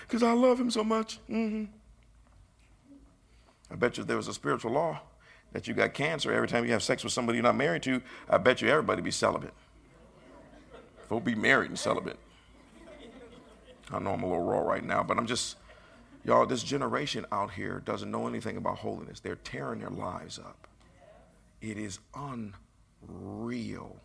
[0.06, 1.18] because I love him so much.
[1.28, 1.64] Mm-hmm.
[3.70, 5.00] I bet you if there was a spiritual law
[5.52, 8.02] that you got cancer every time you have sex with somebody you're not married to,
[8.28, 9.54] I bet you everybody be celibate.
[11.08, 12.18] Folk be married and celibate.
[13.90, 15.56] I know I'm a little raw right now, but I'm just,
[16.24, 19.20] y'all, this generation out here doesn't know anything about holiness.
[19.20, 20.66] They're tearing their lives up.
[21.60, 21.98] It is
[23.08, 23.96] unreal.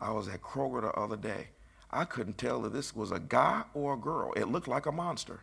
[0.00, 1.48] I was at Kroger the other day.
[1.94, 4.32] I couldn't tell if this was a guy or a girl.
[4.36, 5.40] It looked like a monster.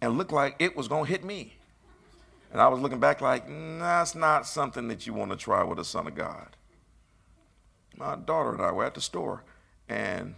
[0.00, 1.54] And looked like it was going to hit me.
[2.52, 5.62] And I was looking back like, mm, that's not something that you want to try
[5.62, 6.56] with a son of God.
[7.96, 9.44] My daughter and I were at the store,
[9.88, 10.34] and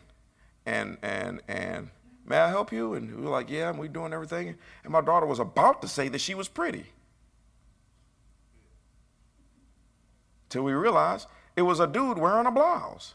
[0.67, 1.91] and and and
[2.27, 2.95] May I help you?
[2.95, 4.57] And we were like, Yeah, and we doing everything.
[4.83, 6.87] And my daughter was about to say that she was pretty.
[10.49, 13.15] Till we realized it was a dude wearing a blouse.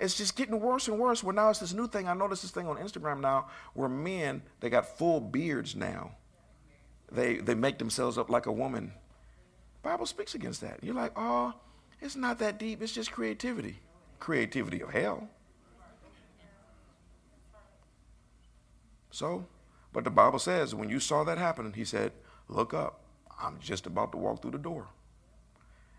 [0.00, 1.22] It's just getting worse and worse.
[1.22, 2.08] Well, now it's this new thing.
[2.08, 6.12] I noticed this thing on Instagram now where men, they got full beards now.
[7.12, 8.92] They they make themselves up like a woman.
[9.82, 10.82] Bible speaks against that.
[10.82, 11.52] You're like, oh,
[12.00, 12.82] it's not that deep.
[12.82, 13.78] It's just creativity.
[14.18, 15.28] Creativity of hell.
[19.10, 19.44] So,
[19.92, 22.12] but the Bible says when you saw that happening, he said,
[22.48, 23.00] Look up.
[23.40, 24.88] I'm just about to walk through the door.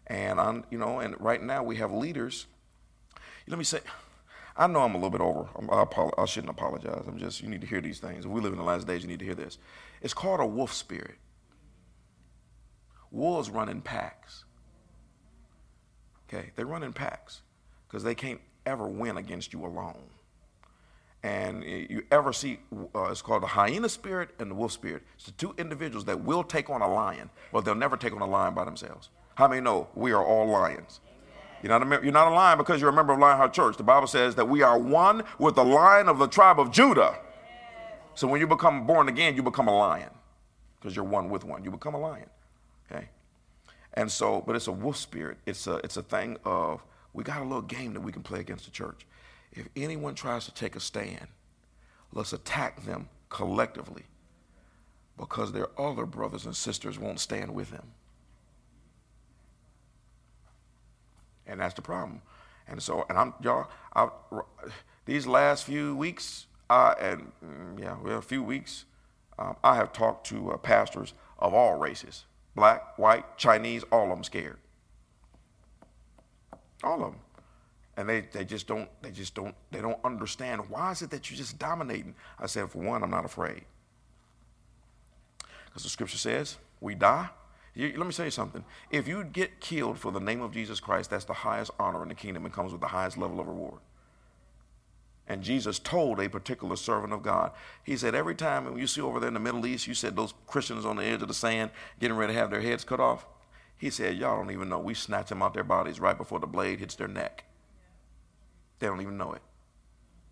[0.07, 2.47] And I'm, you know, and right now we have leaders.
[3.47, 3.79] Let me say,
[4.55, 5.47] I know I'm a little bit over.
[5.71, 7.05] I, I shouldn't apologize.
[7.07, 8.25] I'm just, you need to hear these things.
[8.25, 9.57] If we live in the last days, you need to hear this.
[10.01, 11.15] It's called a wolf spirit.
[13.11, 14.45] Wolves run in packs.
[16.27, 17.41] Okay, they run in packs
[17.87, 20.03] because they can't ever win against you alone.
[21.23, 22.59] And you ever see,
[22.95, 25.03] uh, it's called the hyena spirit and the wolf spirit.
[25.17, 28.21] It's the two individuals that will take on a lion, but they'll never take on
[28.21, 29.09] a lion by themselves.
[29.35, 30.99] How many know we are all lions?
[31.61, 33.77] You're not, a, you're not a lion because you're a member of Lionheart Church.
[33.77, 37.17] The Bible says that we are one with the lion of the tribe of Judah.
[38.15, 40.09] So when you become born again, you become a lion
[40.79, 41.63] because you're one with one.
[41.63, 42.29] You become a lion.
[42.91, 43.09] Okay?
[43.93, 45.37] And so, but it's a wolf spirit.
[45.45, 46.83] It's a, it's a thing of,
[47.13, 49.05] we got a little game that we can play against the church
[49.53, 51.27] if anyone tries to take a stand,
[52.13, 54.03] let's attack them collectively
[55.17, 57.91] because their other brothers and sisters won't stand with them.
[61.51, 62.21] And that's the problem.
[62.67, 64.07] And so, and I'm, y'all, I,
[65.05, 68.85] these last few weeks, uh, and mm, yeah, well, a few weeks,
[69.37, 72.25] um, I have talked to uh, pastors of all races
[72.55, 74.57] black, white, Chinese, all of them scared.
[76.83, 77.21] All of them
[77.97, 81.29] and they, they just don't they just don't they don't understand why is it that
[81.29, 83.63] you're just dominating i said for one i'm not afraid
[85.65, 87.29] because the scripture says we die
[87.73, 91.09] you, let me say something if you get killed for the name of jesus christ
[91.09, 93.79] that's the highest honor in the kingdom and comes with the highest level of reward
[95.27, 97.51] and jesus told a particular servant of god
[97.83, 100.33] he said every time you see over there in the middle east you said those
[100.47, 103.25] christians on the edge of the sand getting ready to have their heads cut off
[103.77, 106.47] he said y'all don't even know we snatch them out their bodies right before the
[106.47, 107.45] blade hits their neck
[108.81, 109.43] they don't even know it.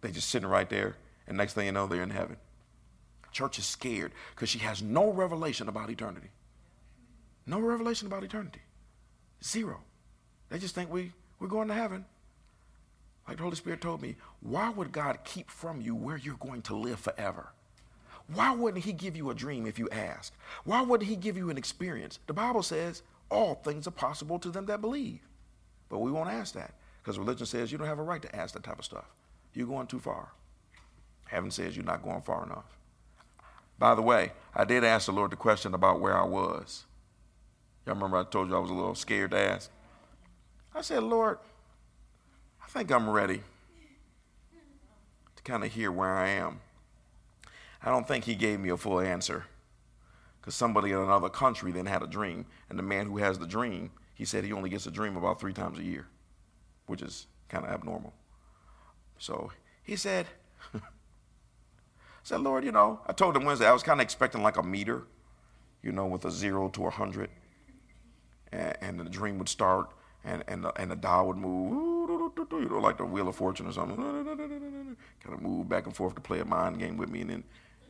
[0.02, 0.98] They just sitting right there,
[1.28, 2.38] and next thing you know, they're in heaven.
[3.32, 6.30] Church is scared because she has no revelation about eternity.
[7.50, 8.62] No revelation about eternity.
[9.44, 9.80] Zero.
[10.50, 12.06] They just think we, we're going to heaven.
[13.28, 16.62] Like the Holy Spirit told me, why would God keep from you where you're going
[16.64, 17.50] to live forever?
[18.32, 20.32] Why wouldn't He give you a dream if you ask?
[20.64, 22.20] Why wouldn't He give you an experience?
[22.28, 23.02] The Bible says
[23.32, 25.22] all things are possible to them that believe.
[25.90, 26.76] But we won't ask that.
[27.02, 29.10] Because religion says you don't have a right to ask that type of stuff.
[29.56, 30.30] You're going too far.
[31.26, 32.78] Heaven says you're not going far enough.
[33.80, 36.86] By the way, I did ask the Lord the question about where I was.
[37.86, 39.72] Y'all remember I told you I was a little scared to ask?
[40.76, 41.40] I said, Lord,
[42.64, 43.42] I think I'm ready
[45.36, 46.60] to kind of hear where I am.
[47.82, 49.46] I don't think he gave me a full answer
[50.40, 53.48] Because somebody in another country then had a dream, and the man who has the
[53.48, 56.08] dream, he said he only gets a dream about three times a year,
[56.88, 58.14] which is kind of abnormal.
[59.18, 59.52] So
[59.82, 60.28] he said,
[62.24, 64.64] said, Lord, you know, I told him Wednesday, I was kind of expecting like a
[64.64, 65.04] meter,
[65.82, 67.30] you know, with a zero to a hundred.
[68.52, 69.92] And, and the dream would start
[70.24, 71.72] and, and, the, and the dial would move,
[72.52, 73.98] you know, like the Wheel of Fortune or something.
[73.98, 77.44] Kind of move back and forth to play a mind game with me and then,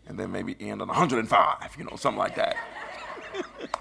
[0.07, 2.57] and then maybe end on 105, you know, something like that.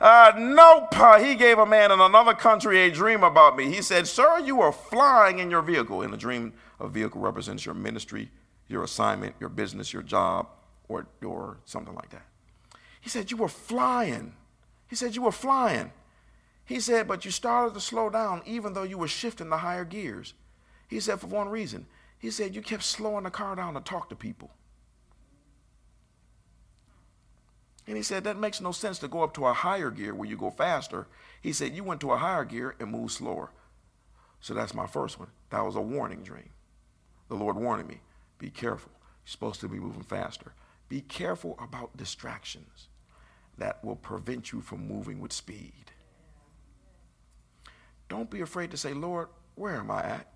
[0.00, 0.88] Uh, nope.
[0.98, 3.72] Uh, he gave a man in another country a dream about me.
[3.72, 6.02] He said, Sir, you are flying in your vehicle.
[6.02, 8.30] In a dream, a vehicle represents your ministry,
[8.68, 10.48] your assignment, your business, your job,
[10.88, 12.26] or, or something like that.
[13.00, 14.34] He said, You were flying.
[14.88, 15.92] He said, You were flying.
[16.64, 19.84] He said, But you started to slow down even though you were shifting the higher
[19.84, 20.34] gears.
[20.88, 21.86] He said, For one reason.
[22.18, 24.50] He said, You kept slowing the car down to talk to people.
[27.86, 30.28] And he said, That makes no sense to go up to a higher gear where
[30.28, 31.06] you go faster.
[31.42, 33.50] He said, You went to a higher gear and moved slower.
[34.40, 35.28] So that's my first one.
[35.50, 36.50] That was a warning dream.
[37.28, 38.00] The Lord warning me
[38.38, 38.92] be careful.
[39.24, 40.52] You're supposed to be moving faster.
[40.88, 42.88] Be careful about distractions
[43.58, 45.92] that will prevent you from moving with speed.
[48.08, 50.32] Don't be afraid to say, Lord, where am I at?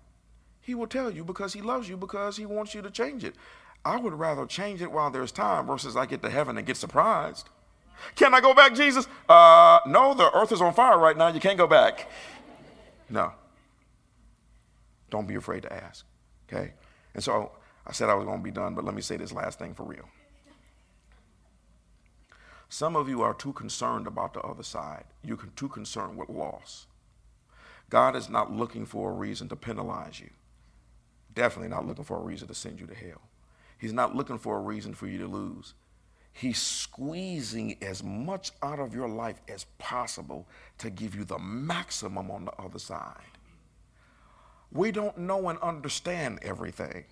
[0.61, 3.35] He will tell you because he loves you because he wants you to change it.
[3.85, 6.77] I would rather change it while there's time versus I get to heaven and get
[6.77, 7.49] surprised.
[8.15, 9.07] Can I go back, Jesus?
[9.27, 11.27] Uh, no, the earth is on fire right now.
[11.27, 12.09] You can't go back.
[13.09, 13.33] No.
[15.09, 16.05] Don't be afraid to ask.
[16.47, 16.73] Okay?
[17.13, 17.51] And so
[17.85, 19.73] I said I was going to be done, but let me say this last thing
[19.73, 20.07] for real.
[22.69, 25.05] Some of you are too concerned about the other side.
[25.23, 26.85] You're too concerned with loss.
[27.89, 30.29] God is not looking for a reason to penalize you.
[31.33, 33.21] Definitely not looking for a reason to send you to hell.
[33.79, 35.73] He's not looking for a reason for you to lose.
[36.31, 40.47] He's squeezing as much out of your life as possible
[40.77, 43.15] to give you the maximum on the other side.
[44.71, 47.05] We don't know and understand everything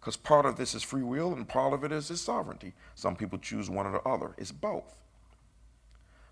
[0.00, 2.72] because part of this is free will and part of it is his sovereignty.
[2.94, 4.34] Some people choose one or the other.
[4.38, 5.01] It's both.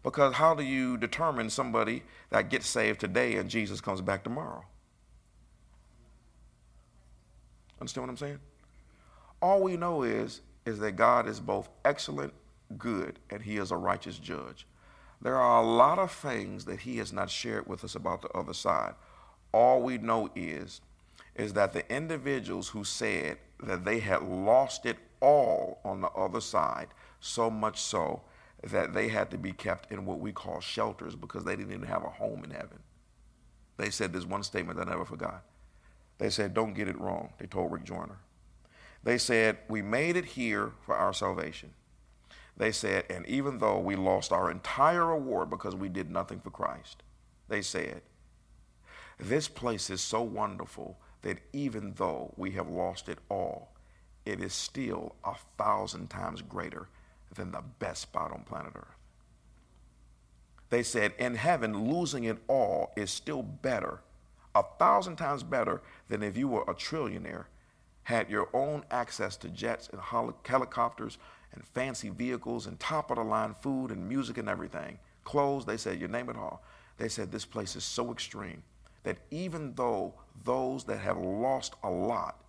[0.03, 4.65] Because how do you determine somebody that gets saved today and Jesus comes back tomorrow?
[7.81, 8.39] Understand what I'm saying?
[9.43, 12.33] All we know is, is that God is both excellent,
[12.79, 14.67] good, and he is a righteous judge.
[15.23, 18.31] There are a lot of things that he has not shared with us about the
[18.31, 18.95] other side.
[19.53, 20.81] All we know is,
[21.35, 26.41] is that the individuals who said that they had lost it all on the other
[26.41, 26.89] side,
[27.21, 28.23] so much so
[28.62, 31.87] that they had to be kept in what we call shelters because they didn't even
[31.87, 32.78] have a home in heaven.
[33.77, 35.45] They said this one statement I never forgot.
[36.19, 37.32] They said, Don't get it wrong.
[37.39, 38.19] They told Rick Joyner.
[39.03, 41.70] They said, We made it here for our salvation.
[42.57, 46.51] They said, And even though we lost our entire award because we did nothing for
[46.51, 47.03] Christ,
[47.49, 48.03] they said,
[49.19, 53.73] This place is so wonderful that even though we have lost it all,
[54.27, 56.89] it is still a thousand times greater
[57.35, 58.97] than the best spot on planet Earth.
[60.70, 64.01] They said, In heaven, losing it all is still better,
[64.55, 67.47] a thousand times better than if you were a trillionaire
[68.05, 70.01] had your own access to jets and
[70.44, 71.19] helicopters
[71.52, 75.77] and fancy vehicles and top of the line food and music and everything, clothes, they
[75.77, 76.62] said, you name it all.
[76.97, 78.62] They said this place is so extreme
[79.02, 82.40] that even though those that have lost a lot,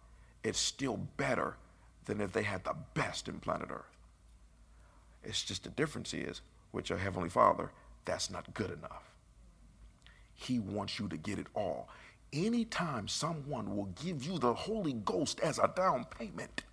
[0.44, 1.56] it's still better
[2.06, 3.91] than if they had the best in planet Earth.
[5.24, 6.42] It's just the difference is
[6.72, 7.72] with your Heavenly Father,
[8.06, 9.14] that's not good enough.
[10.34, 11.90] He wants you to get it all
[12.34, 16.64] anytime someone will give you the Holy Ghost as a down payment,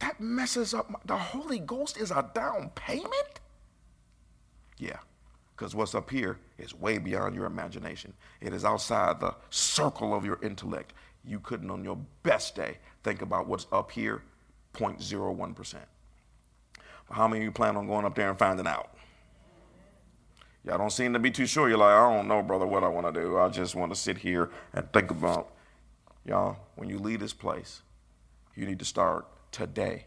[0.00, 0.90] that messes up.
[0.90, 3.40] My, the Holy Ghost is a down payment?
[4.78, 4.98] Yeah,
[5.56, 8.12] because what's up here is way beyond your imagination.
[8.40, 10.94] It is outside the circle of your intellect.
[11.24, 14.22] You couldn't, on your best day, think about what's up here
[14.74, 15.74] 0.01%.
[17.08, 18.90] But how many of you plan on going up there and finding out?
[20.64, 21.68] Y'all don't seem to be too sure.
[21.68, 23.38] You're like, I don't know, brother, what I want to do.
[23.38, 25.52] I just want to sit here and think about.
[26.26, 27.80] Y'all, when you leave this place,
[28.54, 30.04] you need to start today.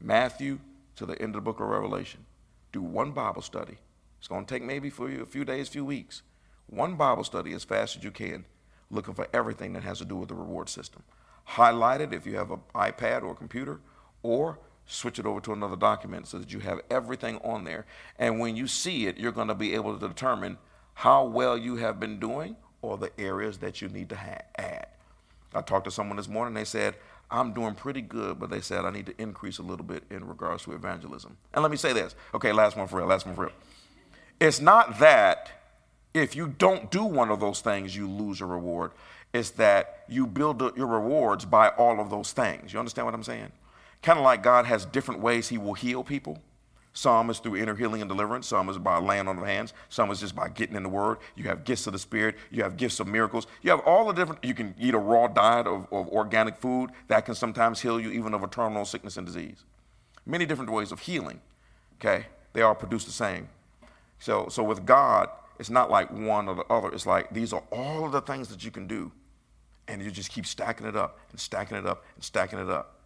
[0.00, 0.58] Matthew
[0.96, 2.26] to the end of the book of Revelation.
[2.72, 3.78] Do one Bible study.
[4.18, 6.22] It's going to take maybe for you a few days, few weeks.
[6.66, 8.44] One Bible study as fast as you can,
[8.90, 11.02] looking for everything that has to do with the reward system.
[11.44, 13.80] Highlight it if you have an iPad or a computer,
[14.22, 17.86] or switch it over to another document so that you have everything on there.
[18.18, 20.58] And when you see it, you're going to be able to determine
[20.94, 24.86] how well you have been doing or the areas that you need to ha- add.
[25.54, 26.96] I talked to someone this morning, they said,
[27.30, 30.26] I'm doing pretty good, but they said I need to increase a little bit in
[30.26, 31.36] regards to evangelism.
[31.54, 32.14] And let me say this.
[32.34, 33.52] Okay, last one for real, last one for real.
[34.38, 35.50] It's not that
[36.12, 38.92] if you don't do one of those things, you lose a reward.
[39.32, 42.72] It's that you build your rewards by all of those things.
[42.72, 43.50] You understand what I'm saying?
[44.02, 46.38] Kind of like God has different ways He will heal people.
[46.94, 48.46] Some is through inner healing and deliverance.
[48.46, 49.72] Some is by laying on of hands.
[49.88, 51.18] Some is just by getting in the Word.
[51.36, 52.36] You have gifts of the Spirit.
[52.50, 53.46] You have gifts of miracles.
[53.62, 54.44] You have all the different.
[54.44, 58.10] You can eat a raw diet of, of organic food that can sometimes heal you
[58.10, 59.64] even of a terminal sickness and disease.
[60.26, 61.40] Many different ways of healing.
[61.98, 63.48] Okay, they all produce the same.
[64.18, 66.92] So, so with God, it's not like one or the other.
[66.92, 69.12] It's like these are all of the things that you can do,
[69.88, 72.98] and you just keep stacking it up and stacking it up and stacking it up.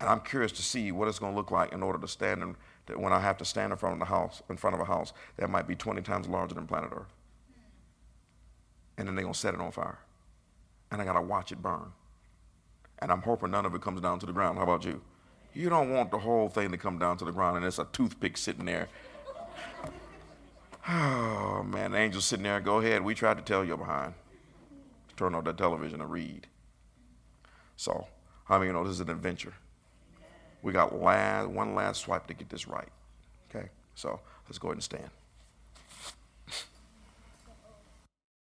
[0.00, 2.42] And I'm curious to see what it's going to look like in order to stand
[2.42, 2.56] in
[2.88, 4.84] that when I have to stand in front of the house, in front of a
[4.84, 7.12] house that might be 20 times larger than planet Earth.
[8.96, 9.98] And then they're going to set it on fire.
[10.90, 11.92] And I got to watch it burn.
[13.00, 14.58] And I'm hoping none of it comes down to the ground.
[14.58, 15.02] How about you?
[15.54, 17.86] You don't want the whole thing to come down to the ground and it's a
[17.92, 18.88] toothpick sitting there.
[20.90, 22.60] Oh, man, the angel's sitting there.
[22.60, 23.04] Go ahead.
[23.04, 24.14] We tried to tell you behind.
[25.18, 26.46] Turn on the television and read.
[27.76, 28.06] So,
[28.44, 29.52] how many you know this is an adventure?
[30.62, 32.88] We got last, one last swipe to get this right.
[33.48, 33.68] Okay?
[33.94, 35.10] So let's go ahead and stand.